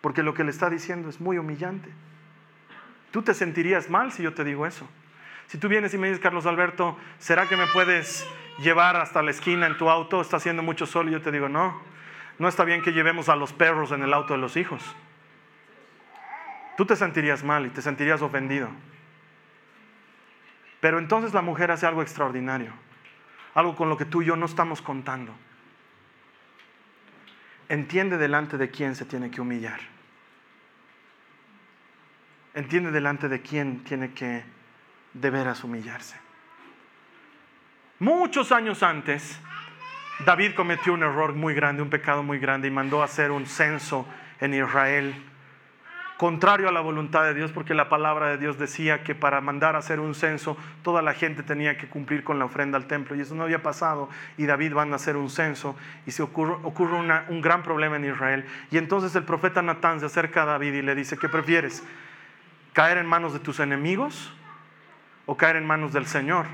porque 0.00 0.22
lo 0.22 0.34
que 0.34 0.44
le 0.44 0.50
está 0.50 0.68
diciendo 0.68 1.08
es 1.08 1.20
muy 1.20 1.38
humillante. 1.38 1.90
Tú 3.10 3.22
te 3.22 3.34
sentirías 3.34 3.88
mal 3.88 4.12
si 4.12 4.22
yo 4.22 4.34
te 4.34 4.44
digo 4.44 4.66
eso. 4.66 4.86
Si 5.46 5.58
tú 5.58 5.68
vienes 5.68 5.94
y 5.94 5.98
me 5.98 6.08
dices, 6.08 6.22
Carlos 6.22 6.44
Alberto, 6.44 6.98
¿será 7.18 7.46
que 7.46 7.56
me 7.56 7.66
puedes 7.68 8.26
llevar 8.58 8.96
hasta 8.96 9.22
la 9.22 9.30
esquina 9.30 9.66
en 9.66 9.78
tu 9.78 9.88
auto? 9.88 10.20
Está 10.20 10.36
haciendo 10.36 10.62
mucho 10.62 10.84
sol 10.84 11.08
y 11.08 11.12
yo 11.12 11.22
te 11.22 11.32
digo, 11.32 11.48
no, 11.48 11.80
no 12.38 12.48
está 12.48 12.64
bien 12.64 12.82
que 12.82 12.92
llevemos 12.92 13.28
a 13.28 13.36
los 13.36 13.52
perros 13.52 13.92
en 13.92 14.02
el 14.02 14.12
auto 14.12 14.34
de 14.34 14.40
los 14.40 14.56
hijos. 14.56 14.82
Tú 16.76 16.84
te 16.84 16.96
sentirías 16.96 17.44
mal 17.44 17.64
y 17.64 17.70
te 17.70 17.80
sentirías 17.80 18.20
ofendido. 18.20 18.68
Pero 20.80 20.98
entonces 20.98 21.32
la 21.32 21.42
mujer 21.42 21.70
hace 21.70 21.86
algo 21.86 22.02
extraordinario, 22.02 22.72
algo 23.54 23.74
con 23.74 23.88
lo 23.88 23.96
que 23.96 24.04
tú 24.04 24.22
y 24.22 24.26
yo 24.26 24.36
no 24.36 24.46
estamos 24.46 24.82
contando 24.82 25.34
entiende 27.68 28.18
delante 28.18 28.56
de 28.56 28.70
quién 28.70 28.94
se 28.94 29.04
tiene 29.04 29.30
que 29.30 29.40
humillar. 29.40 29.80
Entiende 32.54 32.90
delante 32.90 33.28
de 33.28 33.40
quién 33.40 33.84
tiene 33.84 34.12
que 34.12 34.42
de 35.12 35.30
veras 35.30 35.62
humillarse. 35.64 36.16
Muchos 37.98 38.52
años 38.52 38.82
antes, 38.82 39.40
David 40.24 40.54
cometió 40.54 40.92
un 40.92 41.02
error 41.02 41.34
muy 41.34 41.54
grande, 41.54 41.82
un 41.82 41.90
pecado 41.90 42.22
muy 42.22 42.38
grande 42.38 42.68
y 42.68 42.70
mandó 42.70 43.02
a 43.02 43.04
hacer 43.04 43.30
un 43.30 43.46
censo 43.46 44.06
en 44.40 44.54
Israel 44.54 45.14
contrario 46.18 46.68
a 46.68 46.72
la 46.72 46.80
voluntad 46.80 47.22
de 47.22 47.32
Dios, 47.32 47.52
porque 47.52 47.74
la 47.74 47.88
palabra 47.88 48.26
de 48.26 48.38
Dios 48.38 48.58
decía 48.58 49.04
que 49.04 49.14
para 49.14 49.40
mandar 49.40 49.76
a 49.76 49.78
hacer 49.78 50.00
un 50.00 50.16
censo, 50.16 50.56
toda 50.82 51.00
la 51.00 51.14
gente 51.14 51.44
tenía 51.44 51.78
que 51.78 51.88
cumplir 51.88 52.24
con 52.24 52.40
la 52.40 52.44
ofrenda 52.44 52.76
al 52.76 52.88
templo, 52.88 53.14
y 53.14 53.20
eso 53.20 53.36
no 53.36 53.44
había 53.44 53.62
pasado, 53.62 54.10
y 54.36 54.44
David 54.44 54.74
van 54.74 54.92
a 54.92 54.96
hacer 54.96 55.16
un 55.16 55.30
censo, 55.30 55.76
y 56.06 56.10
se 56.10 56.24
ocurre, 56.24 56.56
ocurre 56.64 56.96
un 57.28 57.40
gran 57.40 57.62
problema 57.62 57.96
en 57.96 58.04
Israel, 58.04 58.44
y 58.72 58.78
entonces 58.78 59.14
el 59.14 59.22
profeta 59.22 59.62
Natán 59.62 60.00
se 60.00 60.06
acerca 60.06 60.42
a 60.42 60.46
David 60.46 60.74
y 60.74 60.82
le 60.82 60.96
dice, 60.96 61.16
¿qué 61.16 61.28
prefieres? 61.28 61.84
¿Caer 62.72 62.98
en 62.98 63.06
manos 63.06 63.32
de 63.32 63.38
tus 63.38 63.60
enemigos 63.60 64.34
o 65.24 65.36
caer 65.36 65.54
en 65.54 65.66
manos 65.66 65.92
del 65.92 66.06
Señor? 66.06 66.46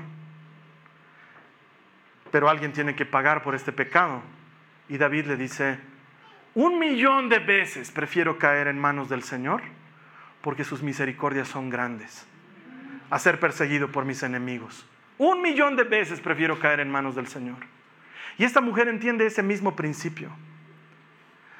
Pero 2.29 2.49
alguien 2.49 2.71
tiene 2.71 2.95
que 2.95 3.05
pagar 3.05 3.41
por 3.41 3.55
este 3.55 3.71
pecado. 3.71 4.21
Y 4.89 4.97
David 4.99 5.25
le 5.25 5.37
dice, 5.37 5.79
Un 6.55 6.79
millón 6.79 7.27
de 7.27 7.39
veces 7.39 7.91
prefiero 7.91 8.39
caer 8.39 8.67
en 8.67 8.79
manos 8.79 9.09
del 9.09 9.23
Señor 9.23 9.61
porque 10.41 10.63
sus 10.63 10.81
misericordias 10.81 11.49
son 11.49 11.69
grandes 11.69 12.25
a 13.09 13.19
ser 13.19 13.41
perseguido 13.41 13.91
por 13.91 14.05
mis 14.05 14.23
enemigos. 14.23 14.87
Un 15.17 15.41
millón 15.41 15.75
de 15.75 15.83
veces 15.83 16.21
prefiero 16.21 16.57
caer 16.57 16.79
en 16.79 16.89
manos 16.89 17.13
del 17.15 17.27
Señor. 17.27 17.57
Y 18.37 18.45
esta 18.45 18.61
mujer 18.61 18.87
entiende 18.87 19.25
ese 19.25 19.43
mismo 19.43 19.75
principio. 19.75 20.29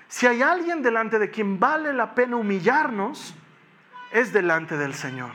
Si 0.07 0.27
hay 0.27 0.41
alguien 0.41 0.81
delante 0.81 1.19
de 1.19 1.29
quien 1.29 1.59
vale 1.59 1.93
la 1.93 2.15
pena 2.15 2.37
humillarnos, 2.37 3.35
es 4.11 4.31
delante 4.31 4.77
del 4.77 4.93
Señor. 4.93 5.31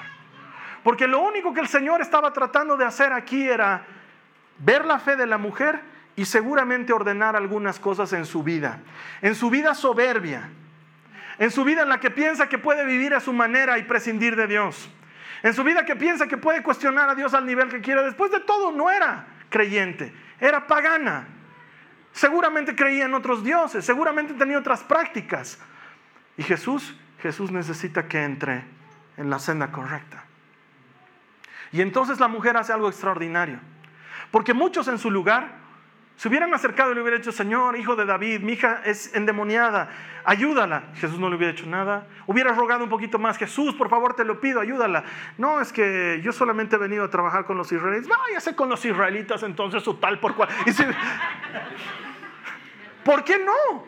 Porque 0.82 1.06
lo 1.06 1.20
único 1.20 1.52
que 1.52 1.60
el 1.60 1.68
Señor 1.68 2.00
estaba 2.00 2.32
tratando 2.32 2.78
de 2.78 2.86
hacer 2.86 3.12
aquí 3.12 3.42
era 3.42 3.84
ver 4.58 4.86
la 4.86 4.98
fe 4.98 5.16
de 5.16 5.26
la 5.26 5.36
mujer 5.36 5.80
y 6.20 6.26
seguramente 6.26 6.92
ordenar 6.92 7.34
algunas 7.34 7.80
cosas 7.80 8.12
en 8.12 8.26
su 8.26 8.42
vida. 8.42 8.80
En 9.22 9.34
su 9.34 9.48
vida 9.48 9.74
soberbia. 9.74 10.50
En 11.38 11.50
su 11.50 11.64
vida 11.64 11.80
en 11.80 11.88
la 11.88 11.98
que 11.98 12.10
piensa 12.10 12.46
que 12.46 12.58
puede 12.58 12.84
vivir 12.84 13.14
a 13.14 13.20
su 13.20 13.32
manera 13.32 13.78
y 13.78 13.84
prescindir 13.84 14.36
de 14.36 14.46
Dios. 14.46 14.90
En 15.42 15.54
su 15.54 15.64
vida 15.64 15.86
que 15.86 15.96
piensa 15.96 16.28
que 16.28 16.36
puede 16.36 16.62
cuestionar 16.62 17.08
a 17.08 17.14
Dios 17.14 17.32
al 17.32 17.46
nivel 17.46 17.70
que 17.70 17.80
quiere. 17.80 18.02
Después 18.02 18.30
de 18.30 18.40
todo 18.40 18.70
no 18.70 18.90
era 18.90 19.28
creyente, 19.48 20.12
era 20.38 20.66
pagana. 20.66 21.26
Seguramente 22.12 22.76
creía 22.76 23.06
en 23.06 23.14
otros 23.14 23.42
dioses, 23.42 23.82
seguramente 23.82 24.34
tenía 24.34 24.58
otras 24.58 24.84
prácticas. 24.84 25.58
Y 26.36 26.42
Jesús, 26.42 27.00
Jesús 27.22 27.50
necesita 27.50 28.08
que 28.08 28.24
entre 28.24 28.62
en 29.16 29.30
la 29.30 29.38
senda 29.38 29.72
correcta. 29.72 30.24
Y 31.72 31.80
entonces 31.80 32.20
la 32.20 32.28
mujer 32.28 32.58
hace 32.58 32.74
algo 32.74 32.90
extraordinario. 32.90 33.58
Porque 34.30 34.52
muchos 34.52 34.86
en 34.86 34.98
su 34.98 35.10
lugar 35.10 35.59
se 36.20 36.28
hubieran 36.28 36.52
acercado 36.52 36.92
y 36.92 36.94
le 36.94 37.00
hubieran 37.00 37.22
dicho, 37.22 37.32
Señor, 37.32 37.78
hijo 37.78 37.96
de 37.96 38.04
David, 38.04 38.42
mi 38.42 38.52
hija 38.52 38.82
es 38.84 39.14
endemoniada, 39.14 39.88
ayúdala. 40.22 40.90
Jesús 40.96 41.18
no 41.18 41.30
le 41.30 41.36
hubiera 41.36 41.54
hecho 41.54 41.64
nada. 41.64 42.08
Hubiera 42.26 42.52
rogado 42.52 42.84
un 42.84 42.90
poquito 42.90 43.18
más, 43.18 43.38
Jesús, 43.38 43.74
por 43.74 43.88
favor, 43.88 44.12
te 44.12 44.22
lo 44.22 44.38
pido, 44.38 44.60
ayúdala. 44.60 45.02
No, 45.38 45.62
es 45.62 45.72
que 45.72 46.20
yo 46.22 46.30
solamente 46.32 46.76
he 46.76 46.78
venido 46.78 47.04
a 47.04 47.08
trabajar 47.08 47.46
con 47.46 47.56
los 47.56 47.72
israelitas. 47.72 48.06
Váyase 48.06 48.54
con 48.54 48.68
los 48.68 48.84
israelitas 48.84 49.42
entonces 49.44 49.82
su 49.82 49.94
tal 49.94 50.20
por 50.20 50.34
cual. 50.34 50.50
¿Por 53.02 53.24
qué 53.24 53.38
no? 53.38 53.86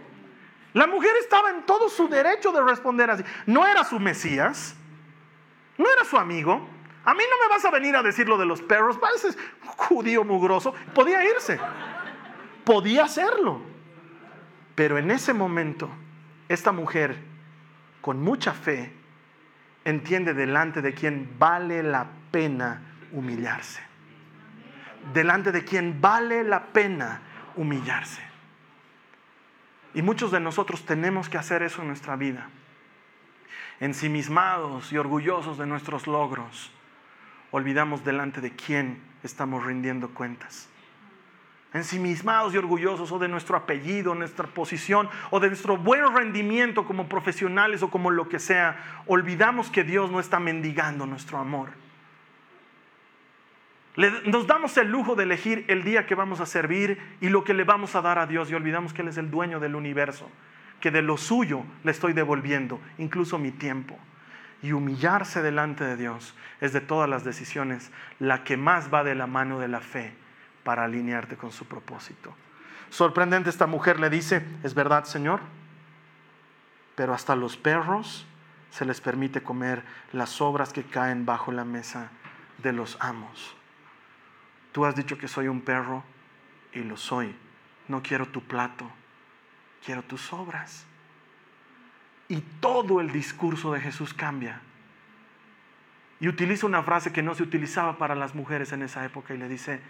La 0.72 0.86
mujer 0.86 1.12
estaba 1.20 1.50
en 1.50 1.66
todo 1.66 1.90
su 1.90 2.08
derecho 2.08 2.50
de 2.50 2.62
responder 2.62 3.10
así. 3.10 3.24
No 3.44 3.66
era 3.66 3.84
su 3.84 4.00
Mesías, 4.00 4.74
no 5.76 5.84
era 5.84 6.02
su 6.06 6.16
amigo. 6.16 6.66
A 7.04 7.12
mí 7.12 7.24
no 7.28 7.46
me 7.46 7.54
vas 7.54 7.62
a 7.66 7.70
venir 7.70 7.94
a 7.94 8.02
decir 8.02 8.26
lo 8.26 8.38
de 8.38 8.46
los 8.46 8.62
perros, 8.62 8.98
ese 9.16 9.36
judío 9.76 10.24
mugroso. 10.24 10.72
Podía 10.94 11.22
irse 11.26 11.60
podía 12.64 13.04
hacerlo. 13.04 13.60
Pero 14.74 14.98
en 14.98 15.10
ese 15.10 15.34
momento, 15.34 15.88
esta 16.48 16.72
mujer, 16.72 17.16
con 18.00 18.22
mucha 18.22 18.52
fe, 18.52 18.92
entiende 19.84 20.34
delante 20.34 20.80
de 20.82 20.94
quien 20.94 21.36
vale 21.38 21.82
la 21.82 22.06
pena 22.30 22.82
humillarse. 23.12 23.82
Delante 25.12 25.52
de 25.52 25.64
quien 25.64 26.00
vale 26.00 26.44
la 26.44 26.66
pena 26.66 27.20
humillarse. 27.56 28.22
Y 29.94 30.00
muchos 30.00 30.30
de 30.30 30.40
nosotros 30.40 30.86
tenemos 30.86 31.28
que 31.28 31.36
hacer 31.36 31.62
eso 31.62 31.82
en 31.82 31.88
nuestra 31.88 32.16
vida. 32.16 32.48
Ensimismados 33.80 34.92
y 34.92 34.96
orgullosos 34.96 35.58
de 35.58 35.66
nuestros 35.66 36.06
logros, 36.06 36.70
olvidamos 37.50 38.04
delante 38.04 38.40
de 38.40 38.52
quién 38.52 39.02
estamos 39.22 39.66
rindiendo 39.66 40.14
cuentas 40.14 40.71
ensimismados 41.74 42.54
y 42.54 42.58
orgullosos 42.58 43.10
o 43.12 43.18
de 43.18 43.28
nuestro 43.28 43.56
apellido, 43.56 44.14
nuestra 44.14 44.46
posición 44.46 45.08
o 45.30 45.40
de 45.40 45.48
nuestro 45.48 45.76
buen 45.76 46.14
rendimiento 46.14 46.84
como 46.84 47.08
profesionales 47.08 47.82
o 47.82 47.90
como 47.90 48.10
lo 48.10 48.28
que 48.28 48.38
sea, 48.38 49.02
olvidamos 49.06 49.70
que 49.70 49.84
Dios 49.84 50.10
no 50.10 50.20
está 50.20 50.38
mendigando 50.38 51.06
nuestro 51.06 51.38
amor. 51.38 51.70
nos 53.96 54.46
damos 54.46 54.76
el 54.76 54.90
lujo 54.90 55.14
de 55.14 55.24
elegir 55.24 55.64
el 55.68 55.82
día 55.82 56.06
que 56.06 56.14
vamos 56.14 56.40
a 56.40 56.46
servir 56.46 56.98
y 57.20 57.28
lo 57.28 57.44
que 57.44 57.54
le 57.54 57.64
vamos 57.64 57.94
a 57.94 58.02
dar 58.02 58.18
a 58.18 58.26
Dios 58.26 58.50
y 58.50 58.54
olvidamos 58.54 58.92
que 58.92 59.02
Él 59.02 59.08
es 59.08 59.16
el 59.16 59.30
dueño 59.30 59.58
del 59.58 59.74
universo, 59.74 60.30
que 60.80 60.90
de 60.90 61.02
lo 61.02 61.16
suyo 61.16 61.64
le 61.84 61.90
estoy 61.90 62.12
devolviendo, 62.12 62.80
incluso 62.98 63.38
mi 63.38 63.50
tiempo. 63.50 63.98
Y 64.62 64.72
humillarse 64.72 65.42
delante 65.42 65.84
de 65.84 65.96
Dios 65.96 66.36
es 66.60 66.72
de 66.72 66.80
todas 66.80 67.08
las 67.08 67.24
decisiones 67.24 67.90
la 68.20 68.44
que 68.44 68.56
más 68.56 68.94
va 68.94 69.02
de 69.02 69.16
la 69.16 69.26
mano 69.26 69.58
de 69.58 69.66
la 69.66 69.80
fe 69.80 70.21
para 70.64 70.84
alinearte 70.84 71.36
con 71.36 71.52
su 71.52 71.66
propósito. 71.66 72.34
Sorprendente, 72.90 73.50
esta 73.50 73.66
mujer 73.66 73.98
le 73.98 74.10
dice, 74.10 74.44
es 74.62 74.74
verdad, 74.74 75.04
Señor, 75.04 75.40
pero 76.94 77.14
hasta 77.14 77.34
los 77.36 77.56
perros 77.56 78.26
se 78.70 78.84
les 78.84 79.00
permite 79.00 79.42
comer 79.42 79.82
las 80.12 80.30
sobras 80.30 80.72
que 80.72 80.82
caen 80.82 81.26
bajo 81.26 81.52
la 81.52 81.64
mesa 81.64 82.10
de 82.58 82.72
los 82.72 82.96
amos. 83.00 83.56
Tú 84.72 84.84
has 84.86 84.94
dicho 84.94 85.18
que 85.18 85.28
soy 85.28 85.48
un 85.48 85.60
perro 85.60 86.04
y 86.72 86.80
lo 86.80 86.96
soy. 86.96 87.34
No 87.88 88.02
quiero 88.02 88.28
tu 88.28 88.42
plato, 88.42 88.90
quiero 89.84 90.02
tus 90.02 90.22
sobras. 90.22 90.86
Y 92.28 92.40
todo 92.60 93.00
el 93.00 93.12
discurso 93.12 93.72
de 93.72 93.80
Jesús 93.80 94.14
cambia. 94.14 94.60
Y 96.20 96.28
utiliza 96.28 96.66
una 96.66 96.82
frase 96.82 97.12
que 97.12 97.22
no 97.22 97.34
se 97.34 97.42
utilizaba 97.42 97.98
para 97.98 98.14
las 98.14 98.34
mujeres 98.34 98.72
en 98.72 98.82
esa 98.82 99.04
época 99.04 99.34
y 99.34 99.38
le 99.38 99.48
dice, 99.48 99.80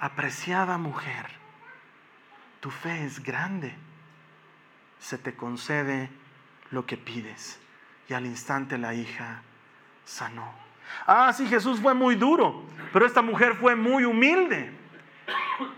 apreciada 0.00 0.78
mujer, 0.78 1.26
tu 2.60 2.70
fe 2.70 3.04
es 3.04 3.22
grande, 3.22 3.74
se 4.98 5.18
te 5.18 5.34
concede 5.34 6.10
lo 6.70 6.86
que 6.86 6.96
pides. 6.96 7.60
Y 8.08 8.14
al 8.14 8.26
instante 8.26 8.78
la 8.78 8.94
hija 8.94 9.42
sanó. 10.04 10.52
Ah, 11.06 11.32
sí, 11.32 11.46
Jesús 11.46 11.80
fue 11.80 11.94
muy 11.94 12.14
duro, 12.14 12.64
pero 12.92 13.06
esta 13.06 13.22
mujer 13.22 13.54
fue 13.54 13.76
muy 13.76 14.04
humilde. 14.04 14.72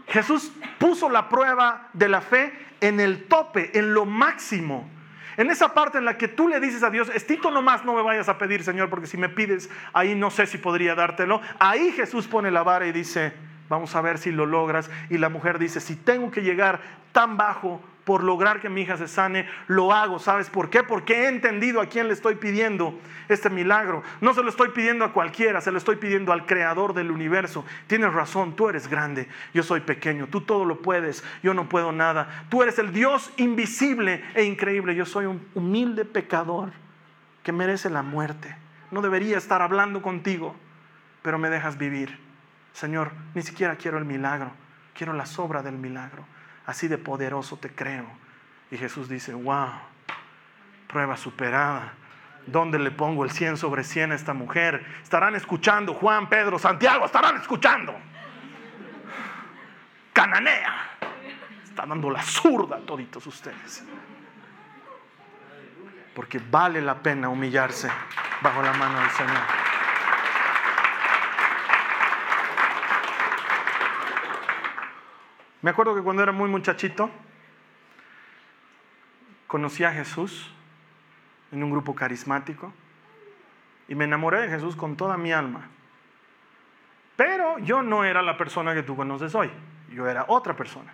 Jesús 0.06 0.52
puso 0.78 1.08
la 1.08 1.28
prueba 1.28 1.88
de 1.92 2.08
la 2.08 2.20
fe 2.20 2.52
en 2.80 3.00
el 3.00 3.24
tope, 3.24 3.76
en 3.78 3.92
lo 3.94 4.06
máximo. 4.06 4.88
En 5.36 5.50
esa 5.50 5.74
parte 5.74 5.98
en 5.98 6.04
la 6.04 6.18
que 6.18 6.28
tú 6.28 6.48
le 6.48 6.60
dices 6.60 6.82
a 6.82 6.90
Dios, 6.90 7.08
estito 7.14 7.50
nomás 7.50 7.84
no 7.84 7.94
me 7.94 8.02
vayas 8.02 8.28
a 8.28 8.38
pedir, 8.38 8.62
Señor, 8.62 8.90
porque 8.90 9.06
si 9.06 9.16
me 9.16 9.28
pides, 9.28 9.70
ahí 9.92 10.14
no 10.14 10.30
sé 10.30 10.46
si 10.46 10.58
podría 10.58 10.94
dártelo. 10.94 11.40
Ahí 11.58 11.92
Jesús 11.92 12.26
pone 12.26 12.50
la 12.50 12.62
vara 12.62 12.86
y 12.86 12.92
dice, 12.92 13.32
Vamos 13.70 13.94
a 13.94 14.00
ver 14.00 14.18
si 14.18 14.32
lo 14.32 14.46
logras. 14.46 14.90
Y 15.08 15.16
la 15.16 15.28
mujer 15.28 15.60
dice, 15.60 15.80
si 15.80 15.94
tengo 15.94 16.30
que 16.32 16.42
llegar 16.42 16.80
tan 17.12 17.36
bajo 17.36 17.80
por 18.04 18.24
lograr 18.24 18.60
que 18.60 18.68
mi 18.68 18.82
hija 18.82 18.96
se 18.96 19.06
sane, 19.06 19.48
lo 19.68 19.92
hago. 19.92 20.18
¿Sabes 20.18 20.50
por 20.50 20.70
qué? 20.70 20.82
Porque 20.82 21.22
he 21.22 21.28
entendido 21.28 21.80
a 21.80 21.86
quién 21.86 22.08
le 22.08 22.14
estoy 22.14 22.34
pidiendo 22.34 22.98
este 23.28 23.48
milagro. 23.48 24.02
No 24.20 24.34
se 24.34 24.42
lo 24.42 24.48
estoy 24.48 24.70
pidiendo 24.70 25.04
a 25.04 25.12
cualquiera, 25.12 25.60
se 25.60 25.70
lo 25.70 25.78
estoy 25.78 25.96
pidiendo 25.96 26.32
al 26.32 26.46
creador 26.46 26.94
del 26.94 27.12
universo. 27.12 27.64
Tienes 27.86 28.12
razón, 28.12 28.56
tú 28.56 28.68
eres 28.68 28.88
grande, 28.88 29.28
yo 29.54 29.62
soy 29.62 29.78
pequeño, 29.78 30.26
tú 30.26 30.40
todo 30.40 30.64
lo 30.64 30.82
puedes, 30.82 31.22
yo 31.44 31.54
no 31.54 31.68
puedo 31.68 31.92
nada. 31.92 32.46
Tú 32.48 32.64
eres 32.64 32.80
el 32.80 32.92
Dios 32.92 33.32
invisible 33.36 34.24
e 34.34 34.42
increíble, 34.42 34.96
yo 34.96 35.06
soy 35.06 35.26
un 35.26 35.46
humilde 35.54 36.04
pecador 36.04 36.72
que 37.44 37.52
merece 37.52 37.88
la 37.88 38.02
muerte. 38.02 38.56
No 38.90 39.00
debería 39.00 39.38
estar 39.38 39.62
hablando 39.62 40.02
contigo, 40.02 40.56
pero 41.22 41.38
me 41.38 41.50
dejas 41.50 41.78
vivir. 41.78 42.29
Señor, 42.72 43.12
ni 43.34 43.42
siquiera 43.42 43.76
quiero 43.76 43.98
el 43.98 44.04
milagro, 44.04 44.52
quiero 44.94 45.12
la 45.12 45.26
sobra 45.26 45.62
del 45.62 45.74
milagro. 45.74 46.24
Así 46.66 46.88
de 46.88 46.98
poderoso 46.98 47.56
te 47.56 47.70
creo. 47.70 48.06
Y 48.70 48.76
Jesús 48.76 49.08
dice, 49.08 49.34
wow, 49.34 49.70
prueba 50.86 51.16
superada. 51.16 51.94
¿Dónde 52.46 52.78
le 52.78 52.90
pongo 52.90 53.24
el 53.24 53.30
100 53.30 53.56
sobre 53.56 53.84
100 53.84 54.12
a 54.12 54.14
esta 54.14 54.32
mujer? 54.32 54.84
Estarán 55.02 55.34
escuchando, 55.34 55.94
Juan, 55.94 56.28
Pedro, 56.28 56.58
Santiago, 56.58 57.06
estarán 57.06 57.36
escuchando. 57.36 57.94
Cananea. 60.12 60.90
Está 61.64 61.86
dando 61.86 62.10
la 62.10 62.22
zurda 62.22 62.76
a 62.76 62.80
toditos 62.80 63.26
ustedes. 63.26 63.84
Porque 66.14 66.40
vale 66.50 66.80
la 66.80 66.96
pena 66.96 67.28
humillarse 67.28 67.88
bajo 68.42 68.62
la 68.62 68.72
mano 68.72 69.00
del 69.00 69.10
Señor. 69.10 69.59
Me 75.62 75.70
acuerdo 75.70 75.94
que 75.94 76.02
cuando 76.02 76.22
era 76.22 76.32
muy 76.32 76.48
muchachito, 76.48 77.10
conocí 79.46 79.84
a 79.84 79.92
Jesús 79.92 80.50
en 81.52 81.62
un 81.62 81.70
grupo 81.70 81.94
carismático 81.94 82.72
y 83.88 83.94
me 83.94 84.04
enamoré 84.04 84.40
de 84.40 84.48
Jesús 84.48 84.76
con 84.76 84.96
toda 84.96 85.16
mi 85.16 85.32
alma. 85.32 85.68
Pero 87.16 87.58
yo 87.58 87.82
no 87.82 88.04
era 88.04 88.22
la 88.22 88.38
persona 88.38 88.74
que 88.74 88.82
tú 88.82 88.96
conoces 88.96 89.34
hoy, 89.34 89.50
yo 89.92 90.08
era 90.08 90.24
otra 90.28 90.56
persona. 90.56 90.92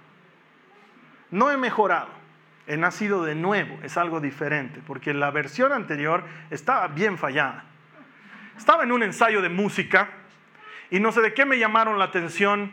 No 1.31 1.51
he 1.51 1.57
mejorado, 1.57 2.09
he 2.67 2.77
nacido 2.77 3.25
de 3.25 3.35
nuevo, 3.35 3.79
es 3.83 3.97
algo 3.97 4.21
diferente, 4.21 4.81
porque 4.85 5.15
la 5.15 5.31
versión 5.31 5.73
anterior 5.73 6.25
estaba 6.51 6.89
bien 6.89 7.19
fallada. 7.19 7.65
Estaba 8.57 8.83
en 8.83 8.91
un 8.91 9.03
ensayo 9.03 9.43
de 9.43 9.51
música 9.51 10.09
y 10.91 10.99
no 10.99 11.13
sé 11.13 11.21
de 11.21 11.35
qué 11.35 11.45
me 11.45 11.59
llamaron 11.59 11.99
la 11.99 12.07
atención 12.07 12.73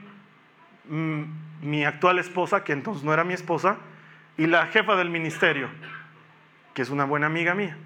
mi 0.85 1.85
actual 1.85 2.19
esposa, 2.19 2.63
que 2.63 2.73
entonces 2.73 3.03
no 3.03 3.13
era 3.13 3.23
mi 3.23 3.33
esposa, 3.33 3.77
y 4.37 4.47
la 4.47 4.67
jefa 4.67 4.95
del 4.95 5.09
ministerio, 5.09 5.69
que 6.73 6.81
es 6.81 6.89
una 6.89 7.05
buena 7.05 7.27
amiga 7.27 7.53
mía, 7.53 7.77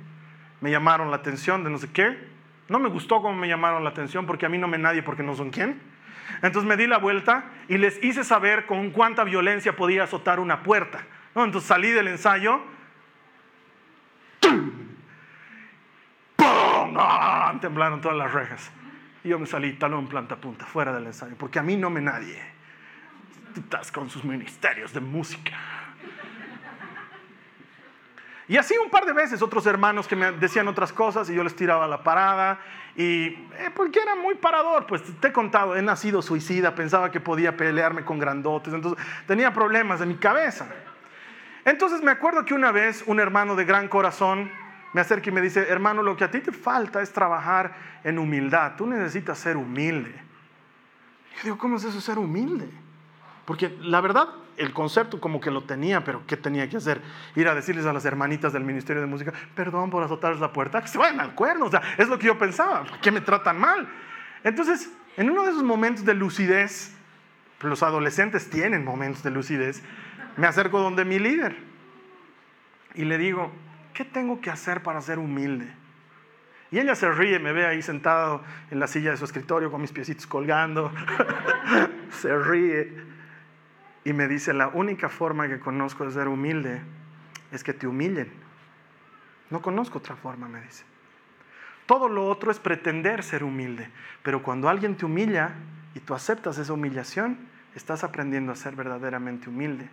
me 0.62 0.72
llamaron 0.72 1.12
la 1.12 1.18
atención 1.18 1.64
de 1.64 1.70
no 1.70 1.78
sé 1.78 1.92
qué. 1.92 2.18
No 2.70 2.80
me 2.80 2.90
gustó 2.90 3.22
cómo 3.22 3.38
me 3.38 3.48
llamaron 3.48 3.84
la 3.84 3.92
atención 3.92 4.26
porque 4.26 4.46
a 4.46 4.50
mí 4.50 4.58
no 4.58 4.68
me 4.68 4.78
nadie 4.78 5.04
porque 5.04 5.24
no 5.24 5.36
son 5.36 5.52
quién. 5.52 5.80
Entonces 6.42 6.68
me 6.68 6.76
di 6.76 6.88
la 6.88 6.98
vuelta 6.98 7.46
y 7.70 7.78
les 7.78 8.04
hice 8.04 8.24
saber 8.24 8.66
con 8.66 8.92
cuánta 8.92 9.24
violencia 9.24 9.76
podía 9.76 10.04
azotar 10.04 10.40
una 10.40 10.64
puerta. 10.64 11.00
Entonces 11.36 11.68
salí 11.68 11.92
del 11.92 12.08
ensayo. 12.08 12.60
¡Pum! 16.36 16.98
Temblaron 17.62 18.02
todas 18.02 18.18
las 18.18 18.34
rejas. 18.34 18.72
Y 19.24 19.30
yo 19.30 19.40
me 19.40 19.46
salí 19.46 19.74
talón 19.74 20.08
planta 20.08 20.36
punta, 20.36 20.66
fuera 20.66 20.94
del 20.94 21.06
ensayo, 21.06 21.36
porque 21.38 21.60
a 21.60 21.64
mí 21.64 21.78
no 21.78 21.90
me 21.90 22.02
nadie. 22.02 22.57
Estás 23.58 23.92
con 23.92 24.10
sus 24.10 24.24
ministerios 24.24 24.94
de 24.94 25.00
música. 25.00 25.54
Y 28.48 28.56
así 28.56 28.76
un 28.78 28.90
par 28.90 29.06
de 29.06 29.14
veces 29.14 29.42
otros 29.42 29.66
hermanos 29.66 30.08
que 30.08 30.16
me 30.16 30.32
decían 30.32 30.68
otras 30.68 30.94
cosas 30.94 31.30
y 31.30 31.36
yo 31.36 31.44
les 31.44 31.56
tiraba 31.56 31.88
la 31.88 32.04
parada. 32.04 32.60
Y 32.96 33.28
eh, 33.28 33.72
porque 33.76 34.00
era 34.00 34.16
muy 34.16 34.36
parador, 34.36 34.86
pues 34.88 35.02
te 35.20 35.28
he 35.28 35.34
contado, 35.34 35.76
he 35.76 35.82
nacido 35.82 36.22
suicida, 36.22 36.74
pensaba 36.74 37.12
que 37.12 37.20
podía 37.20 37.58
pelearme 37.58 38.06
con 38.06 38.20
grandotes, 38.20 38.74
entonces 38.74 39.06
tenía 39.28 39.54
problemas 39.54 40.02
en 40.02 40.10
mi 40.10 40.16
cabeza. 40.16 40.68
Entonces 41.66 42.02
me 42.02 42.12
acuerdo 42.12 42.46
que 42.46 42.54
una 42.54 42.72
vez 42.72 43.04
un 43.06 43.20
hermano 43.20 43.56
de 43.56 43.66
gran 43.66 43.90
corazón 43.90 44.50
me 44.94 45.02
acerca 45.02 45.30
y 45.30 45.34
me 45.34 45.42
dice, 45.42 45.68
hermano, 45.70 46.02
lo 46.02 46.16
que 46.16 46.24
a 46.24 46.32
ti 46.32 46.40
te 46.40 46.52
falta 46.52 47.02
es 47.02 47.12
trabajar 47.12 47.76
en 48.04 48.18
humildad, 48.18 48.76
tú 48.78 48.88
necesitas 48.88 49.38
ser 49.38 49.58
humilde. 49.58 50.14
Yo 51.36 51.44
digo, 51.44 51.58
¿cómo 51.58 51.76
es 51.76 51.84
eso 51.84 52.00
ser 52.00 52.18
humilde? 52.18 52.87
Porque 53.48 53.74
la 53.82 54.02
verdad, 54.02 54.28
el 54.58 54.74
concepto 54.74 55.22
como 55.22 55.40
que 55.40 55.52
lo 55.52 55.64
tenía, 55.64 56.04
pero 56.04 56.22
¿qué 56.28 56.36
tenía 56.36 56.68
que 56.68 56.76
hacer? 56.76 57.02
Ir 57.34 57.48
a 57.48 57.56
decirles 57.56 57.86
a 57.86 57.94
las 57.94 58.04
hermanitas 58.04 58.52
del 58.52 58.66
Ministerio 58.66 59.02
de 59.02 59.08
Música, 59.08 59.32
perdón 59.56 59.90
por 59.90 60.04
azotarles 60.04 60.42
la 60.42 60.52
puerta, 60.52 60.82
que 60.82 60.90
se 60.90 60.98
vayan 60.98 61.22
al 61.22 61.34
cuerno, 61.34 61.68
o 61.68 61.72
sea, 61.72 61.82
es 61.98 62.10
lo 62.10 62.20
que 62.20 62.28
yo 62.28 62.38
pensaba, 62.38 62.84
¿por 62.84 63.00
qué 63.00 63.10
me 63.10 63.22
tratan 63.22 63.58
mal? 63.58 63.88
Entonces, 64.44 64.92
en 65.16 65.30
uno 65.30 65.46
de 65.46 65.52
esos 65.52 65.64
momentos 65.64 66.04
de 66.04 66.14
lucidez, 66.14 66.94
los 67.62 67.84
adolescentes 67.84 68.50
tienen 68.50 68.84
momentos 68.84 69.24
de 69.24 69.32
lucidez, 69.32 69.82
me 70.36 70.46
acerco 70.46 70.82
donde 70.82 71.06
mi 71.06 71.18
líder 71.18 71.56
y 72.96 73.06
le 73.06 73.18
digo, 73.18 73.50
¿qué 73.94 74.04
tengo 74.04 74.42
que 74.42 74.50
hacer 74.50 74.84
para 74.84 75.00
ser 75.00 75.20
humilde? 75.20 75.74
Y 76.70 76.80
ella 76.80 76.96
se 76.96 77.10
ríe, 77.10 77.40
me 77.40 77.54
ve 77.54 77.66
ahí 77.66 77.82
sentado 77.82 78.44
en 78.72 78.82
la 78.82 78.88
silla 78.88 79.12
de 79.12 79.16
su 79.16 79.24
escritorio 79.24 79.72
con 79.72 79.80
mis 79.80 79.94
piecitos 79.94 80.28
colgando, 80.28 80.92
se 82.12 82.38
ríe 82.38 83.16
y 84.08 84.14
me 84.14 84.30
dice, 84.30 84.54
la 84.54 84.70
única 84.70 85.10
forma 85.10 85.50
que 85.50 85.60
conozco 85.60 86.06
de 86.06 86.14
ser 86.14 86.30
humilde 86.30 86.80
es 87.52 87.62
que 87.62 87.74
te 87.74 87.88
humillen. 87.88 88.32
No 89.50 89.62
conozco 89.62 89.98
otra 89.98 90.16
forma, 90.16 90.48
me 90.48 90.62
dice. 90.62 90.86
Todo 91.86 92.08
lo 92.08 92.26
otro 92.30 92.50
es 92.50 92.58
pretender 92.58 93.22
ser 93.22 93.44
humilde, 93.44 93.90
pero 94.24 94.42
cuando 94.42 94.70
alguien 94.70 94.96
te 94.96 95.06
humilla 95.06 95.56
y 95.94 96.00
tú 96.00 96.14
aceptas 96.14 96.58
esa 96.58 96.72
humillación, 96.72 97.38
estás 97.76 98.06
aprendiendo 98.06 98.54
a 98.54 98.56
ser 98.56 98.78
verdaderamente 98.78 99.50
humilde. 99.50 99.90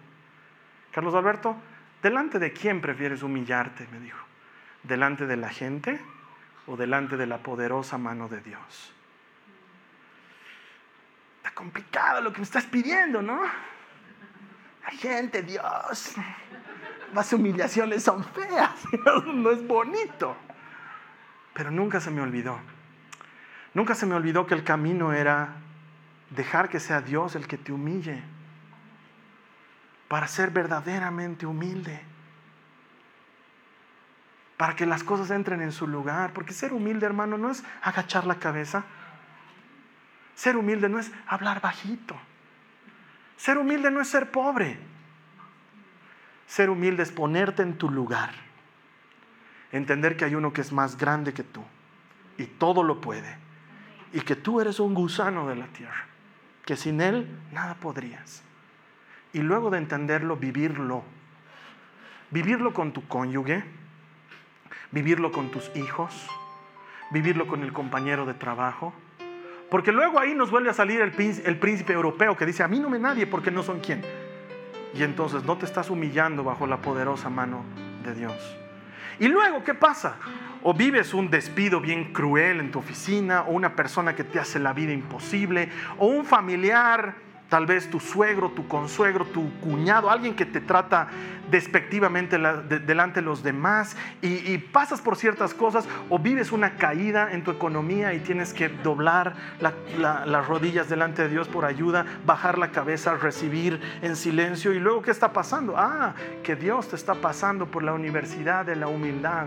Carlos 0.93 1.17
Alberto, 1.17 1.57
¿delante 2.01 2.39
de 2.39 2.53
quién 2.53 2.81
prefieres 2.81 3.25
humillarte? 3.25 3.89
Me 3.91 3.99
dijo. 3.99 4.25
¿Delante 4.85 5.27
de 5.27 5.37
la 5.37 5.49
gente 5.49 6.01
o 6.69 6.77
delante 6.77 7.17
de 7.17 7.27
la 7.27 7.39
poderosa 7.39 7.99
mano 7.99 8.29
de 8.29 8.41
Dios? 8.43 8.95
Está 11.39 11.51
complicado 11.51 12.21
lo 12.21 12.33
que 12.33 12.39
me 12.39 12.45
estás 12.45 12.67
pidiendo, 12.67 13.21
¿no? 13.21 13.74
Gente, 14.93 15.43
Dios, 15.43 16.15
las 17.13 17.33
humillaciones 17.33 18.03
son 18.03 18.25
feas, 18.25 18.71
no 19.27 19.51
es 19.51 19.67
bonito. 19.67 20.37
Pero 21.55 21.71
nunca 21.71 22.01
se 22.01 22.11
me 22.11 22.21
olvidó. 22.21 22.59
Nunca 23.73 23.95
se 23.95 24.07
me 24.07 24.15
olvidó 24.15 24.47
que 24.47 24.55
el 24.55 24.65
camino 24.65 25.13
era 25.13 25.57
dejar 26.31 26.69
que 26.69 26.81
sea 26.81 27.01
Dios 27.01 27.35
el 27.35 27.47
que 27.47 27.59
te 27.59 27.73
humille 27.73 28.23
para 30.09 30.29
ser 30.29 30.51
verdaderamente 30.51 31.47
humilde. 31.47 32.01
Para 34.57 34.77
que 34.77 34.87
las 34.87 35.03
cosas 35.03 35.31
entren 35.31 35.61
en 35.61 35.73
su 35.73 35.89
lugar. 35.89 36.33
Porque 36.33 36.53
ser 36.53 36.73
humilde, 36.73 37.07
hermano, 37.07 37.37
no 37.37 37.51
es 37.51 37.65
agachar 37.83 38.27
la 38.27 38.37
cabeza. 38.37 38.85
Ser 40.37 40.57
humilde 40.57 40.89
no 40.89 40.99
es 40.99 41.11
hablar 41.27 41.61
bajito. 41.61 42.17
Ser 43.37 43.59
humilde 43.59 43.91
no 43.91 44.01
es 44.01 44.09
ser 44.09 44.31
pobre. 44.31 44.79
Ser 46.47 46.71
humilde 46.71 47.03
es 47.03 47.11
ponerte 47.11 47.63
en 47.63 47.77
tu 47.77 47.91
lugar. 47.91 48.33
Entender 49.73 50.17
que 50.17 50.25
hay 50.25 50.35
uno 50.35 50.53
que 50.53 50.61
es 50.61 50.73
más 50.73 50.97
grande 50.97 51.35
que 51.35 51.43
tú 51.43 51.63
y 52.39 52.45
todo 52.45 52.83
lo 52.83 53.01
puede. 53.01 53.37
Y 54.13 54.21
que 54.21 54.37
tú 54.37 54.61
eres 54.61 54.79
un 54.79 54.95
gusano 54.95 55.49
de 55.49 55.57
la 55.57 55.67
tierra. 55.67 56.07
Que 56.65 56.77
sin 56.77 57.01
él 57.01 57.29
nada 57.53 57.75
podrías. 57.75 58.43
Y 59.33 59.41
luego 59.41 59.71
de 59.71 59.79
entenderlo, 59.79 60.37
vivirlo. 60.37 61.03
Vivirlo 62.31 62.73
con 62.73 62.93
tu 62.93 63.07
cónyuge. 63.09 63.65
Vivirlo 64.93 65.33
con 65.33 65.51
tus 65.51 65.75
hijos. 65.75 66.29
Vivirlo 67.11 67.49
con 67.49 67.65
el 67.65 67.73
compañero 67.73 68.27
de 68.27 68.35
trabajo 68.35 68.95
porque 69.75 69.91
luego 69.91 70.21
ahí 70.21 70.37
nos 70.37 70.53
vuelve 70.53 70.71
a 70.71 70.73
salir 70.73 71.01
el 71.01 71.11
príncipe, 71.11 71.93
europeo 71.93 72.37
que 72.37 72.47
dice, 72.47 72.63
a 72.63 72.69
mí 72.69 72.79
no 72.79 72.89
me 72.89 73.01
nadie 73.01 73.27
porque 73.27 73.51
no 73.51 73.65
son 73.65 73.81
quien. 73.81 74.03
Y 74.95 75.03
entonces 75.03 75.43
no 75.43 75.59
te 75.59 75.65
estás 75.65 75.91
humillando 75.91 76.45
bajo 76.45 76.69
la 76.69 76.77
poderosa 76.77 77.29
mano 77.29 77.65
de 78.05 78.15
Dios. 78.15 78.57
Y 79.19 79.27
luego, 79.27 79.65
¿qué 79.65 79.75
pasa? 79.75 80.15
O 80.63 80.75
vives 80.75 81.13
un 81.13 81.29
despido 81.29 81.81
bien 81.81 82.13
cruel 82.13 82.61
en 82.61 82.71
tu 82.71 82.79
oficina, 82.79 83.43
o 83.43 83.51
una 83.51 83.75
persona 83.75 84.15
que 84.15 84.23
te 84.23 84.39
hace 84.39 84.61
la 84.61 84.73
vida 84.73 84.93
imposible, 84.93 85.71
o 85.99 86.07
un 86.07 86.25
familiar 86.25 87.17
tal 87.49 87.67
vez 87.67 87.91
tu 87.91 88.01
suegro, 88.01 88.51
tu 88.51 88.67
consuegro, 88.67 89.25
tu 89.27 89.51
cuñado, 89.61 90.11
alguien 90.11 90.35
que 90.35 90.47
te 90.47 90.61
trata 90.61 91.09
despectivamente 91.51 92.39
delante 92.39 93.21
de 93.21 93.27
los 93.27 93.43
demás 93.43 93.97
y, 94.23 94.57
pasas 94.59 95.01
por 95.01 95.17
ciertas 95.17 95.53
cosas 95.55 95.87
o 96.09 96.19
vives 96.19 96.53
una 96.53 96.77
caída 96.77 97.33
en 97.33 97.45
tu 97.45 97.51
economía 97.51 98.15
y 98.15 98.21
tienes 98.21 98.53
que 98.53 98.69
doblar 98.69 99.35
las 99.61 100.49
rodillas 100.49 100.89
delante 100.89 101.23
de 101.23 101.29
Dios 101.29 101.49
por 101.49 101.65
ayuda, 101.65 102.07
bajar 102.27 102.59
la 102.59 102.71
cabeza, 102.73 103.17
recibir 103.17 103.81
en 104.03 104.17
silencio 104.17 104.73
y 104.73 104.81
luego 104.81 105.03
¿qué 105.03 105.11
está 105.11 105.33
pasando? 105.33 105.75
Ah, 105.77 106.15
que 106.43 106.57
Dios 106.57 106.89
te 106.89 106.97
está 106.97 107.15
pasando 107.15 107.67
por 107.67 107.83
la 107.83 107.93
universidad 107.93 108.65
de 108.65 108.77
la 108.77 108.89
humildad, 108.89 109.47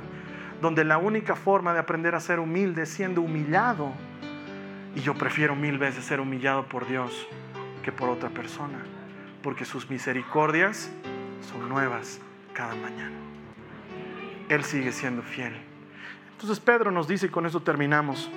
donde 0.61 0.83
la 0.85 0.97
única 0.97 1.35
forma 1.35 1.73
de 1.73 1.79
aprender 1.79 2.15
a 2.15 2.19
ser 2.19 2.39
humilde 2.39 2.83
es 2.83 2.89
siendo 2.89 3.21
humillado. 3.21 3.91
Y 4.95 5.01
yo 5.01 5.13
prefiero 5.13 5.55
mil 5.55 5.77
veces 5.77 6.05
ser 6.05 6.19
humillado 6.19 6.63
por 6.63 6.87
Dios 6.87 7.27
por 7.91 8.09
otra 8.09 8.29
persona, 8.29 8.79
porque 9.41 9.65
sus 9.65 9.89
misericordias 9.89 10.91
son 11.41 11.69
nuevas 11.69 12.19
cada 12.53 12.75
mañana. 12.75 13.15
Él 14.49 14.63
sigue 14.63 14.91
siendo 14.91 15.21
fiel. 15.21 15.53
Entonces 16.31 16.59
Pedro 16.59 16.91
nos 16.91 17.07
dice, 17.07 17.27
y 17.27 17.29
con 17.29 17.45
eso 17.45 17.61
terminamos, 17.61 18.29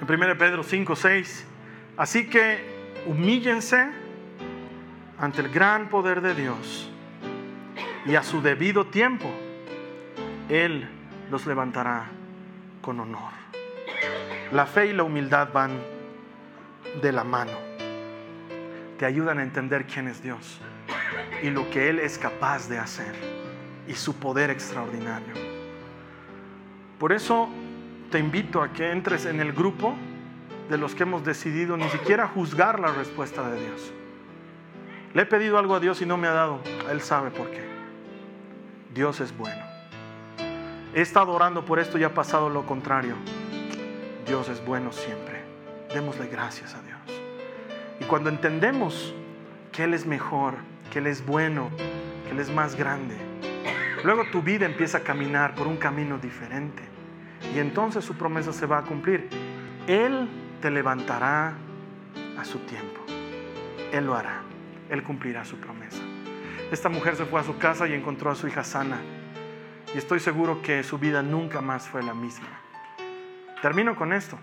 en 0.00 0.22
1 0.22 0.38
Pedro 0.38 0.62
5, 0.62 0.96
6, 0.96 1.46
así 1.96 2.28
que 2.28 3.02
humíllense 3.06 3.88
ante 5.18 5.40
el 5.40 5.48
gran 5.48 5.88
poder 5.88 6.20
de 6.20 6.34
Dios 6.34 6.90
y 8.04 8.16
a 8.16 8.22
su 8.22 8.42
debido 8.42 8.86
tiempo 8.86 9.30
Él 10.48 10.88
los 11.30 11.46
levantará 11.46 12.06
con 12.80 13.00
honor. 13.00 13.30
La 14.52 14.66
fe 14.66 14.86
y 14.88 14.92
la 14.92 15.04
humildad 15.04 15.52
van 15.52 15.80
de 17.00 17.12
la 17.12 17.24
mano 17.24 17.71
te 19.02 19.06
ayudan 19.06 19.40
a 19.40 19.42
entender 19.42 19.84
quién 19.84 20.06
es 20.06 20.22
Dios 20.22 20.60
y 21.42 21.50
lo 21.50 21.68
que 21.70 21.90
Él 21.90 21.98
es 21.98 22.18
capaz 22.18 22.68
de 22.68 22.78
hacer 22.78 23.12
y 23.88 23.94
su 23.94 24.14
poder 24.14 24.48
extraordinario. 24.48 25.34
Por 27.00 27.10
eso 27.10 27.48
te 28.12 28.20
invito 28.20 28.62
a 28.62 28.72
que 28.72 28.92
entres 28.92 29.26
en 29.26 29.40
el 29.40 29.52
grupo 29.52 29.96
de 30.70 30.78
los 30.78 30.94
que 30.94 31.02
hemos 31.02 31.24
decidido 31.24 31.76
ni 31.76 31.88
siquiera 31.88 32.28
juzgar 32.28 32.78
la 32.78 32.92
respuesta 32.92 33.50
de 33.50 33.60
Dios. 33.60 33.92
Le 35.14 35.22
he 35.22 35.26
pedido 35.26 35.58
algo 35.58 35.74
a 35.74 35.80
Dios 35.80 36.00
y 36.00 36.06
no 36.06 36.16
me 36.16 36.28
ha 36.28 36.32
dado. 36.32 36.60
Él 36.88 37.00
sabe 37.00 37.32
por 37.32 37.50
qué. 37.50 37.68
Dios 38.94 39.18
es 39.18 39.36
bueno. 39.36 39.64
He 40.94 41.00
estado 41.00 41.32
orando 41.32 41.64
por 41.64 41.80
esto 41.80 41.98
y 41.98 42.04
ha 42.04 42.14
pasado 42.14 42.48
lo 42.48 42.64
contrario. 42.66 43.16
Dios 44.28 44.48
es 44.48 44.64
bueno 44.64 44.92
siempre. 44.92 45.42
Démosle 45.92 46.28
gracias 46.28 46.74
a 46.74 46.81
Dios. 46.81 46.81
Y 48.02 48.04
cuando 48.06 48.30
entendemos 48.30 49.14
que 49.70 49.84
Él 49.84 49.94
es 49.94 50.06
mejor, 50.06 50.54
que 50.90 50.98
Él 50.98 51.06
es 51.06 51.24
bueno, 51.24 51.70
que 52.24 52.32
Él 52.32 52.40
es 52.40 52.50
más 52.50 52.74
grande, 52.74 53.14
luego 54.02 54.24
tu 54.32 54.42
vida 54.42 54.66
empieza 54.66 54.98
a 54.98 55.00
caminar 55.02 55.54
por 55.54 55.68
un 55.68 55.76
camino 55.76 56.18
diferente. 56.18 56.82
Y 57.54 57.60
entonces 57.60 58.04
su 58.04 58.14
promesa 58.14 58.52
se 58.52 58.66
va 58.66 58.78
a 58.78 58.82
cumplir. 58.82 59.28
Él 59.86 60.28
te 60.60 60.72
levantará 60.72 61.54
a 62.36 62.44
su 62.44 62.58
tiempo. 62.58 63.00
Él 63.92 64.06
lo 64.06 64.16
hará. 64.16 64.42
Él 64.90 65.04
cumplirá 65.04 65.44
su 65.44 65.58
promesa. 65.58 66.02
Esta 66.72 66.88
mujer 66.88 67.14
se 67.14 67.24
fue 67.24 67.38
a 67.38 67.44
su 67.44 67.56
casa 67.56 67.86
y 67.86 67.94
encontró 67.94 68.32
a 68.32 68.34
su 68.34 68.48
hija 68.48 68.64
sana. 68.64 68.98
Y 69.94 69.98
estoy 69.98 70.18
seguro 70.18 70.60
que 70.60 70.82
su 70.82 70.98
vida 70.98 71.22
nunca 71.22 71.60
más 71.60 71.86
fue 71.86 72.02
la 72.02 72.14
misma. 72.14 72.48
Termino 73.62 73.94
con 73.94 74.12
esto. 74.12 74.40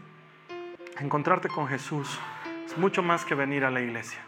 Encontrarte 0.98 1.50
con 1.50 1.68
Jesús 1.68 2.18
es 2.39 2.39
mucho 2.80 3.04
más 3.04 3.26
que 3.26 3.36
venir 3.36 3.66
a 3.66 3.70
la 3.70 3.82
iglesia. 3.82 4.20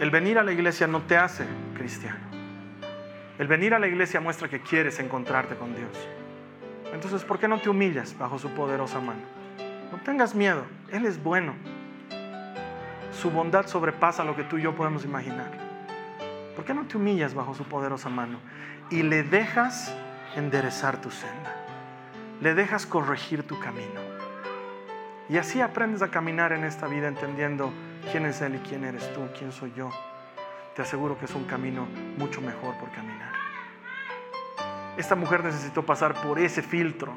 El 0.00 0.10
venir 0.10 0.38
a 0.38 0.42
la 0.42 0.52
iglesia 0.52 0.86
no 0.86 1.02
te 1.02 1.16
hace 1.16 1.46
cristiano. 1.74 2.18
El 3.38 3.46
venir 3.46 3.72
a 3.72 3.78
la 3.78 3.86
iglesia 3.86 4.20
muestra 4.20 4.48
que 4.48 4.60
quieres 4.60 4.98
encontrarte 4.98 5.54
con 5.54 5.74
Dios. 5.74 5.90
Entonces, 6.92 7.24
¿por 7.24 7.38
qué 7.38 7.48
no 7.48 7.58
te 7.58 7.70
humillas 7.70 8.16
bajo 8.18 8.38
su 8.38 8.50
poderosa 8.50 9.00
mano? 9.00 9.22
No 9.90 9.98
tengas 9.98 10.34
miedo, 10.34 10.64
Él 10.90 11.06
es 11.06 11.22
bueno. 11.22 11.54
Su 13.12 13.30
bondad 13.30 13.66
sobrepasa 13.66 14.24
lo 14.24 14.36
que 14.36 14.44
tú 14.44 14.58
y 14.58 14.62
yo 14.62 14.74
podemos 14.74 15.04
imaginar. 15.04 15.50
¿Por 16.56 16.64
qué 16.64 16.74
no 16.74 16.84
te 16.84 16.96
humillas 16.96 17.34
bajo 17.34 17.54
su 17.54 17.64
poderosa 17.64 18.08
mano 18.08 18.38
y 18.90 19.02
le 19.02 19.22
dejas 19.22 19.94
enderezar 20.36 21.00
tu 21.00 21.10
senda? 21.10 21.54
Le 22.40 22.54
dejas 22.54 22.86
corregir 22.86 23.46
tu 23.46 23.58
camino. 23.58 24.11
Y 25.32 25.38
así 25.38 25.62
aprendes 25.62 26.02
a 26.02 26.08
caminar 26.08 26.52
en 26.52 26.62
esta 26.62 26.86
vida 26.86 27.08
entendiendo 27.08 27.72
quién 28.10 28.26
es 28.26 28.42
Él 28.42 28.56
y 28.56 28.58
quién 28.58 28.84
eres 28.84 29.10
tú, 29.14 29.26
quién 29.38 29.50
soy 29.50 29.72
yo. 29.74 29.88
Te 30.76 30.82
aseguro 30.82 31.18
que 31.18 31.24
es 31.24 31.34
un 31.34 31.44
camino 31.44 31.88
mucho 32.18 32.42
mejor 32.42 32.76
por 32.76 32.90
caminar. 32.90 33.32
Esta 34.98 35.14
mujer 35.14 35.42
necesitó 35.42 35.86
pasar 35.86 36.12
por 36.20 36.38
ese 36.38 36.60
filtro 36.60 37.14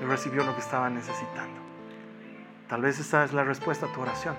y 0.00 0.04
recibió 0.06 0.44
lo 0.44 0.54
que 0.54 0.62
estaba 0.62 0.88
necesitando. 0.88 1.60
Tal 2.70 2.80
vez 2.80 2.98
esta 2.98 3.22
es 3.22 3.34
la 3.34 3.44
respuesta 3.44 3.84
a 3.84 3.92
tu 3.92 4.00
oración. 4.00 4.34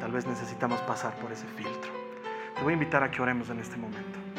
Tal 0.00 0.10
vez 0.10 0.26
necesitamos 0.26 0.80
pasar 0.80 1.14
por 1.20 1.30
ese 1.30 1.46
filtro. 1.46 1.92
Te 2.56 2.62
voy 2.62 2.72
a 2.72 2.74
invitar 2.74 3.04
a 3.04 3.12
que 3.12 3.22
oremos 3.22 3.48
en 3.50 3.60
este 3.60 3.76
momento. 3.76 4.33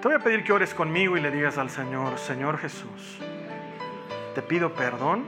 Te 0.00 0.08
voy 0.08 0.16
a 0.16 0.20
pedir 0.20 0.44
que 0.44 0.52
ores 0.54 0.72
conmigo 0.72 1.18
y 1.18 1.20
le 1.20 1.30
digas 1.30 1.58
al 1.58 1.68
Señor, 1.68 2.16
Señor 2.16 2.56
Jesús, 2.56 3.18
te 4.34 4.40
pido 4.40 4.72
perdón 4.72 5.24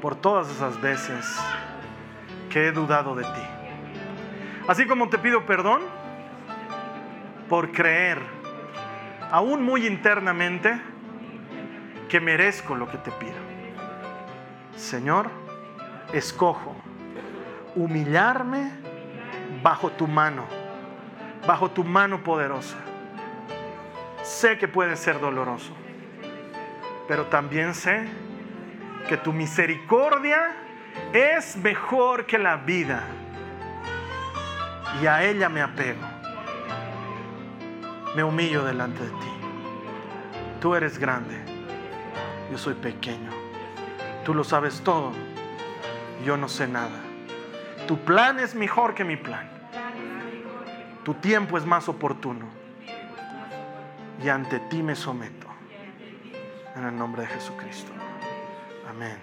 por 0.00 0.14
todas 0.14 0.48
esas 0.48 0.80
veces 0.80 1.26
que 2.50 2.68
he 2.68 2.70
dudado 2.70 3.16
de 3.16 3.24
ti. 3.24 3.42
Así 4.68 4.86
como 4.86 5.08
te 5.08 5.18
pido 5.18 5.44
perdón 5.44 5.80
por 7.48 7.72
creer, 7.72 8.20
aún 9.32 9.64
muy 9.64 9.88
internamente, 9.88 10.80
que 12.08 12.20
merezco 12.20 12.76
lo 12.76 12.88
que 12.88 12.98
te 12.98 13.10
pido. 13.10 13.34
Señor, 14.76 15.28
escojo 16.12 16.76
humillarme 17.74 18.70
bajo 19.64 19.90
tu 19.90 20.06
mano, 20.06 20.44
bajo 21.44 21.72
tu 21.72 21.82
mano 21.82 22.22
poderosa. 22.22 22.76
Sé 24.24 24.56
que 24.56 24.68
puede 24.68 24.96
ser 24.96 25.20
doloroso, 25.20 25.74
pero 27.06 27.26
también 27.26 27.74
sé 27.74 28.08
que 29.06 29.18
tu 29.18 29.34
misericordia 29.34 30.56
es 31.12 31.58
mejor 31.58 32.24
que 32.24 32.38
la 32.38 32.56
vida 32.56 33.04
y 35.02 35.06
a 35.06 35.22
ella 35.22 35.50
me 35.50 35.60
apego. 35.60 36.00
Me 38.16 38.24
humillo 38.24 38.64
delante 38.64 39.02
de 39.02 39.10
ti. 39.10 39.32
Tú 40.58 40.74
eres 40.74 40.98
grande, 40.98 41.36
yo 42.50 42.56
soy 42.56 42.72
pequeño. 42.72 43.30
Tú 44.24 44.32
lo 44.32 44.42
sabes 44.42 44.80
todo, 44.80 45.12
yo 46.24 46.38
no 46.38 46.48
sé 46.48 46.66
nada. 46.66 46.98
Tu 47.86 47.98
plan 47.98 48.40
es 48.40 48.54
mejor 48.54 48.94
que 48.94 49.04
mi 49.04 49.18
plan. 49.18 49.50
Tu 51.04 51.12
tiempo 51.12 51.58
es 51.58 51.66
más 51.66 51.90
oportuno. 51.90 52.63
Y 54.24 54.30
ante 54.30 54.58
ti 54.58 54.82
me 54.82 54.94
someto. 54.94 55.46
En 56.76 56.84
el 56.84 56.96
nombre 56.96 57.22
de 57.22 57.28
Jesucristo. 57.28 57.92
Amén. 58.88 59.18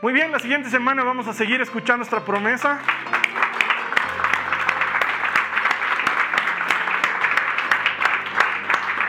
Muy 0.00 0.14
bien, 0.14 0.32
la 0.32 0.38
siguiente 0.38 0.70
semana 0.70 1.04
vamos 1.04 1.28
a 1.28 1.34
seguir 1.34 1.60
escuchando 1.60 1.98
nuestra 1.98 2.24
promesa. 2.24 2.80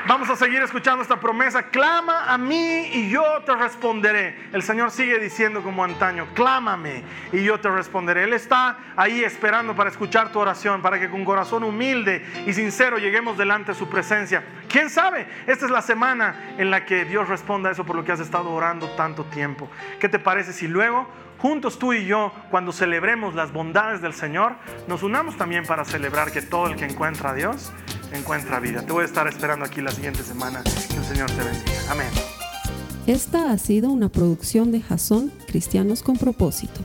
Vamos 0.07 0.29
a 0.29 0.37
seguir 0.37 0.61
escuchando 0.61 1.01
esta 1.01 1.19
promesa. 1.19 1.63
Clama 1.63 2.33
a 2.33 2.37
mí 2.37 2.87
y 2.93 3.09
yo 3.09 3.23
te 3.45 3.53
responderé. 3.53 4.47
El 4.53 4.63
Señor 4.63 4.89
sigue 4.89 5.19
diciendo 5.19 5.61
como 5.61 5.83
antaño, 5.83 6.27
clámame 6.33 7.03
y 7.33 7.43
yo 7.43 7.59
te 7.59 7.69
responderé. 7.69 8.23
Él 8.23 8.31
está 8.31 8.77
ahí 8.95 9.25
esperando 9.25 9.75
para 9.75 9.89
escuchar 9.89 10.31
tu 10.31 10.39
oración, 10.39 10.81
para 10.81 10.97
que 10.97 11.09
con 11.09 11.25
corazón 11.25 11.65
humilde 11.65 12.25
y 12.45 12.53
sincero 12.53 12.97
lleguemos 12.99 13.37
delante 13.37 13.73
de 13.73 13.77
su 13.77 13.89
presencia. 13.89 14.45
¿Quién 14.69 14.89
sabe? 14.89 15.27
Esta 15.45 15.65
es 15.65 15.71
la 15.71 15.81
semana 15.81 16.53
en 16.57 16.71
la 16.71 16.85
que 16.85 17.03
Dios 17.03 17.27
responda 17.27 17.67
a 17.67 17.73
eso 17.73 17.85
por 17.85 17.97
lo 17.97 18.05
que 18.05 18.13
has 18.13 18.21
estado 18.21 18.49
orando 18.51 18.87
tanto 18.91 19.25
tiempo. 19.25 19.69
¿Qué 19.99 20.07
te 20.07 20.19
parece 20.19 20.53
si 20.53 20.69
luego 20.69 21.05
juntos 21.37 21.77
tú 21.79 21.91
y 21.91 22.05
yo, 22.05 22.31
cuando 22.49 22.71
celebremos 22.71 23.35
las 23.35 23.51
bondades 23.51 24.01
del 24.01 24.13
Señor, 24.13 24.55
nos 24.87 25.03
unamos 25.03 25.35
también 25.35 25.65
para 25.65 25.83
celebrar 25.83 26.31
que 26.31 26.41
todo 26.41 26.67
el 26.67 26.77
que 26.77 26.85
encuentra 26.85 27.31
a 27.31 27.33
Dios 27.33 27.73
encuentra 28.13 28.59
vida. 28.59 28.81
Te 28.85 28.93
voy 28.93 29.03
a 29.03 29.05
estar 29.05 29.27
esperando 29.27 29.65
aquí 29.65 29.81
la 29.81 29.91
siguiente 29.91 30.23
semana. 30.23 30.63
Que 30.63 30.97
el 30.97 31.03
Señor 31.03 31.29
te 31.31 31.43
bendiga. 31.43 31.91
Amén. 31.91 32.07
Esta 33.07 33.51
ha 33.51 33.57
sido 33.57 33.89
una 33.89 34.09
producción 34.09 34.71
de 34.71 34.81
Jason 34.81 35.31
Cristianos 35.47 36.03
con 36.03 36.17
Propósito. 36.17 36.81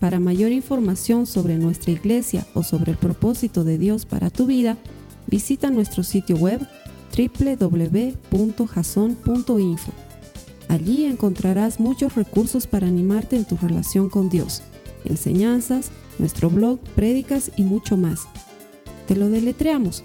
Para 0.00 0.20
mayor 0.20 0.52
información 0.52 1.26
sobre 1.26 1.56
nuestra 1.56 1.90
iglesia 1.92 2.46
o 2.54 2.62
sobre 2.62 2.92
el 2.92 2.98
propósito 2.98 3.64
de 3.64 3.78
Dios 3.78 4.06
para 4.06 4.30
tu 4.30 4.46
vida, 4.46 4.78
visita 5.26 5.70
nuestro 5.70 6.02
sitio 6.04 6.36
web 6.36 6.66
www.jason.info. 7.16 8.32
Allí 10.68 11.04
encontrarás 11.04 11.80
muchos 11.80 12.14
recursos 12.14 12.66
para 12.66 12.86
animarte 12.86 13.36
en 13.36 13.44
tu 13.44 13.56
relación 13.56 14.08
con 14.08 14.28
Dios, 14.28 14.62
enseñanzas, 15.04 15.90
nuestro 16.18 16.48
blog, 16.48 16.78
prédicas 16.94 17.50
y 17.56 17.64
mucho 17.64 17.96
más. 17.96 18.28
Te 19.06 19.16
lo 19.16 19.30
deletreamos 19.30 20.04